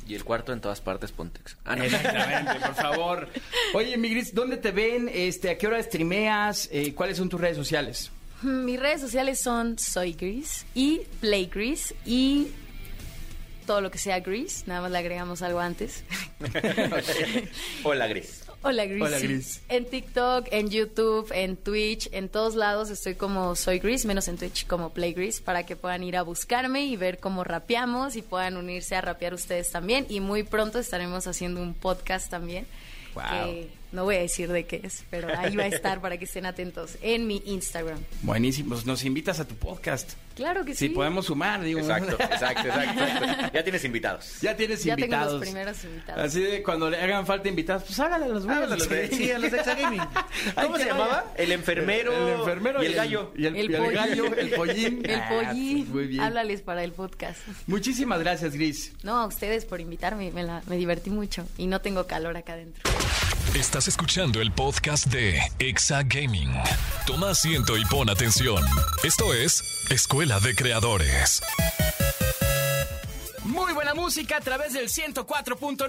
Y 0.08 0.16
el 0.16 0.24
cuarto 0.24 0.54
en 0.54 0.62
todas 0.62 0.80
partes, 0.80 1.12
Pontex. 1.12 1.58
Ah, 1.66 1.76
no. 1.76 1.84
Exactamente, 1.84 2.66
por 2.66 2.76
favor. 2.76 3.30
Oye, 3.74 3.98
mi 3.98 4.10
Gris, 4.10 4.34
¿dónde 4.34 4.56
te 4.56 4.72
ven? 4.72 5.10
Este, 5.14 5.50
¿A 5.50 5.58
qué 5.58 5.68
hora 5.68 5.84
streameas? 5.84 6.70
Eh, 6.72 6.94
¿Cuáles 6.94 7.18
son 7.18 7.28
tus 7.28 7.42
redes 7.42 7.58
sociales? 7.58 8.10
Mis 8.42 8.80
redes 8.80 9.02
sociales 9.02 9.40
son 9.40 9.78
Soy 9.80 10.14
Gris 10.14 10.66
y 10.76 11.02
Play 11.20 11.48
Gris 11.48 11.94
y 12.06 12.48
todo 13.66 13.82
lo 13.82 13.92
que 13.92 13.98
sea 13.98 14.22
Gris, 14.22 14.64
nada 14.66 14.82
más 14.82 14.92
le 14.92 15.00
agregamos 15.00 15.42
algo 15.42 15.60
antes. 15.60 16.04
Hola, 17.84 18.08
Gris. 18.08 18.47
Hola 18.68 18.86
Gris. 18.86 19.02
Hola. 19.02 19.20
Gris. 19.20 19.62
En 19.70 19.86
TikTok, 19.86 20.48
en 20.52 20.70
YouTube, 20.70 21.32
en 21.34 21.56
Twitch, 21.56 22.10
en 22.12 22.28
todos 22.28 22.56
lados 22.56 22.90
estoy 22.90 23.16
como 23.16 23.56
Soy 23.56 23.80
Gris, 23.80 24.04
menos 24.04 24.28
en 24.28 24.38
Twitch 24.38 24.68
como 24.68 24.90
Play 24.90 25.14
Gris, 25.14 25.40
para 25.40 25.66
que 25.66 25.78
puedan 25.78 26.04
ir 26.04 26.18
a 26.18 26.22
buscarme 26.22 26.86
y 26.86 26.98
ver 26.98 27.20
cómo 27.20 27.46
rapeamos 27.46 28.18
y 28.18 28.22
puedan 28.22 28.58
unirse 28.58 28.98
a 28.98 29.02
rapear 29.02 29.34
ustedes 29.34 29.72
también. 29.72 30.06
Y 30.10 30.20
muy 30.20 30.44
pronto 30.44 30.80
estaremos 30.80 31.28
haciendo 31.28 31.62
un 31.62 31.76
podcast 31.76 32.30
también. 32.30 32.68
Wow. 33.16 33.24
Que 33.24 33.70
no 33.92 34.04
voy 34.04 34.16
a 34.16 34.20
decir 34.20 34.52
de 34.52 34.66
qué 34.66 34.82
es, 34.84 35.04
pero 35.10 35.28
ahí 35.38 35.56
va 35.56 35.64
a 35.64 35.68
estar 35.68 36.02
para 36.02 36.18
que 36.18 36.26
estén 36.26 36.46
atentos 36.46 36.98
en 37.02 37.28
mi 37.28 37.42
Instagram. 37.46 38.00
Buenísimo, 38.22 38.70
pues 38.70 38.86
nos 38.86 39.04
invitas 39.06 39.40
a 39.40 39.48
tu 39.48 39.56
podcast. 39.56 40.14
Claro 40.36 40.64
que 40.66 40.76
Si 40.76 40.88
sí. 40.88 40.94
podemos 40.94 41.26
sumar, 41.26 41.64
digo. 41.64 41.80
Exacto, 41.80 42.12
exacto, 42.20 42.68
exacto, 42.68 43.04
exacto. 43.04 43.52
Ya 43.56 43.64
tienes 43.64 43.84
invitados. 43.86 44.40
Ya 44.42 44.56
tienes 44.56 44.84
Ya 44.84 44.96
tengo 44.96 45.06
invitados. 45.08 45.34
los 45.34 45.42
primeros 45.42 45.84
invitados. 45.84 46.24
Así 46.26 46.42
de 46.44 46.62
cuando 46.62 46.92
le 46.92 46.98
hagan 47.02 47.26
falta 47.26 47.50
invitados, 47.50 47.84
pues 47.88 48.00
hágale 48.00 48.26
a 48.26 48.28
los 48.28 48.46
güeyes. 48.46 48.64
Háblale 48.64 48.74
a 48.76 48.78
los 48.78 48.90
de- 48.90 49.08
sí, 49.08 49.32
a 49.32 49.40
los 49.40 49.52
de 49.52 49.58
Exagaming. 49.58 50.02
¿Cómo 50.62 50.78
se 50.78 50.86
llamaba? 50.86 51.34
El 51.36 51.52
enfermero, 51.52 52.14
El 52.28 52.40
enfermero 52.40 52.84
y 52.84 52.86
el 52.86 52.94
gallo. 52.94 53.32
Y 53.36 53.46
el, 53.48 53.56
El 53.56 53.72
y 53.72 53.74
el 53.74 53.82
pollín. 53.82 53.96
gallo, 53.96 54.36
el 54.36 54.50
pollín. 54.52 55.02
El 55.10 55.20
Ah, 55.20 55.30
pollín. 55.30 55.78
pues, 55.86 55.90
muy 55.96 56.08
bien. 56.08 56.22
Háblales 56.22 56.62
para 56.62 56.84
el 56.84 56.92
podcast. 56.92 57.40
Muchísimas 57.66 58.20
gracias, 58.20 58.54
Gris. 58.54 58.94
No, 59.02 59.18
a 59.18 59.26
ustedes 59.26 59.66
por 59.66 59.82
invitarme, 59.82 60.30
me, 60.32 60.44
la- 60.44 60.62
me 60.68 60.78
divertí 60.78 61.10
mucho 61.10 61.48
y 61.58 61.66
no 61.66 61.82
tengo 61.82 62.06
calor 62.06 62.38
acá 62.38 62.54
adentro. 62.54 62.84
Estás 63.58 63.88
escuchando 63.88 64.42
el 64.42 64.52
podcast 64.52 65.08
de 65.08 65.40
Exa 65.60 66.04
Gaming. 66.04 66.52
Toma 67.06 67.32
asiento 67.32 67.78
y 67.78 67.86
pon 67.86 68.10
atención. 68.10 68.64
Esto 69.04 69.34
es 69.34 69.64
Escuela 69.90 70.40
de 70.40 70.54
Creadores. 70.56 71.42
Muy 73.46 73.74
buena 73.74 73.94
música 73.96 74.38
a 74.38 74.42
través 74.42 74.74
del 74.74 74.90
104.9 74.90 75.88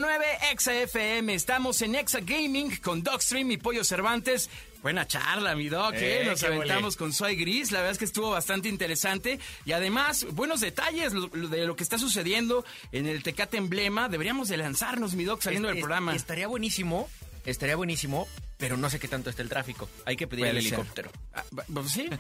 Exa 0.53 0.75
FM. 0.75 1.35
Estamos 1.35 1.83
en 1.83 1.97
Exa 1.97 2.21
Gaming 2.21 2.77
con 2.77 3.03
Dogstream 3.03 3.51
y 3.51 3.57
Pollo 3.59 3.85
Cervantes. 3.85 4.49
Buena 4.81 5.07
charla, 5.07 5.55
mi 5.57 5.69
Doc. 5.69 5.95
¿eh? 5.95 6.23
Eh, 6.23 6.25
Nos 6.25 6.43
aventamos 6.45 6.97
con 6.97 7.13
Soy 7.13 7.35
Gris. 7.37 7.73
La 7.73 7.81
verdad 7.81 7.93
es 7.93 7.99
que 7.99 8.05
estuvo 8.05 8.31
bastante 8.31 8.69
interesante. 8.69 9.41
Y 9.67 9.73
además, 9.73 10.25
buenos 10.33 10.61
detalles 10.61 11.13
de 11.13 11.67
lo 11.67 11.75
que 11.77 11.83
está 11.83 11.99
sucediendo 11.99 12.65
en 12.93 13.07
el 13.07 13.23
Tecate 13.25 13.57
Emblema. 13.59 14.09
Deberíamos 14.09 14.49
de 14.49 14.57
lanzarnos, 14.57 15.15
mi 15.15 15.25
Doc, 15.25 15.43
saliendo 15.43 15.69
Es- 15.69 15.73
del 15.75 15.79
es- 15.79 15.83
programa. 15.85 16.15
Estaría 16.15 16.47
buenísimo 16.47 17.11
estaría 17.45 17.77
buenísimo, 17.77 18.29
pero 18.59 18.77
no 18.77 18.91
sé 18.91 18.99
qué 18.99 19.07
tanto 19.07 19.31
está 19.31 19.41
el 19.43 19.49
tráfico. 19.49 19.89
Hay 20.05 20.17
que 20.17 20.27
pedir 20.27 20.47
el 20.47 20.53
Puede 20.53 20.63
ser. 20.63 20.75
helicóptero. 20.75 21.11
Ah, 21.33 21.45
sí. 21.87 22.11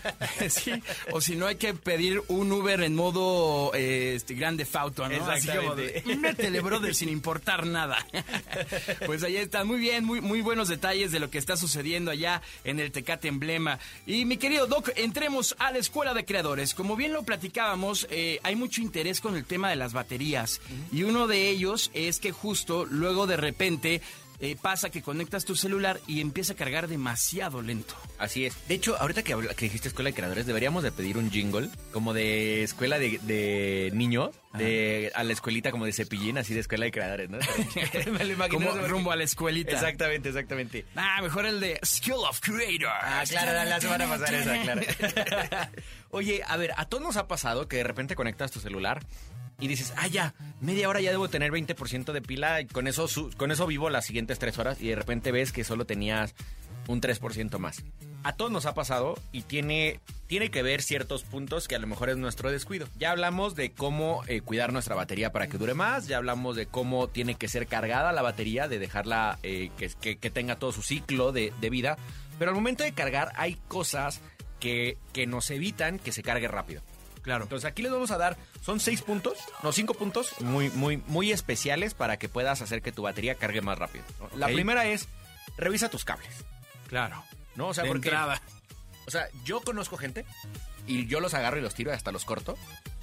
sí. 0.48 0.72
O 1.12 1.20
si 1.20 1.36
no, 1.36 1.46
hay 1.46 1.54
que 1.54 1.72
pedir 1.72 2.20
un 2.26 2.50
Uber 2.50 2.82
en 2.82 2.96
modo 2.96 3.72
eh, 3.74 4.14
este, 4.16 4.34
grande 4.34 4.64
fauto, 4.64 5.08
¿no? 5.08 5.24
Así 5.26 5.48
como 5.48 5.76
de, 5.76 6.02
métele, 6.18 6.60
brother, 6.60 6.96
sin 6.96 7.08
importar 7.08 7.64
nada. 7.64 8.04
pues 9.06 9.22
allá 9.22 9.40
están 9.40 9.68
muy 9.68 9.78
bien, 9.78 10.04
muy, 10.04 10.20
muy 10.20 10.40
buenos 10.40 10.68
detalles 10.68 11.12
de 11.12 11.20
lo 11.20 11.30
que 11.30 11.38
está 11.38 11.56
sucediendo 11.56 12.10
allá 12.10 12.42
en 12.64 12.80
el 12.80 12.90
Tecate 12.90 13.28
Emblema. 13.28 13.78
Y 14.04 14.24
mi 14.24 14.36
querido 14.36 14.66
Doc, 14.66 14.90
entremos 14.96 15.54
a 15.60 15.70
la 15.70 15.78
Escuela 15.78 16.12
de 16.12 16.24
Creadores. 16.24 16.74
Como 16.74 16.96
bien 16.96 17.12
lo 17.12 17.22
platicábamos, 17.22 18.08
eh, 18.10 18.40
hay 18.42 18.56
mucho 18.56 18.80
interés 18.80 19.20
con 19.20 19.36
el 19.36 19.44
tema 19.44 19.70
de 19.70 19.76
las 19.76 19.92
baterías. 19.92 20.60
Y 20.92 21.04
uno 21.04 21.28
de 21.28 21.50
ellos 21.50 21.92
es 21.94 22.18
que 22.18 22.32
justo 22.32 22.84
luego 22.84 23.28
de 23.28 23.36
repente 23.36 24.02
eh, 24.40 24.56
pasa 24.60 24.90
que 24.90 25.02
conectas 25.02 25.44
tu 25.44 25.56
celular 25.56 26.00
y 26.06 26.20
empieza 26.20 26.52
a 26.54 26.56
cargar 26.56 26.88
demasiado 26.88 27.62
lento. 27.62 27.94
Así 28.18 28.44
es. 28.46 28.54
De 28.68 28.74
hecho, 28.74 28.96
ahorita 28.98 29.22
que, 29.22 29.32
habla- 29.32 29.54
que 29.54 29.64
dijiste 29.66 29.88
escuela 29.88 30.10
de 30.10 30.14
creadores, 30.14 30.46
deberíamos 30.46 30.82
de 30.82 30.92
pedir 30.92 31.16
un 31.18 31.30
jingle 31.30 31.68
como 31.92 32.12
de 32.12 32.62
escuela 32.62 32.98
de, 32.98 33.18
de 33.22 33.90
niños, 33.94 34.30
de, 34.54 35.10
a 35.14 35.24
la 35.24 35.32
escuelita 35.32 35.70
como 35.70 35.84
de 35.86 35.92
cepillín, 35.92 36.38
así 36.38 36.54
de 36.54 36.60
escuela 36.60 36.84
de 36.84 36.92
creadores, 36.92 37.28
¿no? 37.30 37.38
Me 38.12 38.24
lo 38.24 38.32
imagino. 38.34 38.70
Como 38.70 38.86
rumbo 38.86 39.10
a 39.12 39.16
la 39.16 39.24
escuelita. 39.24 39.72
Exactamente, 39.72 40.28
exactamente. 40.28 40.84
Ah, 40.96 41.20
mejor 41.22 41.46
el 41.46 41.58
de 41.60 41.80
Skill 41.84 42.14
of 42.28 42.38
Creator. 42.40 42.88
Ah, 42.88 43.22
claro, 43.28 43.52
la, 43.52 43.64
la 43.64 43.80
semana 43.80 44.06
pasada 44.08 44.38
esa, 44.38 44.62
claro. 44.62 44.80
Oye, 46.10 46.42
a 46.46 46.56
ver, 46.56 46.72
a 46.76 46.86
todos 46.86 47.02
nos 47.02 47.16
ha 47.16 47.26
pasado 47.26 47.66
que 47.68 47.78
de 47.78 47.84
repente 47.84 48.14
conectas 48.14 48.50
tu 48.52 48.60
celular 48.60 49.04
y 49.60 49.68
dices, 49.68 49.92
ah, 49.96 50.06
ya, 50.08 50.34
media 50.60 50.88
hora 50.88 51.00
ya 51.00 51.10
debo 51.10 51.28
tener 51.28 51.52
20% 51.52 52.12
de 52.12 52.22
pila 52.22 52.60
y 52.60 52.66
con 52.66 52.86
eso, 52.86 53.08
su- 53.08 53.30
con 53.36 53.50
eso 53.50 53.66
vivo 53.66 53.88
las 53.90 54.06
siguientes 54.06 54.38
tres 54.38 54.58
horas 54.58 54.80
y 54.80 54.88
de 54.88 54.96
repente 54.96 55.32
ves 55.32 55.52
que 55.52 55.64
solo 55.64 55.84
tenías 55.86 56.34
un 56.86 57.00
3% 57.00 57.58
más. 57.58 57.82
A 58.24 58.32
todos 58.34 58.50
nos 58.50 58.66
ha 58.66 58.74
pasado 58.74 59.18
y 59.32 59.42
tiene, 59.42 60.00
tiene 60.26 60.50
que 60.50 60.62
ver 60.62 60.82
ciertos 60.82 61.22
puntos 61.24 61.66
que 61.68 61.74
a 61.74 61.78
lo 61.78 61.86
mejor 61.86 62.10
es 62.10 62.16
nuestro 62.16 62.50
descuido. 62.50 62.88
Ya 62.98 63.10
hablamos 63.10 63.54
de 63.54 63.72
cómo 63.72 64.22
eh, 64.26 64.40
cuidar 64.40 64.72
nuestra 64.72 64.94
batería 64.94 65.30
para 65.32 65.46
que 65.46 65.56
dure 65.58 65.74
más, 65.74 66.06
ya 66.08 66.16
hablamos 66.18 66.56
de 66.56 66.66
cómo 66.66 67.08
tiene 67.08 67.34
que 67.36 67.48
ser 67.48 67.66
cargada 67.66 68.12
la 68.12 68.22
batería, 68.22 68.66
de 68.68 68.78
dejarla 68.78 69.38
eh, 69.42 69.70
que, 69.78 69.88
que- 70.00 70.16
que 70.16 70.30
tenga 70.30 70.56
todo 70.56 70.72
su 70.72 70.82
ciclo 70.82 71.32
de, 71.32 71.52
de 71.60 71.70
vida. 71.70 71.96
Pero 72.38 72.50
al 72.50 72.54
momento 72.54 72.82
de 72.82 72.92
cargar 72.92 73.32
hay 73.36 73.54
cosas 73.68 74.20
que, 74.60 74.98
que 75.12 75.26
nos 75.26 75.50
evitan 75.50 75.98
que 75.98 76.12
se 76.12 76.22
cargue 76.22 76.48
rápido. 76.48 76.82
Claro. 77.24 77.44
Entonces 77.44 77.68
aquí 77.68 77.82
les 77.82 77.90
vamos 77.90 78.12
a 78.12 78.18
dar, 78.18 78.36
son 78.62 78.78
seis 78.78 79.02
puntos, 79.02 79.38
no 79.62 79.72
cinco 79.72 79.94
puntos, 79.94 80.40
muy, 80.40 80.70
muy, 80.70 80.98
muy 81.08 81.32
especiales 81.32 81.94
para 81.94 82.18
que 82.18 82.28
puedas 82.28 82.62
hacer 82.62 82.82
que 82.82 82.92
tu 82.92 83.02
batería 83.02 83.34
cargue 83.34 83.62
más 83.62 83.78
rápido. 83.78 84.04
La 84.36 84.46
primera 84.46 84.86
es, 84.86 85.08
revisa 85.56 85.88
tus 85.88 86.04
cables. 86.04 86.44
Claro. 86.88 87.24
¿no? 87.56 87.68
O 87.68 87.74
sea, 87.74 87.84
De 87.84 87.88
porque, 87.88 88.08
entrada. 88.08 88.40
o 89.06 89.10
sea, 89.10 89.28
yo 89.44 89.60
conozco 89.60 89.96
gente 89.96 90.24
y 90.86 91.06
yo 91.06 91.20
los 91.20 91.34
agarro 91.34 91.58
y 91.58 91.62
los 91.62 91.74
tiro 91.74 91.90
y 91.90 91.94
hasta 91.94 92.12
los 92.12 92.24
corto. 92.24 92.56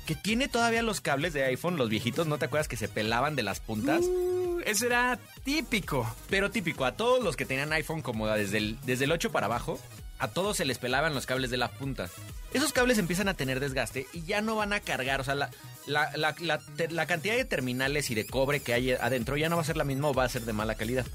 Que 0.05 0.15
tiene 0.15 0.47
todavía 0.47 0.81
los 0.81 0.99
cables 0.99 1.33
de 1.33 1.43
iPhone, 1.45 1.77
los 1.77 1.89
viejitos, 1.89 2.27
¿no 2.27 2.37
te 2.37 2.45
acuerdas 2.45 2.67
que 2.67 2.75
se 2.77 2.87
pelaban 2.87 3.35
de 3.35 3.43
las 3.43 3.59
puntas? 3.59 4.01
Uh, 4.01 4.59
eso 4.65 4.87
era 4.87 5.19
típico. 5.43 6.07
Pero 6.29 6.49
típico, 6.51 6.85
a 6.85 6.93
todos 6.93 7.23
los 7.23 7.35
que 7.35 7.45
tenían 7.45 7.71
iPhone 7.73 8.01
como 8.01 8.27
desde 8.27 8.57
el, 8.57 8.77
desde 8.83 9.05
el 9.05 9.11
8 9.11 9.31
para 9.31 9.45
abajo, 9.45 9.79
a 10.21 10.27
todos 10.29 10.55
se 10.57 10.65
les 10.65 10.77
pelaban 10.77 11.13
los 11.13 11.25
cables 11.25 11.49
de 11.51 11.57
las 11.57 11.71
puntas. 11.71 12.11
Esos 12.53 12.71
cables 12.73 12.97
empiezan 12.97 13.27
a 13.27 13.33
tener 13.33 13.59
desgaste 13.59 14.07
y 14.13 14.23
ya 14.23 14.41
no 14.41 14.55
van 14.55 14.71
a 14.73 14.79
cargar. 14.79 15.19
O 15.21 15.23
sea, 15.23 15.35
la, 15.35 15.49
la, 15.87 16.11
la- 16.15 16.35
la- 16.39 16.61
la 16.89 17.05
cantidad 17.07 17.35
de 17.35 17.45
terminales 17.45 18.09
y 18.11 18.15
de 18.15 18.25
cobre 18.25 18.59
que 18.61 18.73
hay 18.73 18.91
adentro 18.91 19.35
ya 19.37 19.49
no 19.49 19.55
va 19.57 19.61
a 19.63 19.65
ser 19.65 19.77
la 19.77 19.83
misma 19.83 20.09
o 20.09 20.13
va 20.13 20.23
a 20.25 20.29
ser 20.29 20.43
de 20.45 20.53
mala 20.53 20.75
calidad. 20.75 21.05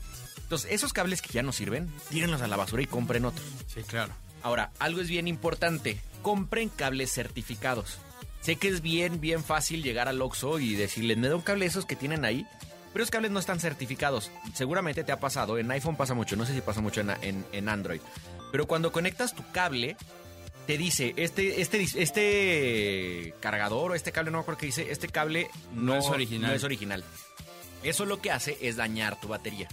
Entonces, 0.43 0.71
esos 0.73 0.93
cables 0.93 1.23
que 1.23 1.33
ya 1.33 1.43
no 1.43 1.53
sirven, 1.53 1.91
tírenlos 2.11 2.43
a 2.43 2.47
la 2.47 2.57
basura 2.57 2.83
y 2.83 2.87
compren 2.87 3.25
otros. 3.25 3.45
Sí, 3.73 3.83
claro. 3.83 4.13
Ahora, 4.43 4.71
algo 4.79 5.01
es 5.01 5.09
bien 5.09 5.27
importante. 5.29 6.01
Compren 6.23 6.69
cables 6.69 7.13
certificados. 7.13 7.99
Sé 8.41 8.57
que 8.57 8.69
es 8.69 8.81
bien, 8.81 9.21
bien 9.21 9.43
fácil 9.43 9.83
llegar 9.83 10.09
al 10.09 10.23
Oxxo 10.23 10.59
y 10.61 10.75
decirles, 10.77 11.17
me 11.19 11.29
da 11.29 11.35
un 11.37 11.43
cable 11.43 11.67
esos 11.67 11.85
que 11.85 11.97
tienen 11.97 12.25
ahí. 12.25 12.47
Pero 12.93 13.03
esos 13.03 13.11
cables 13.11 13.31
no 13.33 13.41
están 13.41 13.61
certificados. 13.61 14.31
Seguramente 14.55 15.05
te 15.05 15.13
ha 15.13 15.21
pasado. 15.21 15.59
En 15.59 15.71
iPhone 15.71 15.97
pasa 15.97 16.15
mucho. 16.15 16.35
No 16.37 16.47
sé 16.47 16.55
si 16.55 16.61
pasa 16.63 16.81
mucho 16.81 17.01
en, 17.03 17.11
en- 17.23 17.45
en 17.53 17.69
Android. 17.69 18.01
Pero 18.53 18.66
cuando 18.66 18.92
conectas 18.92 19.34
tu 19.34 19.42
cable, 19.53 19.97
te 20.66 20.76
dice, 20.78 21.14
este, 21.16 21.61
este, 21.61 21.86
este 22.03 23.34
cargador 23.40 23.92
o 23.92 23.94
este 23.94 24.12
cable, 24.12 24.30
no 24.30 24.38
me 24.38 24.42
acuerdo 24.42 24.59
qué 24.59 24.66
dice, 24.66 24.90
este 24.90 25.09
cable 25.09 25.49
no, 25.72 25.97
es 25.97 26.07
original. 26.07 26.51
No 26.51 26.57
es 26.57 26.64
original. 26.64 27.05
Eso 27.82 28.05
lo 28.05 28.20
que 28.20 28.32
hace 28.32 28.59
es 28.61 28.76
dañar 28.76 29.20
tu 29.20 29.28
batería. 29.28 29.68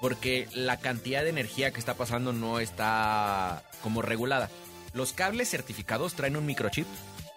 Porque 0.00 0.48
la 0.54 0.78
cantidad 0.78 1.22
de 1.22 1.30
energía 1.30 1.72
que 1.72 1.80
está 1.80 1.94
pasando 1.94 2.32
no 2.32 2.60
está 2.60 3.62
como 3.82 4.02
regulada. 4.02 4.48
Los 4.94 5.12
cables 5.12 5.50
certificados 5.50 6.14
traen 6.14 6.36
un 6.36 6.46
microchip 6.46 6.86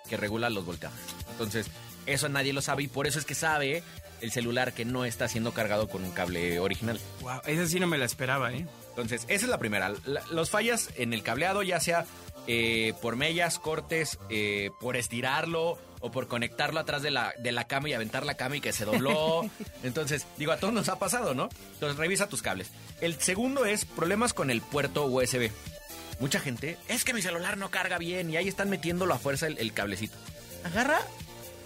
que 0.09 0.17
regula 0.17 0.49
los 0.49 0.65
voltajes. 0.65 0.99
Entonces, 1.31 1.67
eso 2.05 2.29
nadie 2.29 2.53
lo 2.53 2.61
sabe 2.61 2.83
y 2.83 2.87
por 2.87 3.07
eso 3.07 3.19
es 3.19 3.25
que 3.25 3.35
sabe 3.35 3.83
el 4.23 4.31
celular 4.31 4.73
que 4.73 4.85
no 4.85 5.05
está 5.05 5.27
siendo 5.27 5.53
cargado 5.53 5.87
con 5.89 6.03
un 6.03 6.11
cable 6.11 6.59
original. 6.59 6.99
Wow, 7.21 7.41
esa 7.45 7.67
sí 7.67 7.79
no 7.79 7.87
me 7.87 7.97
la 7.97 8.05
esperaba, 8.05 8.51
¿eh? 8.53 8.65
Entonces, 8.89 9.23
esa 9.27 9.45
es 9.45 9.49
la 9.49 9.57
primera. 9.59 9.93
La- 10.05 10.23
los 10.31 10.49
fallas 10.49 10.89
en 10.95 11.13
el 11.13 11.21
cableado, 11.23 11.61
ya 11.61 11.79
sea 11.79 12.05
eh, 12.47 12.93
por 13.01 13.15
mellas, 13.15 13.59
cortes, 13.59 14.17
eh, 14.29 14.69
por 14.81 14.97
estirarlo 14.97 15.77
o 16.01 16.11
por 16.11 16.27
conectarlo 16.27 16.79
atrás 16.79 17.01
de 17.01 17.11
la, 17.11 17.33
de 17.39 17.51
la 17.53 17.65
cama 17.67 17.87
y 17.89 17.93
aventar 17.93 18.25
la 18.25 18.35
cama 18.35 18.57
y 18.57 18.61
que 18.61 18.73
se 18.73 18.83
dobló. 18.85 19.49
Entonces, 19.83 20.25
digo, 20.37 20.51
a 20.51 20.57
todos 20.57 20.73
nos 20.73 20.89
ha 20.89 20.99
pasado, 20.99 21.33
¿no? 21.33 21.49
Entonces, 21.75 21.97
revisa 21.97 22.27
tus 22.27 22.41
cables. 22.41 22.69
El 23.01 23.15
segundo 23.21 23.65
es 23.65 23.85
problemas 23.85 24.33
con 24.33 24.49
el 24.51 24.61
puerto 24.61 25.05
USB. 25.05 25.51
Mucha 26.19 26.39
gente, 26.39 26.77
es 26.89 27.03
que 27.05 27.13
mi 27.13 27.21
celular 27.21 27.57
no 27.57 27.71
carga 27.71 27.97
bien 27.97 28.29
y 28.29 28.37
ahí 28.37 28.47
están 28.47 28.69
metiéndolo 28.69 29.13
a 29.13 29.19
fuerza 29.19 29.47
el, 29.47 29.57
el 29.57 29.73
cablecito. 29.73 30.15
Agarra 30.63 30.99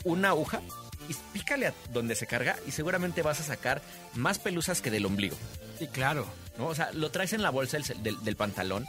una 0.03 0.29
aguja 0.29 0.61
y 1.09 1.15
pícale 1.33 1.67
a 1.67 1.73
donde 1.91 2.15
se 2.15 2.27
carga 2.27 2.55
y 2.67 2.71
seguramente 2.71 3.21
vas 3.21 3.39
a 3.39 3.43
sacar 3.43 3.81
más 4.15 4.39
pelusas 4.39 4.81
que 4.81 4.91
del 4.91 5.05
ombligo. 5.05 5.35
Sí, 5.79 5.87
claro. 5.87 6.25
¿no? 6.57 6.67
O 6.67 6.75
sea, 6.75 6.91
lo 6.93 7.11
traes 7.11 7.33
en 7.33 7.41
la 7.43 7.49
bolsa 7.51 7.77
del, 7.77 8.03
del- 8.03 8.23
del 8.23 8.35
pantalón 8.35 8.87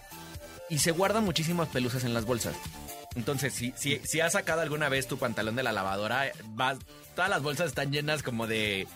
y 0.70 0.78
se 0.78 0.90
guardan 0.90 1.24
muchísimas 1.24 1.68
pelusas 1.68 2.04
en 2.04 2.14
las 2.14 2.24
bolsas. 2.24 2.56
Entonces, 3.14 3.52
si, 3.54 3.72
si, 3.76 3.98
si 4.04 4.20
has 4.20 4.32
sacado 4.32 4.60
alguna 4.60 4.88
vez 4.88 5.06
tu 5.06 5.18
pantalón 5.18 5.56
de 5.56 5.62
la 5.62 5.72
lavadora, 5.72 6.30
vas, 6.50 6.78
todas 7.14 7.30
las 7.30 7.42
bolsas 7.42 7.68
están 7.68 7.90
llenas 7.90 8.22
como 8.22 8.46
de, 8.46 8.86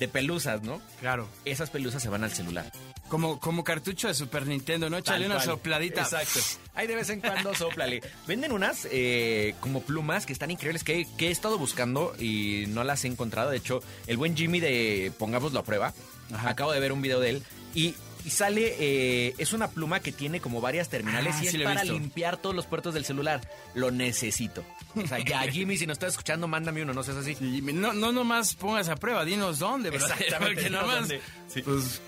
de 0.00 0.08
pelusas, 0.08 0.62
¿no? 0.62 0.80
Claro. 0.98 1.28
Esas 1.44 1.70
pelusas 1.70 2.02
se 2.02 2.08
van 2.08 2.24
al 2.24 2.32
celular. 2.32 2.72
Como, 3.08 3.38
como 3.38 3.62
cartucho 3.62 4.08
de 4.08 4.14
Super 4.14 4.46
Nintendo, 4.46 4.88
¿no? 4.88 4.96
Échale 4.96 5.26
una 5.26 5.40
sopladita. 5.40 6.02
Exacto. 6.02 6.40
Ahí 6.74 6.86
de 6.86 6.96
vez 6.96 7.10
en 7.10 7.20
cuando 7.20 7.54
soplale. 7.54 8.00
Venden 8.26 8.50
unas 8.52 8.88
eh, 8.90 9.54
como 9.60 9.82
plumas 9.82 10.24
que 10.24 10.32
están 10.32 10.50
increíbles 10.50 10.84
que, 10.84 11.06
que 11.18 11.28
he 11.28 11.30
estado 11.30 11.58
buscando 11.58 12.14
y 12.18 12.64
no 12.68 12.82
las 12.82 13.04
he 13.04 13.08
encontrado. 13.08 13.50
De 13.50 13.58
hecho, 13.58 13.82
el 14.06 14.16
buen 14.16 14.36
Jimmy 14.36 14.58
de 14.58 15.12
Pongámoslo 15.18 15.60
a 15.60 15.64
prueba, 15.64 15.92
Ajá. 16.32 16.48
acabo 16.48 16.72
de 16.72 16.80
ver 16.80 16.92
un 16.92 17.02
video 17.02 17.20
de 17.20 17.30
él 17.30 17.42
y, 17.74 17.94
y 18.24 18.30
sale, 18.30 18.76
eh, 18.78 19.34
es 19.38 19.52
una 19.52 19.68
pluma 19.70 20.00
que 20.00 20.12
tiene 20.12 20.40
como 20.40 20.60
varias 20.60 20.88
terminales 20.88 21.34
Ah, 21.36 21.44
y 21.44 21.46
sí 21.48 21.56
es 21.58 21.62
para 21.64 21.84
limpiar 21.84 22.36
todos 22.36 22.54
los 22.54 22.66
puertos 22.66 22.94
del 22.94 23.04
celular. 23.04 23.40
Lo 23.74 23.90
necesito. 23.90 24.64
O 24.96 25.06
sea, 25.06 25.18
ya 25.18 25.40
Jimmy, 25.50 25.76
si 25.76 25.86
nos 25.86 25.96
estás 25.96 26.10
escuchando, 26.10 26.48
mándame 26.48 26.82
uno, 26.82 26.92
no 26.92 27.02
seas 27.02 27.18
así. 27.18 27.36
Y 27.40 27.60
no, 27.62 27.92
no 27.92 28.12
nomás 28.12 28.54
pongas 28.54 28.88
a 28.88 28.96
prueba, 28.96 29.24
dinos 29.24 29.58
dónde, 29.58 29.90
¿verdad? 29.90 30.10
Exactamente, 30.20 30.62
Porque 30.62 30.70
nomás, 30.70 30.98
dónde. 31.00 31.20
Sí. 31.48 31.62
pues, 31.62 32.00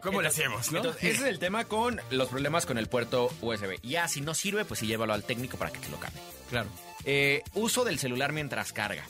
¿cómo 0.00 0.20
le 0.22 0.28
Entonces- 0.28 0.46
hacemos, 0.46 0.72
no? 0.72 0.78
Entonces, 0.78 1.04
ese 1.04 1.22
es 1.24 1.28
el 1.28 1.38
tema 1.38 1.64
con 1.64 2.00
los 2.10 2.28
problemas 2.28 2.66
con 2.66 2.78
el 2.78 2.88
puerto 2.88 3.32
USB. 3.40 3.78
Ya, 3.82 4.08
si 4.08 4.20
no 4.20 4.34
sirve, 4.34 4.64
pues 4.64 4.80
sí 4.80 4.86
llévalo 4.86 5.12
al 5.14 5.24
técnico 5.24 5.56
para 5.58 5.70
que 5.70 5.78
te 5.80 5.88
lo 5.88 5.98
cambie. 5.98 6.20
claro. 6.50 6.68
Eh, 7.04 7.42
uso 7.54 7.84
del 7.84 7.98
celular 7.98 8.32
mientras 8.32 8.72
carga. 8.72 9.04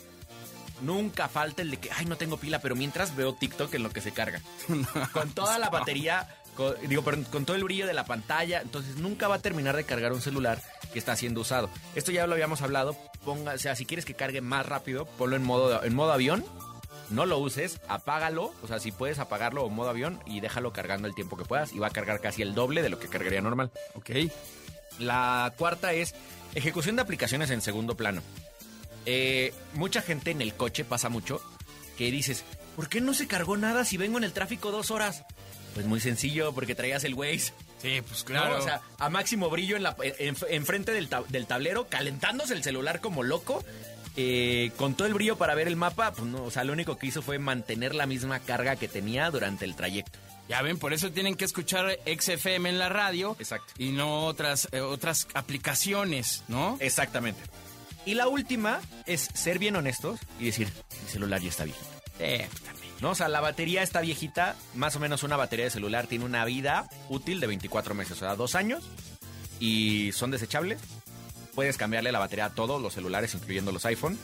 Nunca 0.81 1.29
falta 1.29 1.61
el 1.61 1.69
de 1.71 1.77
que, 1.77 1.91
ay, 1.91 2.05
no 2.05 2.17
tengo 2.17 2.37
pila, 2.37 2.59
pero 2.59 2.75
mientras 2.75 3.15
veo 3.15 3.33
TikTok 3.35 3.73
en 3.75 3.83
lo 3.83 3.91
que 3.91 4.01
se 4.01 4.11
carga. 4.11 4.41
con 5.13 5.31
toda 5.31 5.59
la 5.59 5.69
batería, 5.69 6.27
con- 6.55 6.75
digo, 6.87 7.03
perdón, 7.03 7.25
con 7.31 7.45
todo 7.45 7.55
el 7.55 7.63
brillo 7.63 7.87
de 7.87 7.93
la 7.93 8.05
pantalla, 8.05 8.61
entonces 8.61 8.95
nunca 8.97 9.27
va 9.27 9.35
a 9.35 9.39
terminar 9.39 9.75
de 9.75 9.83
cargar 9.85 10.13
un 10.13 10.21
celular 10.21 10.61
que 10.91 10.99
está 10.99 11.15
siendo 11.15 11.41
usado. 11.41 11.69
Esto 11.95 12.11
ya 12.11 12.27
lo 12.27 12.33
habíamos 12.33 12.61
hablado, 12.61 12.95
ponga, 13.25 13.53
o 13.53 13.57
sea, 13.57 13.75
si 13.75 13.85
quieres 13.85 14.05
que 14.05 14.13
cargue 14.13 14.41
más 14.41 14.65
rápido, 14.65 15.05
ponlo 15.05 15.35
en 15.35 15.43
modo, 15.43 15.83
en 15.83 15.95
modo 15.95 16.11
avión, 16.13 16.45
no 17.09 17.25
lo 17.25 17.37
uses, 17.39 17.79
apágalo, 17.87 18.53
o 18.63 18.67
sea, 18.67 18.79
si 18.79 18.91
puedes 18.91 19.19
apagarlo 19.19 19.67
en 19.67 19.73
modo 19.73 19.89
avión 19.89 20.19
y 20.25 20.39
déjalo 20.39 20.71
cargando 20.73 21.07
el 21.07 21.15
tiempo 21.15 21.37
que 21.37 21.45
puedas 21.45 21.73
y 21.73 21.79
va 21.79 21.87
a 21.87 21.91
cargar 21.91 22.21
casi 22.21 22.41
el 22.41 22.53
doble 22.55 22.81
de 22.81 22.89
lo 22.89 22.99
que 22.99 23.07
cargaría 23.09 23.41
normal. 23.41 23.71
Ok. 23.95 24.11
La 24.99 25.53
cuarta 25.57 25.93
es 25.93 26.13
ejecución 26.55 26.95
de 26.95 27.01
aplicaciones 27.01 27.49
en 27.49 27.61
segundo 27.61 27.95
plano. 27.97 28.21
Eh, 29.05 29.53
mucha 29.73 30.01
gente 30.01 30.31
en 30.31 30.41
el 30.41 30.53
coche 30.53 30.85
pasa 30.85 31.09
mucho 31.09 31.41
que 31.97 32.09
dices, 32.11 32.43
¿por 32.75 32.89
qué 32.89 33.01
no 33.01 33.13
se 33.13 33.27
cargó 33.27 33.57
nada 33.57 33.85
si 33.85 33.97
vengo 33.97 34.17
en 34.17 34.23
el 34.23 34.33
tráfico 34.33 34.71
dos 34.71 34.91
horas? 34.91 35.23
Pues 35.73 35.85
muy 35.85 35.99
sencillo, 35.99 36.53
porque 36.53 36.75
traías 36.75 37.03
el 37.03 37.15
Waze. 37.15 37.53
Sí, 37.81 38.01
pues 38.07 38.19
¿no? 38.21 38.25
claro. 38.25 38.59
O 38.59 38.61
sea, 38.61 38.81
a 38.99 39.09
máximo 39.09 39.49
brillo 39.49 39.75
en 39.75 39.83
la, 39.83 39.95
en, 40.19 40.35
enfrente 40.49 40.91
del, 40.91 41.09
tab- 41.09 41.27
del 41.27 41.47
tablero, 41.47 41.87
calentándose 41.87 42.53
el 42.53 42.63
celular 42.63 43.01
como 43.01 43.23
loco. 43.23 43.63
eh, 44.15 44.71
con 44.77 44.93
todo 44.93 45.07
el 45.07 45.15
brillo 45.15 45.37
para 45.37 45.55
ver 45.55 45.67
el 45.67 45.75
mapa, 45.75 46.11
pues 46.13 46.27
no, 46.27 46.43
o 46.43 46.51
sea, 46.51 46.63
lo 46.63 46.71
único 46.73 46.97
que 46.97 47.07
hizo 47.07 47.23
fue 47.23 47.39
mantener 47.39 47.95
la 47.95 48.05
misma 48.05 48.39
carga 48.39 48.75
que 48.75 48.87
tenía 48.87 49.31
durante 49.31 49.65
el 49.65 49.75
trayecto. 49.75 50.19
Ya 50.47 50.61
ven, 50.61 50.77
por 50.77 50.93
eso 50.93 51.11
tienen 51.11 51.35
que 51.35 51.45
escuchar 51.45 51.97
XFM 52.05 52.69
en 52.69 52.77
la 52.77 52.89
radio. 52.89 53.35
Exacto. 53.39 53.73
Y 53.79 53.89
no 53.91 54.25
otras, 54.27 54.67
eh, 54.71 54.81
otras 54.81 55.27
aplicaciones, 55.33 56.43
¿no? 56.47 56.77
Exactamente. 56.79 57.41
Y 58.05 58.13
la 58.15 58.27
última 58.27 58.81
es 59.05 59.29
ser 59.33 59.57
bien 59.57 59.75
honestos 59.77 60.19
y 60.39 60.45
decir, 60.45 60.67
mi 61.03 61.09
celular 61.09 61.41
ya 61.41 61.49
está 61.49 61.63
viejito. 61.63 61.85
Eh, 62.19 62.45
pues, 62.51 62.63
también. 62.63 62.82
¿No? 63.03 63.09
O 63.09 63.15
sea, 63.15 63.27
la 63.27 63.41
batería 63.41 63.83
está 63.83 63.99
viejita, 63.99 64.55
más 64.75 64.95
o 64.95 64.99
menos 65.01 65.23
una 65.23 65.35
batería 65.35 65.65
de 65.65 65.71
celular 65.71 66.07
tiene 66.07 66.23
una 66.23 66.45
vida 66.45 66.87
útil 67.09 67.41
de 67.41 67.47
24 67.47 67.93
meses, 67.95 68.13
o 68.13 68.19
sea, 68.21 68.37
dos 68.37 68.55
años, 68.55 68.89
y 69.59 70.13
son 70.13 70.31
desechables. 70.31 70.79
Puedes 71.53 71.75
cambiarle 71.75 72.13
la 72.13 72.19
batería 72.19 72.45
a 72.45 72.53
todos 72.55 72.81
los 72.81 72.93
celulares, 72.93 73.35
incluyendo 73.35 73.73
los 73.73 73.85
iPhone. 73.85 74.17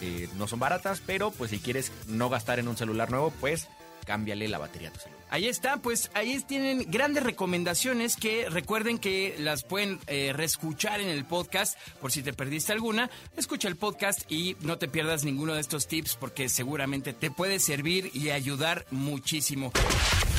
Eh, 0.00 0.28
no 0.36 0.46
son 0.46 0.60
baratas, 0.60 1.02
pero 1.04 1.32
pues 1.32 1.50
si 1.50 1.58
quieres 1.58 1.90
no 2.06 2.28
gastar 2.28 2.60
en 2.60 2.68
un 2.68 2.76
celular 2.76 3.10
nuevo, 3.10 3.32
pues 3.40 3.68
cámbiale 4.04 4.48
la 4.48 4.58
batería 4.58 4.88
a 4.88 4.92
tu 4.92 5.00
celular. 5.00 5.22
Ahí 5.30 5.48
está, 5.48 5.78
pues 5.78 6.10
ahí 6.14 6.40
tienen 6.46 6.90
grandes 6.90 7.22
recomendaciones 7.22 8.16
que 8.16 8.48
recuerden 8.50 8.98
que 8.98 9.34
las 9.38 9.64
pueden 9.64 9.98
eh, 10.06 10.32
reescuchar 10.34 11.00
en 11.00 11.08
el 11.08 11.24
podcast 11.24 11.78
por 12.00 12.12
si 12.12 12.22
te 12.22 12.32
perdiste 12.32 12.72
alguna. 12.72 13.10
Escucha 13.36 13.68
el 13.68 13.76
podcast 13.76 14.30
y 14.30 14.56
no 14.60 14.78
te 14.78 14.88
pierdas 14.88 15.24
ninguno 15.24 15.54
de 15.54 15.60
estos 15.60 15.88
tips 15.88 16.16
porque 16.16 16.48
seguramente 16.48 17.12
te 17.12 17.30
puede 17.30 17.60
servir 17.60 18.10
y 18.12 18.30
ayudar 18.30 18.84
muchísimo. 18.90 19.72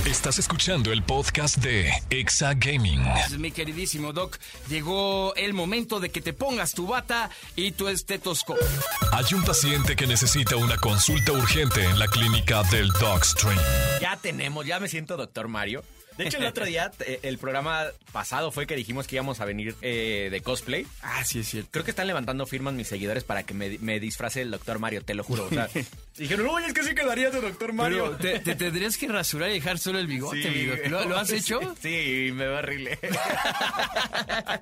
Estás 0.06 0.38
escuchando 0.38 0.92
el 0.92 1.02
podcast 1.02 1.58
de 1.60 1.90
Exa 2.10 2.54
Gaming. 2.56 3.02
Pues, 3.02 3.40
Mi 3.40 3.52
queridísimo 3.52 4.12
Doc, 4.12 4.38
llegó 4.70 5.34
el 5.36 5.54
momento 5.54 6.02
de 6.02 6.10
que 6.10 6.20
te 6.20 6.34
pongas 6.34 6.74
tu 6.74 6.88
bata 6.88 7.30
y 7.56 7.72
tu 7.72 7.88
estetoscopio. 7.88 8.68
Hay 9.14 9.34
un 9.34 9.46
paciente 9.46 9.96
que 9.96 10.06
necesita 10.06 10.58
una 10.58 10.76
consulta 10.76 11.32
urgente 11.32 11.86
en 11.86 11.98
la 12.00 12.08
clínica 12.08 12.64
del 12.64 12.90
Dogstream. 13.00 13.58
Ya 14.02 14.18
tenemos, 14.18 14.66
ya 14.66 14.82
me 14.82 14.90
siento 14.90 15.16
doctor 15.16 15.48
Mario. 15.48 15.84
De 16.18 16.26
hecho, 16.26 16.38
el 16.38 16.46
otro 16.46 16.66
día, 16.66 16.92
eh, 17.06 17.20
el 17.24 17.38
programa 17.38 17.86
pasado 18.12 18.52
fue 18.52 18.68
que 18.68 18.76
dijimos 18.76 19.08
que 19.08 19.16
íbamos 19.16 19.40
a 19.40 19.46
venir 19.46 19.76
eh, 19.82 20.28
de 20.32 20.42
cosplay. 20.42 20.86
Ah, 21.02 21.24
sí 21.24 21.40
es 21.40 21.48
cierto. 21.50 21.70
Creo 21.72 21.84
que 21.86 21.92
están 21.92 22.08
levantando 22.08 22.46
firmas 22.46 22.74
mis 22.74 22.88
seguidores 22.88 23.24
para 23.24 23.44
que 23.44 23.54
me, 23.54 23.78
me 23.80 24.00
disfrace 24.00 24.42
el 24.42 24.52
doctor 24.52 24.80
Mario, 24.80 25.02
te 25.04 25.14
lo 25.16 25.24
juro. 25.24 25.46
O 25.46 25.50
sea, 25.50 25.70
dijeron, 26.18 26.48
oye, 26.48 26.68
es 26.68 26.74
que 26.74 26.84
sí 26.84 26.94
quedaría 26.94 27.32
de 27.32 27.42
doctor 27.42 27.74
Mario. 27.74 28.16
Pero 28.20 28.34
te, 28.36 28.40
te 28.42 28.56
tendrías 28.56 28.98
que 28.98 29.08
rasurar 29.08 29.50
y 29.50 29.54
dejar 29.54 29.80
solo 29.80 29.98
el 30.00 30.08
bigote, 30.08 30.68
Doc. 30.68 30.88
¿Lo, 30.92 31.06
lo 31.10 31.18
has 31.18 31.28
Sí, 31.34 31.36
hecho? 31.38 31.60
Sí, 31.82 32.30
me 32.34 32.46
va 32.48 32.60
horrible. 32.60 33.00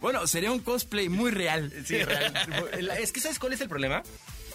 bueno, 0.00 0.26
sería 0.26 0.50
un 0.52 0.60
cosplay 0.60 1.08
muy 1.08 1.30
real. 1.30 1.72
Sí, 1.84 2.02
real. 2.02 2.32
Es 3.00 3.12
que, 3.12 3.20
¿sabes 3.20 3.38
cuál 3.38 3.52
es 3.52 3.60
el 3.60 3.68
problema? 3.68 4.02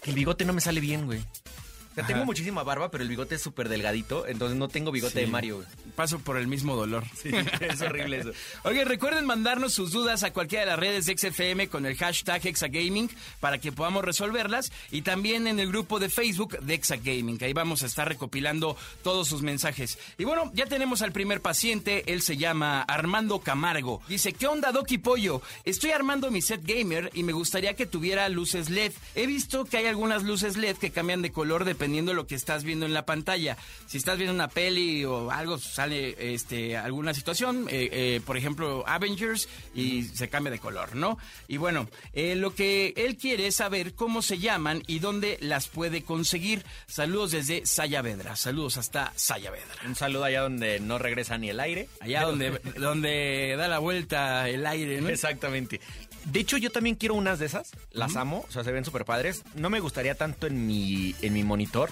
Que 0.02 0.12
el 0.12 0.16
bigote 0.16 0.46
no 0.46 0.54
me 0.54 0.62
sale 0.62 0.80
bien, 0.80 1.06
güey. 1.06 1.20
O 1.20 1.96
sea, 1.96 2.06
tengo 2.08 2.26
muchísima 2.26 2.64
barba, 2.64 2.92
pero 2.92 3.04
el 3.04 3.10
bigote 3.10 3.36
es 3.36 3.42
súper 3.42 3.70
delgadito, 3.70 4.28
entonces 4.28 4.58
no 4.58 4.68
tengo 4.68 4.92
bigote 4.92 5.14
Sí. 5.14 5.20
de 5.22 5.28
Mario, 5.28 5.56
güey. 5.58 5.68
Paso 5.96 6.20
por 6.20 6.38
el 6.38 6.48
mismo 6.48 6.76
dolor. 6.76 7.04
Sí, 7.26 7.32
es 7.62 7.82
horrible 7.82 8.20
eso. 8.20 8.32
Oye, 8.64 8.86
recuerden 8.86 9.26
mandarnos 9.26 9.74
sus 9.74 9.92
dudas 9.92 10.24
a 10.24 10.32
cualquiera 10.32 10.66
de 10.66 10.72
las 10.72 10.80
redes 10.80 11.06
de 11.06 11.18
XFM 11.18 11.70
con 11.70 11.86
el 11.86 11.96
hashtag 11.96 12.46
Exagaming 12.46 13.10
para 13.40 13.58
que 13.58 13.72
podamos 13.72 14.04
resolverlas 14.04 14.72
y 14.92 15.02
también 15.02 15.48
en 15.48 15.60
el 15.60 15.70
grupo 15.70 16.00
de 16.00 16.10
Facebook 16.10 16.60
de 16.60 16.76
Exagaming. 16.76 17.40
Ahí 17.42 17.54
vamos 17.54 17.82
a 17.82 17.88
estar 17.88 18.08
recopilando 18.08 18.78
todos 19.04 19.28
sus 19.28 19.42
mensajes. 19.42 19.98
Y 20.18 20.26
bueno, 20.26 20.52
ya 20.54 20.66
tenemos 20.66 21.02
al 21.02 21.12
primer 21.12 21.42
paciente. 21.42 22.04
Él 22.12 22.22
se 22.22 22.38
llama 22.38 22.82
Armando 22.82 23.40
Camargo. 23.40 24.02
Dice, 24.08 24.34
¿qué 24.34 24.48
onda, 24.48 24.72
Doki 24.72 24.98
Pollo? 24.98 25.42
Estoy 25.64 25.92
armando 25.92 26.30
mi 26.30 26.42
set 26.42 26.62
gamer 26.64 27.10
y 27.14 27.24
me 27.24 27.34
gustaría 27.34 27.76
que 27.76 27.86
tuviera 27.86 28.30
luces 28.30 28.70
LED. 28.70 28.92
He 29.16 29.26
visto 29.26 29.66
que 29.66 29.78
hay 29.78 29.86
algunas 29.88 30.24
luces 30.24 30.58
LED 30.58 30.78
que 30.78 30.92
cambian 30.92 31.22
de 31.22 31.32
color 31.32 31.66
dependiendo 31.66 32.12
de 32.12 32.16
lo 32.16 32.28
que 32.28 32.36
estás 32.36 32.64
viendo 32.64 32.86
en 32.86 32.94
la 32.94 33.06
pantalla. 33.06 33.58
Si 33.88 33.98
estás 33.98 34.18
viendo 34.18 34.34
una 34.34 34.50
peli 34.50 35.06
o 35.06 35.32
algo, 35.32 35.58
sale 35.86 36.16
este, 36.34 36.78
alguna 36.78 37.14
situación, 37.14 37.68
eh, 37.70 37.90
eh, 37.92 38.22
por 38.26 38.38
ejemplo, 38.38 38.84
Avengers, 38.88 39.48
y 39.76 40.04
se 40.04 40.30
cambia 40.30 40.52
de 40.52 40.58
color, 40.58 40.96
¿no? 40.96 41.20
Y 41.48 41.58
bueno, 41.58 41.88
eh, 42.14 42.36
lo 42.36 42.56
que 42.56 42.94
él 42.98 43.18
quiere 43.18 43.46
es 43.46 43.58
saber 43.58 43.94
cómo 43.94 44.24
se 44.24 44.40
llaman 44.40 44.82
y 44.88 44.98
dónde 44.98 45.38
las 45.42 45.68
puede 45.68 46.02
conseguir. 46.02 46.66
Saludos 46.88 47.32
desde 47.32 47.68
Sayavedra. 47.68 48.36
Saludos 48.36 48.78
hasta 48.78 49.14
Sayavedra. 49.16 49.76
Un 49.86 49.96
saludo 49.96 50.24
allá 50.24 50.42
donde 50.42 50.80
no 50.80 50.98
regresa 50.98 51.38
ni 51.38 51.52
el 51.52 51.60
aire. 51.60 51.88
Allá 52.00 52.22
donde, 52.26 52.60
donde 52.80 53.54
da 53.56 53.68
la 53.68 53.78
vuelta 53.78 54.50
el 54.50 54.66
aire, 54.66 55.02
¿no? 55.02 55.10
Exactamente. 55.10 55.80
De 56.26 56.40
hecho, 56.40 56.58
yo 56.58 56.72
también 56.72 56.96
quiero 56.96 57.14
unas 57.14 57.38
de 57.38 57.46
esas. 57.46 57.70
Las 57.92 58.16
amo. 58.16 58.44
O 58.50 58.52
sea, 58.52 58.64
se 58.64 58.72
ven 58.72 58.84
súper 58.84 59.06
padres. 59.06 59.44
No 59.54 59.70
me 59.70 59.80
gustaría 59.80 60.16
tanto 60.16 60.48
en 60.48 60.66
mi, 60.66 61.14
en 61.22 61.34
mi 61.34 61.44
monitor. 61.44 61.92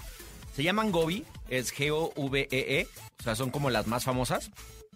Se 0.55 0.63
llaman 0.63 0.91
Gobi. 0.91 1.25
Es 1.49 1.73
G-O-V-E-E. 1.73 2.79
E. 2.81 2.87
O 3.19 3.23
sea, 3.23 3.35
son 3.35 3.49
como 3.51 3.69
las 3.69 3.87
más 3.87 4.03
famosas. 4.03 4.51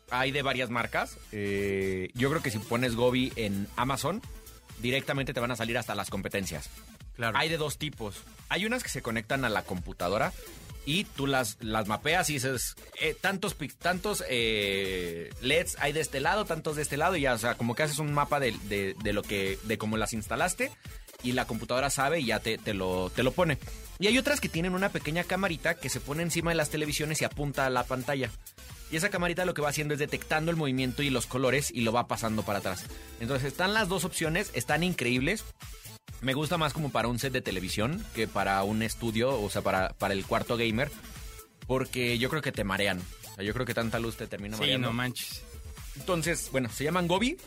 Hay 0.10 0.32
de 0.32 0.42
varias 0.42 0.70
marcas. 0.70 1.18
Eh, 1.32 2.10
yo 2.14 2.30
creo 2.30 2.42
que 2.42 2.52
si 2.52 2.60
pones 2.60 2.96
Gobi 2.96 3.34
en 3.36 3.68
Amazon, 3.76 4.22
directamente 4.82 5.34
te 5.34 5.40
van 5.40 5.52
a 5.52 5.56
salir 5.56 5.78
hasta 5.78 5.96
las 5.96 6.10
competencias. 6.10 6.70
Claro. 7.16 7.38
Hay 7.38 7.50
de 7.50 7.58
dos 7.58 7.78
tipos. 7.78 8.16
Hay 8.50 8.66
unas 8.66 8.84
que 8.84 8.90
se 8.90 9.02
conectan 9.02 9.44
a 9.44 9.50
la 9.50 9.64
computadora 9.64 10.32
y 10.86 11.04
tú 11.04 11.28
las, 11.28 11.58
las 11.60 11.88
mapeas 11.88 12.30
y 12.30 12.34
dices, 12.36 12.76
eh, 13.02 13.14
tantos, 13.20 13.58
tantos 13.80 14.24
eh, 14.30 15.32
LEDs 15.42 15.76
hay 15.80 15.92
de 15.92 16.00
este 16.00 16.22
lado, 16.22 16.46
tantos 16.46 16.78
de 16.78 16.84
este 16.84 16.96
lado, 16.96 17.18
y 17.18 17.22
ya, 17.22 17.34
o 17.34 17.38
sea, 17.38 17.56
como 17.56 17.76
que 17.76 17.84
haces 17.84 18.00
un 18.00 18.14
mapa 18.14 18.40
de, 18.40 18.56
de- 18.70 18.96
de 19.04 19.14
lo 19.14 19.22
que, 19.22 19.60
de 19.64 19.78
cómo 19.78 19.98
las 19.98 20.14
instalaste 20.14 20.72
y 21.24 21.34
la 21.34 21.46
computadora 21.46 21.90
sabe 21.90 22.22
y 22.22 22.28
ya 22.28 22.40
te, 22.40 22.58
te 22.58 22.74
lo, 22.74 23.10
te 23.10 23.24
lo 23.24 23.32
pone. 23.34 23.58
Y 24.00 24.08
hay 24.08 24.18
otras 24.18 24.40
que 24.40 24.50
tienen 24.50 24.74
una 24.74 24.90
pequeña 24.90 25.24
camarita 25.24 25.76
que 25.76 25.90
se 25.90 26.00
pone 26.00 26.24
encima 26.24 26.52
de 26.52 26.56
las 26.58 26.70
televisiones 26.70 27.22
y 27.22 27.26
apunta 27.26 27.66
a 27.66 27.70
la 27.70 27.84
pantalla. 27.84 28.30
Y 28.92 28.96
esa 28.96 29.10
camarita 29.10 29.44
lo 29.46 29.54
que 29.54 29.62
va 29.62 29.70
haciendo 29.70 29.94
es 29.94 30.00
detectando 30.00 30.50
el 30.52 30.58
movimiento 30.58 31.04
y 31.04 31.10
los 31.10 31.26
colores 31.26 31.72
y 31.74 31.82
lo 31.82 31.92
va 31.92 32.08
pasando 32.08 32.44
para 32.44 32.60
atrás. 32.60 32.86
Entonces 33.20 33.48
están 33.48 33.74
las 33.74 33.90
dos 33.90 34.06
opciones, 34.06 34.52
están 34.54 34.84
increíbles. 34.84 35.44
Me 36.22 36.34
gusta 36.34 36.58
más 36.58 36.74
como 36.74 36.92
para 36.92 37.08
un 37.10 37.20
set 37.20 37.34
de 37.34 37.42
televisión 37.42 38.04
que 38.16 38.28
para 38.28 38.64
un 38.64 38.82
estudio, 38.82 39.40
o 39.42 39.50
sea, 39.50 39.62
para, 39.62 39.90
para 39.90 40.14
el 40.14 40.26
cuarto 40.26 40.58
gamer. 40.58 40.90
Porque 41.68 42.18
yo 42.18 42.30
creo 42.30 42.42
que 42.42 42.52
te 42.54 42.64
marean. 42.64 43.02
O 43.32 43.36
sea, 43.36 43.44
yo 43.44 43.54
creo 43.54 43.66
que 43.66 43.74
tanta 43.74 44.00
luz 44.00 44.16
te 44.16 44.26
termina 44.28 44.56
Sí, 44.56 44.62
mareando. 44.62 44.88
no 44.88 44.94
manches. 44.94 45.42
Entonces, 45.98 46.50
bueno, 46.52 46.70
se 46.70 46.84
llaman 46.86 47.08
Gobi. 47.08 47.38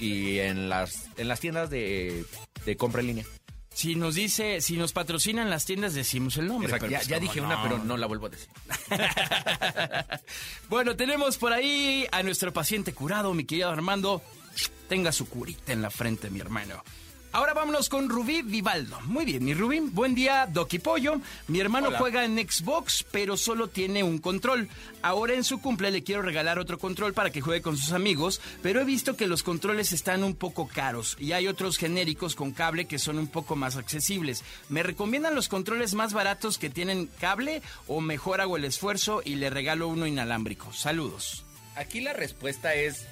Y 0.00 0.38
en 0.38 0.68
las, 0.68 1.08
en 1.16 1.28
las 1.28 1.40
tiendas 1.40 1.70
de, 1.70 2.24
de 2.64 2.76
compra 2.76 3.00
en 3.00 3.06
línea. 3.08 3.24
Si 3.72 3.94
nos 3.94 4.16
dice, 4.16 4.60
si 4.60 4.76
nos 4.76 4.92
patrocinan 4.92 5.50
las 5.50 5.64
tiendas, 5.64 5.94
decimos 5.94 6.36
el 6.36 6.48
nombre. 6.48 6.66
Exacto, 6.66 6.86
pero 6.86 6.92
ya 6.92 6.98
pues, 6.98 7.08
ya 7.08 7.16
¿cómo 7.16 7.28
dije 7.28 7.40
una, 7.40 7.62
pero 7.62 7.78
no 7.78 7.96
la 7.96 8.06
vuelvo 8.06 8.26
a 8.26 8.30
decir. 8.30 8.48
bueno, 10.68 10.96
tenemos 10.96 11.36
por 11.38 11.52
ahí 11.52 12.06
a 12.10 12.22
nuestro 12.22 12.52
paciente 12.52 12.92
curado, 12.92 13.32
mi 13.34 13.44
querido 13.44 13.70
Armando. 13.70 14.22
Tenga 14.88 15.12
su 15.12 15.28
curita 15.28 15.72
en 15.72 15.82
la 15.82 15.90
frente, 15.90 16.30
mi 16.30 16.40
hermano. 16.40 16.82
Ahora 17.30 17.52
vámonos 17.52 17.90
con 17.90 18.08
Rubí 18.08 18.40
Vivaldo. 18.40 18.98
Muy 19.02 19.26
bien, 19.26 19.44
mi 19.44 19.52
Rubí. 19.52 19.80
Buen 19.80 20.14
día, 20.14 20.46
Doki 20.46 20.78
Pollo. 20.78 21.20
Mi 21.46 21.60
hermano 21.60 21.88
Hola. 21.88 21.98
juega 21.98 22.24
en 22.24 22.38
Xbox, 22.38 23.04
pero 23.10 23.36
solo 23.36 23.68
tiene 23.68 24.02
un 24.02 24.18
control. 24.18 24.68
Ahora 25.02 25.34
en 25.34 25.44
su 25.44 25.60
cumple 25.60 25.90
le 25.90 26.02
quiero 26.02 26.22
regalar 26.22 26.58
otro 26.58 26.78
control 26.78 27.12
para 27.12 27.30
que 27.30 27.42
juegue 27.42 27.60
con 27.60 27.76
sus 27.76 27.92
amigos, 27.92 28.40
pero 28.62 28.80
he 28.80 28.84
visto 28.84 29.14
que 29.14 29.26
los 29.26 29.42
controles 29.42 29.92
están 29.92 30.24
un 30.24 30.34
poco 30.34 30.68
caros 30.68 31.16
y 31.20 31.32
hay 31.32 31.48
otros 31.48 31.76
genéricos 31.76 32.34
con 32.34 32.52
cable 32.52 32.86
que 32.86 32.98
son 32.98 33.18
un 33.18 33.28
poco 33.28 33.56
más 33.56 33.76
accesibles. 33.76 34.42
¿Me 34.70 34.82
recomiendan 34.82 35.34
los 35.34 35.48
controles 35.48 35.92
más 35.92 36.14
baratos 36.14 36.56
que 36.56 36.70
tienen 36.70 37.10
cable 37.20 37.60
o 37.86 38.00
mejor 38.00 38.40
hago 38.40 38.56
el 38.56 38.64
esfuerzo 38.64 39.20
y 39.22 39.34
le 39.34 39.50
regalo 39.50 39.88
uno 39.88 40.06
inalámbrico? 40.06 40.72
Saludos. 40.72 41.44
Aquí 41.76 42.00
la 42.00 42.14
respuesta 42.14 42.74
es, 42.74 43.06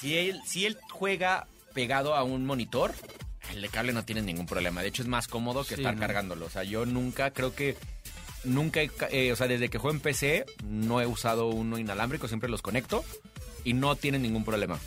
si 0.00 0.18
él, 0.18 0.40
si 0.44 0.66
él 0.66 0.76
juega 0.90 1.46
pegado 1.72 2.14
a 2.14 2.22
un 2.24 2.44
monitor, 2.44 2.92
el 3.50 3.62
de 3.62 3.68
cable 3.68 3.92
no 3.92 4.04
tiene 4.04 4.22
ningún 4.22 4.46
problema. 4.46 4.82
De 4.82 4.88
hecho, 4.88 5.02
es 5.02 5.08
más 5.08 5.28
cómodo 5.28 5.62
que 5.64 5.74
Sí, 5.76 5.80
estar 5.82 5.94
¿no? 5.94 6.00
cargándolo. 6.00 6.46
O 6.46 6.50
sea, 6.50 6.64
yo 6.64 6.86
nunca, 6.86 7.30
creo 7.32 7.54
que, 7.54 7.76
nunca, 8.44 8.80
eh, 9.10 9.32
o 9.32 9.36
sea, 9.36 9.46
desde 9.48 9.68
que 9.68 9.78
juego 9.78 9.94
en 9.96 10.00
PC, 10.00 10.46
no 10.64 11.00
he 11.00 11.06
usado 11.06 11.48
uno 11.48 11.78
inalámbrico, 11.78 12.28
siempre 12.28 12.48
los 12.48 12.62
conecto 12.62 13.04
y 13.64 13.74
no 13.74 13.96
tienen 13.96 14.22
ningún 14.22 14.44
problema. 14.44 14.78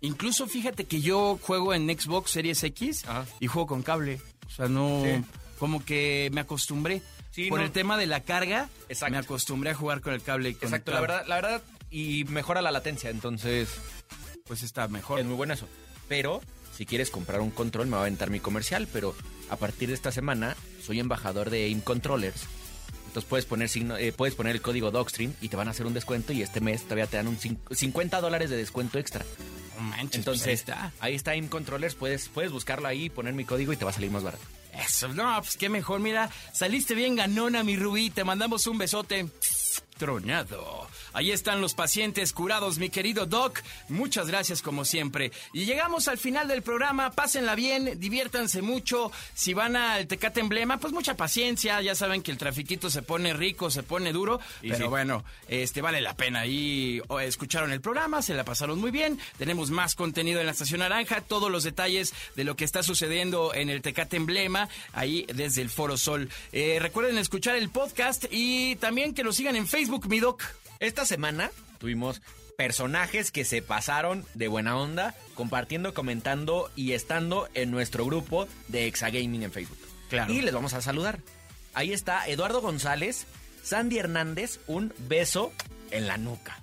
Incluso 0.00 0.46
fíjate 0.48 0.84
que 0.84 1.00
yo 1.00 1.38
juego 1.40 1.74
en 1.74 1.86
Xbox 1.88 2.32
Series 2.32 2.62
X 2.64 3.04
Ajá. 3.06 3.24
y 3.40 3.46
juego 3.46 3.68
con 3.68 3.82
cable. 3.82 4.20
O 4.46 4.50
sea, 4.50 4.66
no. 4.68 5.02
Sí. 5.04 5.24
Como 5.58 5.84
que 5.84 6.28
me 6.32 6.40
acostumbré. 6.40 7.02
Sí, 7.30 7.48
Por 7.48 7.60
no. 7.60 7.64
el 7.64 7.70
tema 7.72 7.96
de 7.96 8.06
la 8.06 8.20
carga, 8.20 8.68
Exacto. 8.88 9.12
me 9.12 9.18
acostumbré 9.18 9.70
a 9.70 9.74
jugar 9.74 10.00
con 10.00 10.12
el 10.12 10.20
cable. 10.22 10.50
Exacto, 10.50 10.90
la 10.90 11.00
verdad, 11.00 11.24
la 11.28 11.36
verdad, 11.36 11.62
y 11.88 12.24
mejora 12.24 12.60
la 12.62 12.70
latencia, 12.72 13.08
entonces 13.10 13.68
Pues 14.44 14.62
está 14.64 14.88
mejor. 14.88 15.20
es 15.20 15.24
muy 15.24 15.36
bueno 15.36 15.54
eso. 15.54 15.66
Pero, 16.08 16.42
si 16.76 16.86
quieres 16.86 17.10
comprar 17.10 17.40
un 17.40 17.50
control, 17.50 17.86
me 17.86 17.92
va 17.92 17.98
a 17.98 18.02
aventar 18.02 18.30
mi 18.30 18.40
comercial, 18.40 18.88
pero 18.92 19.14
a 19.50 19.56
partir 19.56 19.88
de 19.88 19.94
esta 19.94 20.10
semana 20.12 20.56
soy 20.84 21.00
embajador 21.00 21.50
de 21.50 21.64
AIM 21.64 21.80
Controllers. 21.80 22.42
Entonces 23.08 23.28
puedes 23.28 23.44
poner, 23.44 23.68
signo- 23.68 23.96
eh, 23.98 24.12
puedes 24.12 24.34
poner 24.34 24.54
el 24.56 24.62
código 24.62 24.90
DOGSTREAM 24.90 25.34
y 25.42 25.48
te 25.50 25.56
van 25.56 25.68
a 25.68 25.72
hacer 25.72 25.84
un 25.86 25.92
descuento 25.92 26.32
y 26.32 26.40
este 26.42 26.60
mes 26.62 26.82
todavía 26.84 27.06
te 27.06 27.18
dan 27.18 27.28
un 27.28 27.36
cin- 27.38 27.58
50 27.70 28.20
dólares 28.22 28.48
de 28.48 28.56
descuento 28.56 28.98
extra. 28.98 29.24
Manches, 29.78 30.16
Entonces, 30.20 30.42
pues 30.44 30.48
ahí 30.48 30.54
está. 30.54 30.92
ahí 31.00 31.14
está 31.14 31.30
AIM 31.32 31.48
Controllers, 31.48 31.94
puedes, 31.94 32.28
puedes 32.28 32.52
buscarlo 32.52 32.88
ahí, 32.88 33.10
poner 33.10 33.34
mi 33.34 33.44
código 33.44 33.72
y 33.72 33.76
te 33.76 33.84
va 33.84 33.90
a 33.90 33.94
salir 33.94 34.10
más 34.10 34.22
barato. 34.22 34.42
Eso, 34.72 35.08
no, 35.08 35.36
pues 35.42 35.58
qué 35.58 35.68
mejor. 35.68 36.00
Mira, 36.00 36.30
saliste 36.54 36.94
bien 36.94 37.14
ganona, 37.16 37.62
mi 37.62 37.76
Rubí. 37.76 38.08
Te 38.08 38.24
mandamos 38.24 38.66
un 38.66 38.78
besote. 38.78 39.26
Tronado. 39.96 40.88
Ahí 41.14 41.30
están 41.30 41.60
los 41.60 41.74
pacientes 41.74 42.32
curados, 42.32 42.78
mi 42.78 42.88
querido 42.88 43.26
Doc. 43.26 43.60
Muchas 43.88 44.28
gracias 44.28 44.62
como 44.62 44.84
siempre. 44.84 45.30
Y 45.52 45.66
llegamos 45.66 46.08
al 46.08 46.16
final 46.16 46.48
del 46.48 46.62
programa. 46.62 47.10
Pásenla 47.10 47.54
bien, 47.54 48.00
diviértanse 48.00 48.62
mucho. 48.62 49.12
Si 49.34 49.52
van 49.52 49.76
al 49.76 50.06
Tecate 50.06 50.40
Emblema, 50.40 50.78
pues 50.78 50.92
mucha 50.92 51.16
paciencia. 51.16 51.80
Ya 51.82 51.94
saben 51.94 52.22
que 52.22 52.30
el 52.30 52.38
trafiquito 52.38 52.88
se 52.88 53.02
pone 53.02 53.34
rico, 53.34 53.70
se 53.70 53.82
pone 53.82 54.12
duro. 54.12 54.40
pero 54.62 54.76
sí. 54.76 54.82
bueno, 54.84 55.24
este 55.48 55.82
vale 55.82 56.00
la 56.00 56.16
pena. 56.16 56.40
Ahí 56.40 57.02
oh, 57.08 57.20
escucharon 57.20 57.72
el 57.72 57.80
programa, 57.80 58.22
se 58.22 58.34
la 58.34 58.44
pasaron 58.44 58.80
muy 58.80 58.90
bien. 58.90 59.18
Tenemos 59.36 59.70
más 59.70 59.94
contenido 59.94 60.40
en 60.40 60.46
la 60.46 60.52
Estación 60.52 60.80
Naranja, 60.80 61.20
todos 61.20 61.50
los 61.50 61.62
detalles 61.62 62.14
de 62.36 62.44
lo 62.44 62.56
que 62.56 62.64
está 62.64 62.82
sucediendo 62.82 63.52
en 63.54 63.68
el 63.68 63.82
Tecate 63.82 64.16
Emblema, 64.16 64.68
ahí 64.92 65.26
desde 65.34 65.60
el 65.60 65.68
Foro 65.68 65.98
Sol. 65.98 66.30
Eh, 66.52 66.78
recuerden 66.80 67.18
escuchar 67.18 67.56
el 67.56 67.68
podcast 67.68 68.24
y 68.30 68.76
también 68.76 69.14
que 69.14 69.24
lo 69.24 69.32
sigan 69.32 69.56
en 69.56 69.66
Facebook, 69.66 69.81
mi 70.08 70.20
Doc. 70.20 70.42
Esta 70.80 71.04
semana 71.04 71.50
tuvimos 71.78 72.22
personajes 72.56 73.30
que 73.30 73.44
se 73.44 73.62
pasaron 73.62 74.24
de 74.34 74.48
buena 74.48 74.76
onda, 74.76 75.14
compartiendo, 75.34 75.94
comentando 75.94 76.70
y 76.76 76.92
estando 76.92 77.48
en 77.54 77.70
nuestro 77.70 78.04
grupo 78.04 78.46
de 78.68 78.86
Exagaming 78.86 79.42
en 79.42 79.52
Facebook. 79.52 79.78
Claro. 80.08 80.32
Y 80.32 80.42
les 80.42 80.54
vamos 80.54 80.74
a 80.74 80.82
saludar. 80.82 81.18
Ahí 81.74 81.92
está 81.92 82.28
Eduardo 82.28 82.60
González, 82.60 83.26
Sandy 83.62 83.98
Hernández, 83.98 84.60
un 84.66 84.92
beso 85.08 85.52
en 85.90 86.06
la 86.06 86.16
nuca. 86.16 86.58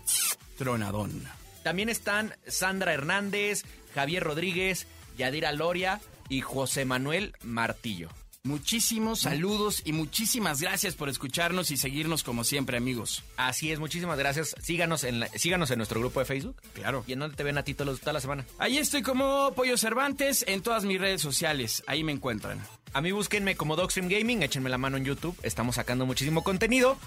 Tronadón. 0.58 1.24
También 1.64 1.90
están 1.90 2.36
Sandra 2.48 2.94
Hernández, 2.94 3.64
Javier 3.94 4.24
Rodríguez, 4.24 4.88
Yadira 5.18 5.52
Loria 5.52 6.00
y 6.30 6.42
José 6.42 6.86
Manuel 6.86 7.34
Martillo. 7.44 8.10
Muchísimos 8.50 9.20
saludos 9.20 9.84
y 9.86 9.94
muchísimas 9.94 10.60
gracias 10.60 10.96
por 10.96 11.08
escucharnos 11.08 11.70
y 11.70 11.78
seguirnos 11.78 12.24
como 12.24 12.44
siempre, 12.44 12.78
amigos. 12.78 13.24
Así 13.38 13.72
es, 13.72 13.78
muchísimas 13.80 14.18
gracias. 14.18 14.56
Síganos 14.60 15.04
en, 15.04 15.20
la- 15.20 15.28
síganos 15.30 15.70
en 15.70 15.78
nuestro 15.78 16.00
grupo 16.00 16.20
de 16.20 16.26
Facebook. 16.26 16.56
Claro. 16.74 17.04
¿Y 17.06 17.14
en 17.14 17.20
dónde 17.20 17.38
te 17.38 17.44
ven 17.44 17.60
a 17.60 17.64
ti 17.64 17.76
todos- 17.76 18.00
toda 18.00 18.14
la 18.14 18.22
semana? 18.22 18.46
Ahí 18.58 18.80
estoy 18.80 19.04
como 19.04 19.54
Pollo 19.54 19.78
Cervantes 19.78 20.44
en 20.48 20.62
todas 20.64 20.84
mis 20.84 21.00
redes 21.00 21.22
sociales. 21.22 21.84
Ahí 21.86 22.04
me 22.04 22.12
encuentran. 22.12 22.60
A 22.94 23.02
mí 23.02 23.12
búsquenme 23.12 23.56
como 23.56 23.76
Dogstream 23.76 24.10
Gaming, 24.10 24.42
échenme 24.42 24.72
la 24.72 24.80
mano 24.80 24.98
en 24.98 25.06
YouTube. 25.06 25.38
Estamos 25.44 25.76
sacando 25.76 26.08
muchísimo 26.08 26.44
contenido. 26.44 26.98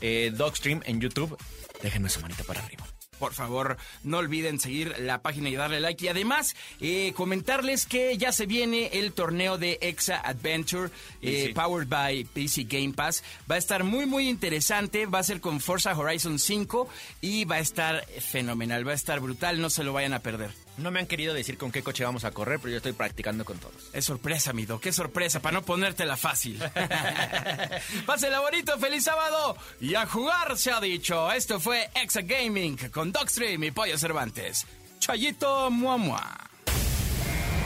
Eh, 0.00 0.32
Dogstream 0.32 0.82
en 0.84 1.00
YouTube. 1.00 1.36
Déjenme 1.82 2.10
su 2.10 2.20
manita 2.20 2.44
para 2.44 2.62
arriba. 2.64 2.86
Por 3.22 3.34
favor, 3.34 3.76
no 4.02 4.18
olviden 4.18 4.58
seguir 4.58 4.96
la 4.98 5.22
página 5.22 5.48
y 5.48 5.54
darle 5.54 5.78
like. 5.78 6.04
Y 6.04 6.08
además, 6.08 6.56
eh, 6.80 7.12
comentarles 7.14 7.86
que 7.86 8.18
ya 8.18 8.32
se 8.32 8.46
viene 8.46 8.90
el 8.94 9.12
torneo 9.12 9.58
de 9.58 9.78
Exa 9.80 10.16
Adventure, 10.16 10.90
eh, 11.22 11.44
Sí. 11.46 11.52
powered 11.54 11.86
by 11.88 12.24
PC 12.24 12.64
Game 12.64 12.94
Pass. 12.94 13.22
Va 13.48 13.54
a 13.54 13.58
estar 13.58 13.84
muy, 13.84 14.06
muy 14.06 14.28
interesante. 14.28 15.06
Va 15.06 15.20
a 15.20 15.22
ser 15.22 15.40
con 15.40 15.60
Forza 15.60 15.96
Horizon 15.96 16.40
5 16.40 16.88
y 17.20 17.44
va 17.44 17.56
a 17.56 17.60
estar 17.60 18.04
fenomenal. 18.20 18.84
Va 18.88 18.90
a 18.90 18.96
estar 18.96 19.20
brutal. 19.20 19.60
No 19.60 19.70
se 19.70 19.84
lo 19.84 19.92
vayan 19.92 20.14
a 20.14 20.18
perder. 20.18 20.50
No 20.78 20.90
me 20.90 21.00
han 21.00 21.06
querido 21.06 21.34
decir 21.34 21.58
con 21.58 21.70
qué 21.70 21.82
coche 21.82 22.04
vamos 22.04 22.24
a 22.24 22.30
correr, 22.30 22.58
pero 22.58 22.70
yo 22.70 22.78
estoy 22.78 22.92
practicando 22.92 23.44
con 23.44 23.58
todos. 23.58 23.74
Es 23.92 24.06
sorpresa, 24.06 24.52
mi 24.52 24.64
Doc, 24.64 24.80
qué 24.80 24.92
sorpresa, 24.92 25.40
para 25.40 25.54
no 25.54 25.62
ponértela 25.62 26.16
fácil. 26.16 26.58
Pásenla 28.06 28.40
bonito, 28.40 28.78
feliz 28.78 29.04
sábado 29.04 29.56
y 29.80 29.94
a 29.94 30.06
jugar 30.06 30.56
se 30.56 30.72
ha 30.72 30.80
dicho. 30.80 31.30
Esto 31.30 31.60
fue 31.60 31.90
Exa 31.94 32.22
Gaming 32.22 32.76
con 32.90 33.12
Docstream 33.12 33.64
y 33.64 33.70
Pollo 33.70 33.98
Cervantes. 33.98 34.66
Chayito 34.98 35.70
Muamua. 35.70 36.38